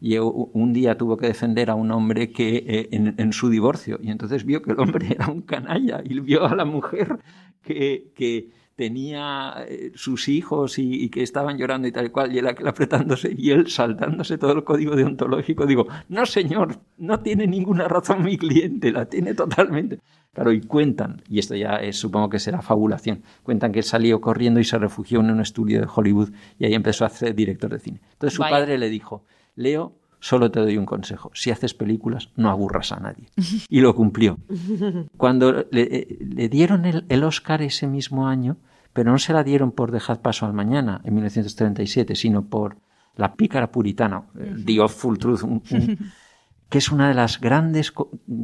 un 0.00 0.72
día 0.72 0.96
tuvo 0.96 1.16
que 1.16 1.26
defender 1.26 1.70
a 1.70 1.74
un 1.74 1.90
hombre 1.90 2.30
que 2.30 2.64
eh, 2.66 2.88
en, 2.92 3.32
su 3.32 3.50
divorcio 3.50 3.98
y 4.00 4.10
entonces 4.10 4.44
vio 4.44 4.62
que 4.62 4.70
el 4.70 4.80
hombre 4.80 5.08
era 5.14 5.26
un 5.26 5.42
canalla 5.42 6.02
y 6.04 6.20
vio 6.20 6.46
a 6.46 6.54
la 6.54 6.64
mujer 6.64 7.18
que, 7.62 8.12
que 8.14 8.50
tenía 8.80 9.66
eh, 9.68 9.92
sus 9.94 10.26
hijos 10.30 10.78
y, 10.78 11.10
que 11.10 11.22
estaban 11.22 11.58
llorando 11.58 11.86
y 11.86 11.92
tal 11.92 12.06
y 12.06 12.08
cual, 12.08 12.34
y 12.34 12.38
él 12.38 12.46
apretándose 12.48 13.34
y 13.36 13.50
él 13.50 13.68
saltándose 13.68 14.38
todo 14.38 14.52
el 14.52 14.64
código 14.64 14.96
deontológico. 14.96 15.66
Digo, 15.66 15.86
no 16.08 16.24
señor, 16.24 16.78
no 16.96 17.20
tiene 17.20 17.46
ninguna 17.46 17.88
razón 17.88 18.24
mi 18.24 18.38
cliente, 18.38 18.90
la 18.90 19.04
tiene 19.04 19.34
totalmente. 19.34 20.00
Claro, 20.32 20.50
y 20.50 20.62
cuentan, 20.62 21.20
y 21.28 21.40
esto 21.40 21.54
ya 21.56 21.76
es, 21.76 21.98
supongo 21.98 22.30
que 22.30 22.38
será 22.38 22.62
fabulación, 22.62 23.22
cuentan 23.42 23.70
que 23.70 23.80
él 23.80 23.84
salió 23.84 24.18
corriendo 24.22 24.60
y 24.60 24.64
se 24.64 24.78
refugió 24.78 25.20
en 25.20 25.30
un 25.30 25.42
estudio 25.42 25.78
de 25.82 25.86
Hollywood 25.94 26.30
y 26.58 26.64
ahí 26.64 26.72
empezó 26.72 27.04
a 27.04 27.10
ser 27.10 27.34
director 27.34 27.70
de 27.70 27.80
cine. 27.80 28.00
Entonces 28.12 28.34
su 28.34 28.40
padre 28.40 28.78
le 28.78 28.88
dijo, 28.88 29.26
Leo, 29.56 29.92
solo 30.20 30.50
te 30.50 30.60
doy 30.60 30.78
un 30.78 30.86
consejo. 30.86 31.30
Si 31.34 31.50
haces 31.50 31.74
películas, 31.74 32.30
no 32.34 32.48
aburras 32.48 32.92
a 32.92 33.00
nadie. 33.00 33.28
Y 33.68 33.80
lo 33.82 33.94
cumplió. 33.94 34.38
Cuando 35.18 35.66
le, 35.70 35.82
eh, 35.82 36.48
dieron 36.48 36.86
el, 36.86 37.04
el, 37.10 37.24
Oscar 37.24 37.60
ese 37.60 37.86
mismo 37.86 38.26
año, 38.26 38.56
pero 38.92 39.12
no 39.12 39.18
se 39.18 39.32
la 39.32 39.44
dieron 39.44 39.72
por 39.72 39.92
Dejad 39.92 40.20
paso 40.20 40.46
al 40.46 40.52
mañana, 40.52 41.00
en 41.04 41.14
1937, 41.14 42.14
sino 42.14 42.42
por 42.42 42.76
La 43.16 43.34
pícara 43.34 43.70
puritana, 43.70 44.22
The 44.64 44.78
Awful 44.80 45.18
Truth, 45.18 45.42
que 46.68 46.78
es 46.78 46.90
una 46.90 47.08
de 47.08 47.14
las 47.14 47.40
grandes 47.40 47.92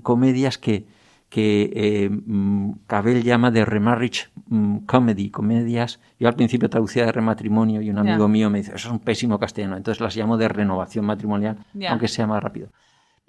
comedias 0.03 0.59
que, 0.59 0.86
que 1.28 1.72
eh, 1.74 2.11
mm, 2.11 2.72
Cabell 2.86 3.22
llama 3.22 3.51
de 3.51 3.64
remarriage 3.64 4.28
mm, 4.49 4.78
comedy, 4.78 5.30
comedias. 5.30 6.01
Yo 6.18 6.28
al 6.28 6.34
principio 6.34 6.68
traducía 6.68 7.07
de 7.07 7.12
rematrimonio 7.12 7.80
y 7.80 7.90
un 7.90 7.99
amigo 7.99 8.28
mío 8.28 8.51
me 8.51 8.59
dice, 8.59 8.72
eso 8.74 8.88
es 8.88 8.92
un 8.92 9.01
pésimo 9.01 9.38
castellano, 9.38 9.76
entonces 9.76 10.01
las 10.01 10.16
llamo 10.16 10.36
de 10.36 10.49
renovación 10.49 11.05
matrimonial, 11.05 11.59
aunque 11.88 12.09
sea 12.09 12.26
más 12.26 12.42
rápido. 12.42 12.68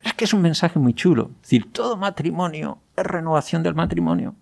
es 0.04 0.14
que 0.14 0.26
es 0.26 0.34
un 0.34 0.42
mensaje 0.42 0.78
muy 0.80 0.94
chulo. 0.94 1.32
Es 1.36 1.42
decir, 1.44 1.72
todo 1.72 1.98
matrimonio 1.98 2.80
es 2.96 3.06
renovación 3.06 3.64
del 3.64 3.74
matrimonio. 3.74 4.36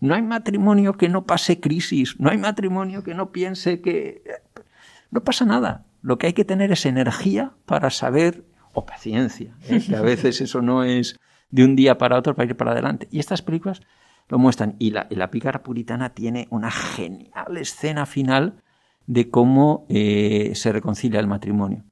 No 0.00 0.14
hay 0.14 0.22
matrimonio 0.22 0.94
que 0.94 1.08
no 1.08 1.24
pase 1.24 1.60
crisis, 1.60 2.18
no 2.18 2.30
hay 2.30 2.38
matrimonio 2.38 3.02
que 3.02 3.14
no 3.14 3.32
piense 3.32 3.80
que... 3.80 4.22
No 5.10 5.24
pasa 5.24 5.44
nada. 5.44 5.86
Lo 6.02 6.18
que 6.18 6.28
hay 6.28 6.32
que 6.32 6.44
tener 6.44 6.70
es 6.70 6.86
energía 6.86 7.52
para 7.66 7.90
saber, 7.90 8.44
o 8.72 8.86
paciencia, 8.86 9.56
¿eh? 9.68 9.82
que 9.84 9.96
a 9.96 10.02
veces 10.02 10.40
eso 10.40 10.62
no 10.62 10.84
es 10.84 11.18
de 11.50 11.64
un 11.64 11.76
día 11.76 11.98
para 11.98 12.18
otro 12.18 12.34
para 12.34 12.48
ir 12.48 12.56
para 12.56 12.72
adelante. 12.72 13.08
Y 13.10 13.18
estas 13.18 13.42
películas 13.42 13.80
lo 14.28 14.38
muestran. 14.38 14.76
Y 14.78 14.90
la, 14.90 15.06
la 15.10 15.30
pícara 15.30 15.62
puritana 15.62 16.10
tiene 16.10 16.46
una 16.50 16.70
genial 16.70 17.56
escena 17.56 18.06
final 18.06 18.62
de 19.06 19.30
cómo 19.30 19.86
eh, 19.88 20.52
se 20.54 20.70
reconcilia 20.70 21.18
el 21.18 21.26
matrimonio. 21.26 21.84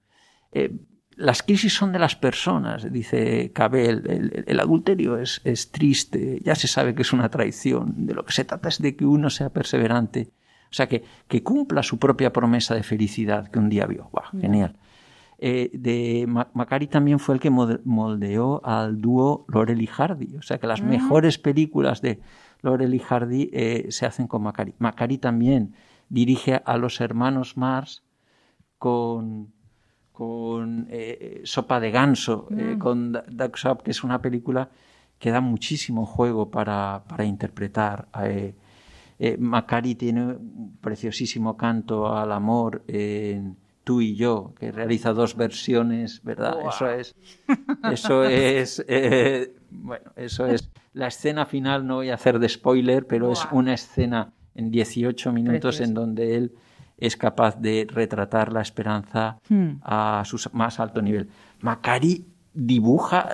Eh, 0.52 0.76
las 1.16 1.42
crisis 1.42 1.72
son 1.74 1.92
de 1.92 1.98
las 1.98 2.14
personas, 2.14 2.92
dice 2.92 3.50
Cabel. 3.52 4.44
El, 4.46 4.60
adulterio 4.60 5.18
es, 5.18 5.40
es, 5.44 5.70
triste, 5.70 6.40
ya 6.44 6.54
se 6.54 6.68
sabe 6.68 6.94
que 6.94 7.02
es 7.02 7.12
una 7.12 7.30
traición. 7.30 8.06
De 8.06 8.14
lo 8.14 8.24
que 8.24 8.32
se 8.32 8.44
trata 8.44 8.68
es 8.68 8.80
de 8.80 8.96
que 8.96 9.06
uno 9.06 9.30
sea 9.30 9.48
perseverante. 9.48 10.30
O 10.70 10.74
sea, 10.76 10.88
que, 10.88 11.04
que 11.26 11.42
cumpla 11.42 11.82
su 11.82 11.98
propia 11.98 12.32
promesa 12.32 12.74
de 12.74 12.82
felicidad 12.82 13.48
que 13.48 13.58
un 13.58 13.70
día 13.70 13.86
vio. 13.86 14.10
Genial. 14.38 14.76
Eh, 15.38 15.70
de 15.72 16.26
Macari 16.26 16.86
también 16.86 17.18
fue 17.18 17.34
el 17.34 17.40
que 17.40 17.50
moldeó 17.50 18.64
al 18.64 19.00
dúo 19.00 19.46
Laurel 19.48 19.80
y 19.80 19.86
Hardy. 19.86 20.36
O 20.36 20.42
sea, 20.42 20.58
que 20.58 20.66
las 20.66 20.82
mm. 20.82 20.88
mejores 20.88 21.38
películas 21.38 22.02
de 22.02 22.20
Laurel 22.60 22.94
y 22.94 22.98
Hardy 22.98 23.50
eh, 23.52 23.86
se 23.88 24.04
hacen 24.04 24.26
con 24.26 24.42
Macari. 24.42 24.74
Macari 24.78 25.16
también 25.16 25.74
dirige 26.10 26.60
a 26.64 26.76
los 26.76 27.00
hermanos 27.00 27.56
Mars 27.56 28.02
con 28.78 29.52
con 30.16 30.86
eh, 30.88 31.42
Sopa 31.44 31.78
de 31.78 31.90
Ganso, 31.90 32.48
eh, 32.50 32.74
mm. 32.74 32.78
con 32.78 33.12
Duck 33.12 33.54
Shop, 33.58 33.82
que 33.82 33.90
es 33.90 34.02
una 34.02 34.22
película 34.22 34.70
que 35.18 35.30
da 35.30 35.42
muchísimo 35.42 36.06
juego 36.06 36.50
para, 36.50 37.04
para 37.06 37.26
interpretar. 37.26 38.08
Eh, 38.24 39.36
Macari 39.38 39.94
tiene 39.94 40.24
un 40.24 40.78
preciosísimo 40.80 41.54
canto 41.58 42.16
al 42.16 42.32
amor 42.32 42.82
en 42.88 43.58
Tú 43.84 44.00
y 44.00 44.16
yo, 44.16 44.54
que 44.58 44.72
realiza 44.72 45.12
dos 45.12 45.36
versiones, 45.36 46.22
¿verdad? 46.24 46.56
Eso 46.66 46.90
es, 46.90 47.14
eso 47.92 48.24
es, 48.24 48.82
bueno, 49.70 50.10
eso 50.16 50.46
es 50.46 50.70
la 50.94 51.08
escena 51.08 51.44
final. 51.44 51.86
No 51.86 51.96
voy 51.96 52.08
a 52.08 52.14
hacer 52.14 52.38
de 52.38 52.48
spoiler, 52.48 53.06
pero 53.06 53.30
es 53.30 53.46
una 53.52 53.74
escena 53.74 54.32
en 54.54 54.70
18 54.70 55.30
minutos 55.30 55.80
en 55.82 55.92
donde 55.92 56.36
él 56.36 56.52
es 56.98 57.16
capaz 57.16 57.60
de 57.60 57.86
retratar 57.90 58.52
la 58.52 58.62
esperanza 58.62 59.38
hmm. 59.48 59.80
a 59.82 60.22
su 60.24 60.38
más 60.52 60.80
alto 60.80 61.02
nivel. 61.02 61.28
Macari 61.60 62.26
dibuja 62.54 63.28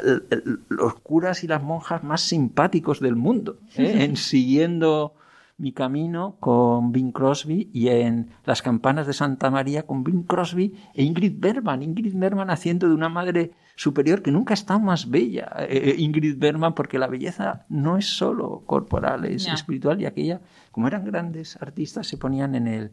los 0.68 0.94
curas 0.94 1.44
y 1.44 1.46
las 1.46 1.62
monjas 1.62 2.02
más 2.02 2.22
simpáticos 2.22 2.98
del 2.98 3.14
mundo, 3.14 3.58
¿eh? 3.76 4.04
en 4.04 4.16
siguiendo 4.16 5.14
mi 5.58 5.72
camino 5.72 6.36
con 6.40 6.90
Bing 6.90 7.12
Crosby 7.12 7.70
y 7.72 7.88
en 7.88 8.30
Las 8.44 8.62
campanas 8.62 9.06
de 9.06 9.12
Santa 9.12 9.48
María 9.48 9.84
con 9.84 10.02
Bing 10.02 10.24
Crosby 10.24 10.74
e 10.92 11.04
Ingrid 11.04 11.34
Bergman. 11.38 11.84
Ingrid 11.84 12.16
Bergman 12.16 12.50
haciendo 12.50 12.88
de 12.88 12.94
una 12.94 13.08
madre 13.08 13.52
superior 13.76 14.22
que 14.22 14.32
nunca 14.32 14.54
está 14.54 14.80
más 14.80 15.08
bella. 15.08 15.52
Eh, 15.60 15.90
eh, 15.90 15.94
Ingrid 15.98 16.36
Bergman, 16.36 16.74
porque 16.74 16.98
la 16.98 17.06
belleza 17.06 17.64
no 17.68 17.96
es 17.96 18.06
solo 18.06 18.64
corporal, 18.66 19.24
es 19.24 19.46
espiritual 19.46 20.00
y 20.00 20.06
aquella, 20.06 20.40
como 20.72 20.88
eran 20.88 21.04
grandes 21.04 21.56
artistas, 21.62 22.08
se 22.08 22.16
ponían 22.16 22.56
en 22.56 22.66
el, 22.66 22.90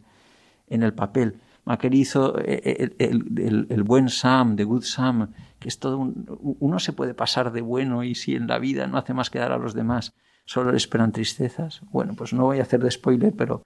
en 0.69 0.83
el 0.83 0.93
papel. 0.93 1.39
Maquer 1.65 1.93
hizo 1.93 2.39
eh, 2.39 2.95
eh, 2.97 3.19
el, 3.69 3.83
buen 3.83 4.09
Sam, 4.09 4.55
The 4.55 4.63
Good 4.63 4.83
Sam, 4.83 5.31
que 5.59 5.67
es 5.67 5.79
todo 5.79 5.97
un, 5.99 6.25
uno 6.59 6.79
se 6.79 6.93
puede 6.93 7.13
pasar 7.13 7.51
de 7.51 7.61
bueno 7.61 8.03
y 8.03 8.15
si 8.15 8.35
en 8.35 8.47
la 8.47 8.59
vida 8.59 8.87
no 8.87 8.97
hace 8.97 9.13
más 9.13 9.29
que 9.29 9.39
dar 9.39 9.51
a 9.51 9.57
los 9.57 9.73
demás, 9.73 10.13
solo 10.45 10.71
le 10.71 10.77
esperan 10.77 11.11
tristezas. 11.11 11.81
Bueno, 11.91 12.13
pues 12.15 12.33
no 12.33 12.45
voy 12.45 12.59
a 12.59 12.63
hacer 12.63 12.81
de 12.81 12.89
spoiler, 12.89 13.33
pero 13.35 13.63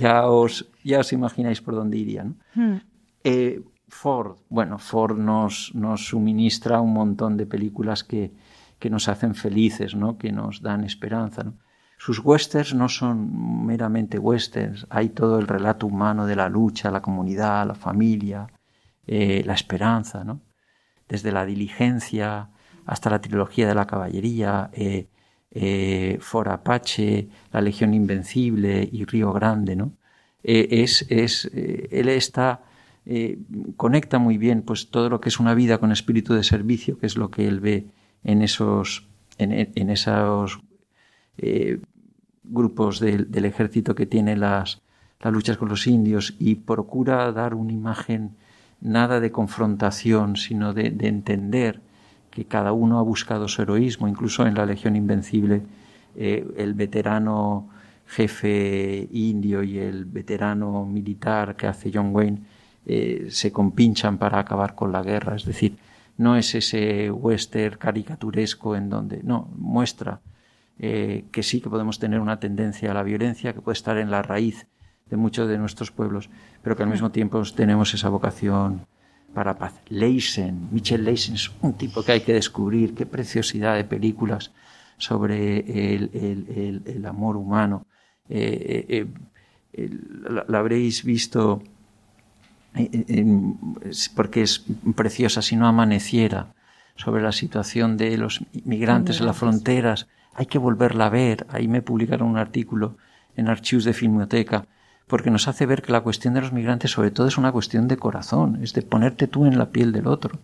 ya 0.00 0.26
os, 0.26 0.70
ya 0.82 1.00
os 1.00 1.12
imagináis 1.12 1.60
por 1.60 1.74
dónde 1.74 1.98
irían. 1.98 2.36
Hmm. 2.54 2.76
Eh, 3.24 3.62
Ford, 3.88 4.36
bueno, 4.48 4.78
Ford 4.78 5.18
nos, 5.18 5.74
nos 5.74 6.06
suministra 6.06 6.80
un 6.80 6.94
montón 6.94 7.36
de 7.36 7.44
películas 7.44 8.02
que, 8.02 8.32
que 8.78 8.88
nos 8.88 9.08
hacen 9.08 9.34
felices, 9.34 9.94
¿no? 9.94 10.16
que 10.16 10.32
nos 10.32 10.62
dan 10.62 10.84
esperanza. 10.84 11.44
¿no? 11.44 11.54
Sus 12.04 12.18
westerns 12.18 12.74
no 12.74 12.88
son 12.88 13.64
meramente 13.64 14.18
westerns, 14.18 14.88
hay 14.90 15.10
todo 15.10 15.38
el 15.38 15.46
relato 15.46 15.86
humano 15.86 16.26
de 16.26 16.34
la 16.34 16.48
lucha, 16.48 16.90
la 16.90 17.00
comunidad, 17.00 17.64
la 17.64 17.76
familia, 17.76 18.48
eh, 19.06 19.44
la 19.46 19.54
esperanza, 19.54 20.24
¿no? 20.24 20.40
Desde 21.08 21.30
la 21.30 21.46
diligencia 21.46 22.50
hasta 22.86 23.08
la 23.08 23.20
trilogía 23.20 23.68
de 23.68 23.76
la 23.76 23.86
caballería, 23.86 24.68
eh, 24.72 25.10
eh 25.52 26.18
For 26.20 26.48
Apache, 26.48 27.28
La 27.52 27.60
Legión 27.60 27.94
Invencible 27.94 28.88
y 28.90 29.04
Río 29.04 29.32
Grande, 29.32 29.76
¿no? 29.76 29.92
Es, 30.42 31.06
es, 31.08 31.48
él 31.54 32.08
está, 32.08 32.62
conecta 33.76 34.18
muy 34.18 34.38
bien 34.38 34.62
pues 34.62 34.90
todo 34.90 35.08
lo 35.08 35.20
que 35.20 35.28
es 35.28 35.38
una 35.38 35.54
vida 35.54 35.78
con 35.78 35.92
espíritu 35.92 36.34
de 36.34 36.42
servicio, 36.42 36.98
que 36.98 37.06
es 37.06 37.16
lo 37.16 37.30
que 37.30 37.46
él 37.46 37.60
ve 37.60 37.86
en 38.24 38.42
esos, 38.42 39.06
en, 39.38 39.52
en 39.52 39.90
esos 39.90 40.60
grupos 42.52 43.00
del 43.00 43.44
ejército 43.44 43.94
que 43.94 44.06
tiene 44.06 44.36
las, 44.36 44.82
las 45.20 45.32
luchas 45.32 45.56
con 45.56 45.68
los 45.68 45.86
indios 45.86 46.34
y 46.38 46.56
procura 46.56 47.30
dar 47.32 47.54
una 47.54 47.72
imagen 47.72 48.36
nada 48.80 49.20
de 49.20 49.30
confrontación, 49.30 50.36
sino 50.36 50.74
de, 50.74 50.94
entender 51.00 51.80
que 52.30 52.44
cada 52.44 52.72
uno 52.72 52.98
ha 52.98 53.02
buscado 53.02 53.48
su 53.48 53.62
heroísmo, 53.62 54.08
incluso 54.08 54.46
en 54.46 54.54
la 54.54 54.66
Legión 54.66 54.96
Invencible, 54.96 55.62
eh, 56.16 56.46
el 56.56 56.74
veterano 56.74 57.68
jefe 58.06 59.08
indio 59.12 59.62
y 59.62 59.78
el 59.78 60.04
veterano 60.04 60.84
militar 60.84 61.56
que 61.56 61.66
hace 61.66 61.90
John 61.94 62.14
Wayne 62.14 62.42
eh, 62.84 63.28
se 63.30 63.52
compinchan 63.52 64.18
para 64.18 64.40
acabar 64.40 64.74
con 64.74 64.92
la 64.92 65.02
guerra, 65.02 65.36
es 65.36 65.44
decir, 65.44 65.78
no 66.18 66.36
es 66.36 66.54
ese 66.54 67.10
western 67.10 67.78
caricaturesco 67.78 68.76
en 68.76 68.90
donde, 68.90 69.22
no, 69.22 69.48
muestra 69.56 70.20
eh, 70.78 71.24
que 71.30 71.42
sí 71.42 71.60
que 71.60 71.70
podemos 71.70 71.98
tener 71.98 72.20
una 72.20 72.40
tendencia 72.40 72.90
a 72.90 72.94
la 72.94 73.02
violencia 73.02 73.52
que 73.52 73.60
puede 73.60 73.74
estar 73.74 73.98
en 73.98 74.10
la 74.10 74.22
raíz 74.22 74.66
de 75.10 75.16
muchos 75.16 75.48
de 75.48 75.58
nuestros 75.58 75.90
pueblos, 75.90 76.30
pero 76.62 76.76
que 76.76 76.82
al 76.82 76.88
mismo 76.88 77.10
tiempo 77.10 77.42
tenemos 77.54 77.92
esa 77.94 78.08
vocación 78.08 78.86
para 79.34 79.58
paz. 79.58 79.74
Leisen, 79.88 80.68
Michel 80.72 81.04
Leisen 81.04 81.34
es 81.34 81.50
un 81.60 81.74
tipo 81.74 82.02
que 82.02 82.12
hay 82.12 82.20
que 82.20 82.32
descubrir, 82.32 82.94
qué 82.94 83.06
preciosidad 83.06 83.76
de 83.76 83.84
películas 83.84 84.52
sobre 84.96 85.94
el, 85.94 87.04
amor 87.06 87.36
humano. 87.36 87.86
Eh, 88.28 89.06
eh, 89.72 89.90
la, 90.48 90.58
habréis 90.58 91.04
visto 91.04 91.62
porque 94.14 94.42
es 94.42 94.64
preciosa 94.94 95.42
si 95.42 95.56
no 95.56 95.66
amaneciera 95.66 96.54
sobre 96.96 97.22
la 97.22 97.32
situación 97.32 97.96
de 97.96 98.16
los 98.16 98.44
migrantes 98.64 99.20
en 99.20 99.26
las 99.26 99.36
fronteras 99.36 100.08
hay 100.34 100.46
que 100.46 100.58
volverla 100.58 101.06
a 101.06 101.10
ver. 101.10 101.46
Ahí 101.48 101.68
me 101.68 101.82
publicaron 101.82 102.28
un 102.28 102.38
artículo 102.38 102.96
en 103.36 103.48
Archivos 103.48 103.84
de 103.84 103.92
Filmoteca, 103.92 104.66
porque 105.06 105.30
nos 105.30 105.48
hace 105.48 105.66
ver 105.66 105.82
que 105.82 105.92
la 105.92 106.00
cuestión 106.00 106.34
de 106.34 106.40
los 106.40 106.52
migrantes 106.52 106.90
sobre 106.90 107.10
todo 107.10 107.26
es 107.26 107.38
una 107.38 107.52
cuestión 107.52 107.88
de 107.88 107.96
corazón, 107.96 108.60
es 108.62 108.72
de 108.72 108.82
ponerte 108.82 109.26
tú 109.26 109.46
en 109.46 109.58
la 109.58 109.70
piel 109.70 109.92
del 109.92 110.06
otro. 110.06 110.38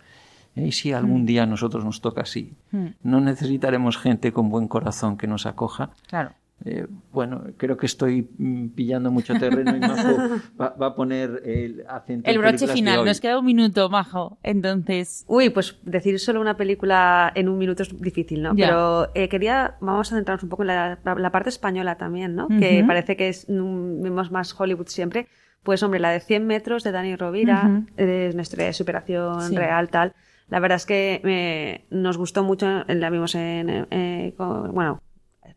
Y 0.55 0.73
si 0.73 0.93
algún 0.93 1.25
día 1.25 1.45
a 1.45 1.47
nosotros 1.47 1.85
nos 1.85 2.01
toca 2.01 2.23
así, 2.23 2.55
no 3.03 3.21
necesitaremos 3.21 3.97
gente 3.97 4.33
con 4.33 4.49
buen 4.49 4.67
corazón 4.67 5.17
que 5.17 5.27
nos 5.27 5.47
acoja. 5.47 5.91
Claro. 6.09 6.33
Eh, 6.65 6.87
bueno, 7.13 7.45
creo 7.57 7.77
que 7.77 7.87
estoy 7.87 8.29
mm, 8.37 8.69
pillando 8.71 9.11
mucho 9.13 9.33
terreno 9.39 9.77
y 9.77 9.81
Majo 9.81 10.17
va, 10.61 10.71
va 10.71 10.87
a 10.89 10.95
poner 10.97 11.41
el 11.45 11.85
acento. 11.89 12.29
El 12.29 12.39
broche 12.39 12.67
final, 12.67 13.05
nos 13.05 13.21
queda 13.21 13.39
un 13.39 13.45
minuto, 13.47 13.89
Majo. 13.89 14.39
Entonces, 14.43 15.25
Uy, 15.29 15.51
pues 15.51 15.79
decir 15.85 16.19
solo 16.19 16.41
una 16.41 16.57
película 16.57 17.31
en 17.35 17.49
un 17.49 17.59
minuto 17.59 17.85
es 17.85 18.01
difícil, 18.01 18.43
¿no? 18.43 18.55
Ya. 18.57 18.67
Pero 18.67 19.09
eh, 19.15 19.29
quería, 19.29 19.77
vamos 19.81 20.13
a 20.13 20.17
centrarnos 20.17 20.43
un 20.43 20.49
poco 20.49 20.65
en 20.65 20.69
la, 20.69 20.99
la 21.17 21.31
parte 21.31 21.49
española 21.49 21.97
también, 21.97 22.35
¿no? 22.35 22.49
Que 22.49 22.83
parece 22.87 23.17
que 23.17 23.29
es, 23.29 23.47
vemos 23.49 24.31
más 24.33 24.55
Hollywood 24.59 24.89
siempre. 24.89 25.29
Pues 25.63 25.83
hombre, 25.83 26.01
la 26.01 26.11
de 26.11 26.21
100 26.21 26.47
metros 26.47 26.83
de 26.83 26.93
Dani 26.93 27.15
Rovira, 27.17 27.83
es 27.97 28.33
una 28.35 28.43
historia 28.43 28.67
de 28.67 28.73
superación 28.73 29.43
Sí. 29.43 29.57
real, 29.57 29.91
tal. 29.91 30.13
La 30.49 30.61
verdad 30.61 30.77
es 30.77 30.87
que 30.87 31.21
eh, 31.25 31.85
nos 31.91 32.17
gustó 32.17 32.43
mucho, 32.43 32.85
la 32.87 33.11
vimos 33.11 33.35
en, 33.35 33.87
eh, 33.91 34.35
con- 34.37 34.73
bueno, 34.73 35.03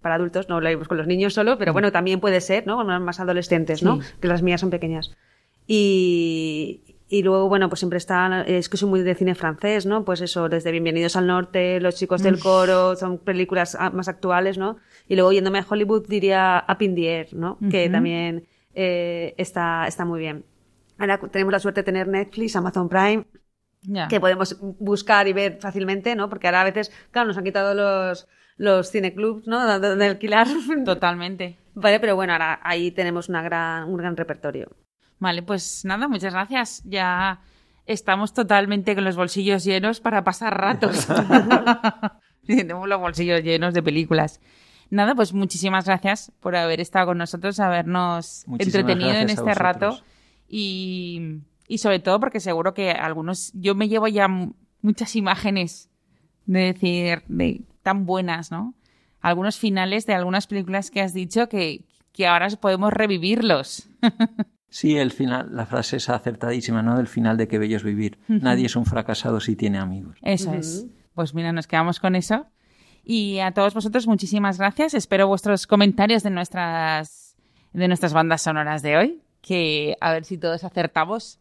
para 0.02 0.16
adultos, 0.16 0.50
no 0.50 0.60
la 0.62 0.70
vimos 0.70 0.88
con 0.88 0.98
los 0.98 1.08
niños 1.08 1.34
solo, 1.34 1.58
pero 1.58 1.74
bueno, 1.74 1.92
también 1.92 2.20
puede 2.20 2.42
ser, 2.42 2.66
¿no? 2.66 2.76
Con 2.78 3.04
más 3.04 3.20
adolescentes, 3.20 3.84
¿no? 3.84 3.98
Mm. 3.98 4.02
Sí. 4.02 4.14
Que 4.20 4.28
las 4.28 4.42
mías 4.42 4.62
son 4.62 4.70
pequeñas. 4.70 5.16
Y, 5.68 6.98
y 7.08 7.24
luego, 7.24 7.50
bueno, 7.50 7.70
pues 7.70 7.80
siempre 7.80 7.98
está, 7.98 8.44
es 8.44 8.70
que 8.70 8.78
soy 8.78 8.90
muy 8.90 9.02
de 9.02 9.16
cine 9.16 9.36
francés, 9.36 9.86
¿no? 9.86 10.06
Pues 10.06 10.22
eso, 10.22 10.50
desde 10.50 10.72
Bienvenidos 10.72 11.16
al 11.16 11.28
Norte, 11.28 11.80
Los 11.80 11.96
chicos 11.96 12.24
del 12.24 12.40
coro, 12.40 12.96
son 12.96 13.20
películas 13.20 13.76
ah, 13.80 13.90
más 13.90 14.08
actuales, 14.08 14.58
¿no? 14.58 14.78
Y 15.08 15.16
luego 15.16 15.32
yéndome 15.32 15.60
a 15.60 15.66
Hollywood 15.70 16.08
diría 16.08 16.66
Up 16.68 16.82
in 16.82 16.96
the 16.96 17.08
Air, 17.20 17.34
¿no? 17.34 17.58
Que 17.70 17.84
Ujú. 17.84 17.92
también 17.92 18.48
eh, 18.74 19.34
está, 19.38 19.88
está 19.88 20.06
muy 20.06 20.20
bien. 20.20 20.46
Ahora 20.98 21.20
tenemos 21.20 21.52
la 21.52 21.60
suerte 21.60 21.82
de 21.82 21.86
tener 21.86 22.08
Netflix, 22.08 22.56
Amazon 22.56 22.88
Prime, 22.88 23.26
ya. 23.82 24.08
que 24.08 24.20
podemos 24.20 24.58
buscar 24.80 25.28
y 25.28 25.34
ver 25.34 25.58
fácilmente, 25.60 26.16
¿no? 26.16 26.30
Porque 26.30 26.48
ahora 26.48 26.62
a 26.62 26.66
veces, 26.66 26.92
claro, 27.12 27.28
nos 27.28 27.38
han 27.38 27.44
quitado 27.44 27.74
los, 27.74 28.28
los 28.62 28.92
cineclubs, 28.92 29.48
¿no? 29.48 29.66
Donde 29.66 29.90
donde 29.90 30.06
alquilar. 30.06 30.48
Totalmente. 30.86 31.58
Vale, 31.74 32.00
pero 32.00 32.16
bueno, 32.16 32.34
ahora 32.34 32.60
ahí 32.64 32.92
tenemos 32.92 33.28
una 33.28 33.42
gran, 33.42 33.90
un 33.90 33.98
gran 33.98 34.16
repertorio. 34.16 34.70
Vale, 35.18 35.42
pues 35.42 35.84
nada, 35.84 36.08
muchas 36.08 36.34
gracias. 36.34 36.84
Ya 36.86 37.42
estamos 37.88 38.34
totalmente 38.34 38.94
con 38.94 39.04
los 39.04 39.16
bolsillos 39.16 39.64
llenos 39.64 40.00
para 40.00 40.24
pasar 40.24 40.60
ratos. 40.60 41.08
Tenemos 42.46 42.88
los 42.88 43.00
bolsillos 43.00 43.42
llenos 43.42 43.74
de 43.74 43.82
películas. 43.82 44.40
Nada, 44.92 45.16
pues 45.16 45.34
muchísimas 45.34 45.86
gracias 45.86 46.32
por 46.40 46.56
haber 46.56 46.82
estado 46.82 47.08
con 47.08 47.18
nosotros, 47.18 47.60
habernos 47.60 48.44
Muchísimas 48.46 48.76
entretenido 48.76 49.18
en 49.18 49.30
este 49.32 49.56
rato 49.56 50.00
y, 50.48 51.40
y 51.68 51.80
sobre 51.80 52.00
todo 52.00 52.20
porque 52.20 52.40
seguro 52.40 52.76
que 52.76 52.92
algunos, 52.92 53.52
yo 53.54 53.74
me 53.74 53.88
llevo 53.88 54.08
ya 54.08 54.28
muchas 54.82 55.16
imágenes 55.16 55.90
de 56.46 56.74
decir, 56.74 57.24
de 57.28 57.62
tan 57.82 58.06
buenas, 58.06 58.52
¿no? 58.52 58.74
Algunos 59.20 59.58
finales 59.58 60.06
de 60.06 60.14
algunas 60.14 60.48
películas 60.48 60.92
que 60.92 61.02
has 61.02 61.14
dicho 61.14 61.48
que, 61.48 61.86
que 62.12 62.28
ahora 62.28 62.48
podemos 62.60 62.92
revivirlos. 62.92 63.88
Sí, 64.74 64.98
el 64.98 65.12
final, 65.12 65.50
la 65.52 65.66
frase 65.66 65.98
es 65.98 66.08
acertadísima, 66.08 66.82
¿no? 66.82 66.96
Del 66.96 67.08
final 67.08 67.36
de 67.36 67.50
Qué 67.50 67.60
bello 67.60 67.76
es 67.76 67.84
vivir. 67.84 68.18
Nadie 68.30 68.68
es 68.68 68.78
un 68.78 68.86
fracasado 68.86 69.42
si 69.42 69.58
tiene 69.58 69.78
amigos. 69.80 70.18
Eso 70.22 70.54
es. 70.54 70.88
Pues 71.14 71.34
mira, 71.34 71.52
nos 71.52 71.68
quedamos 71.68 72.00
con 72.00 72.16
eso. 72.16 72.46
Y 73.04 73.40
a 73.40 73.52
todos 73.52 73.74
vosotros, 73.74 74.08
muchísimas 74.08 74.58
gracias. 74.58 74.94
Espero 74.94 75.28
vuestros 75.28 75.68
comentarios 75.68 76.24
de 76.24 76.30
nuestras, 76.30 77.36
de 77.74 77.90
nuestras 77.90 78.14
bandas 78.14 78.44
sonoras 78.44 78.82
de 78.82 78.96
hoy, 78.96 79.22
que 79.42 79.98
a 80.00 80.14
ver 80.14 80.24
si 80.24 80.38
todos 80.38 80.64
acertamos. 80.64 81.38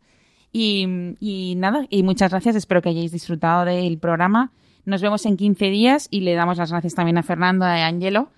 Y, 0.53 1.15
y 1.21 1.55
nada, 1.57 1.87
y 1.89 2.03
muchas 2.03 2.33
gracias. 2.33 2.57
Espero 2.57 2.83
que 2.83 2.89
hayáis 2.89 3.13
disfrutado 3.13 3.65
del 3.65 3.97
programa. 3.99 4.51
Nos 4.85 5.03
vemos 5.03 5.27
en 5.27 5.37
15 5.37 5.71
días 5.71 6.09
y 6.11 6.21
le 6.21 6.35
damos 6.35 6.59
las 6.59 6.71
gracias 6.71 6.95
también 6.95 7.19
a 7.19 7.23
Fernando 7.23 7.65
y 7.67 7.69
a 7.69 7.87
Angelo, 7.87 8.31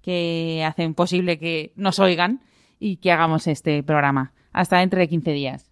que 0.00 0.64
hacen 0.66 0.94
posible 0.94 1.38
que 1.38 1.72
nos 1.76 1.98
oigan 1.98 2.40
y 2.78 2.96
que 2.96 3.12
hagamos 3.12 3.46
este 3.46 3.82
programa. 3.82 4.32
Hasta 4.52 4.78
dentro 4.78 4.98
de 5.00 5.08
15 5.08 5.32
días. 5.32 5.70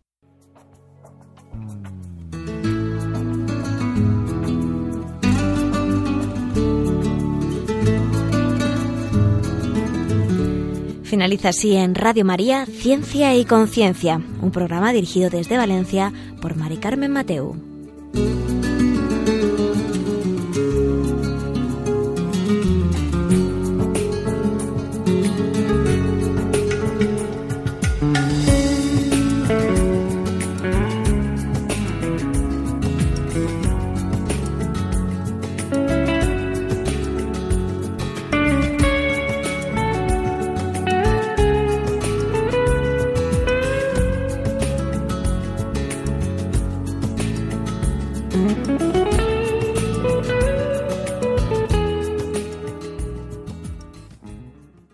Finaliza 11.05 11.51
así 11.51 11.77
en 11.77 11.95
Radio 11.95 12.25
María 12.25 12.67
Ciencia 12.67 13.35
y 13.37 13.45
Conciencia, 13.45 14.21
un 14.43 14.51
programa 14.51 14.93
dirigido 14.93 15.31
desde 15.31 15.57
Valencia 15.57 16.13
por 16.43 16.57
Mari 16.57 16.79
Carmen 16.79 17.13
Mateu. 17.13 17.66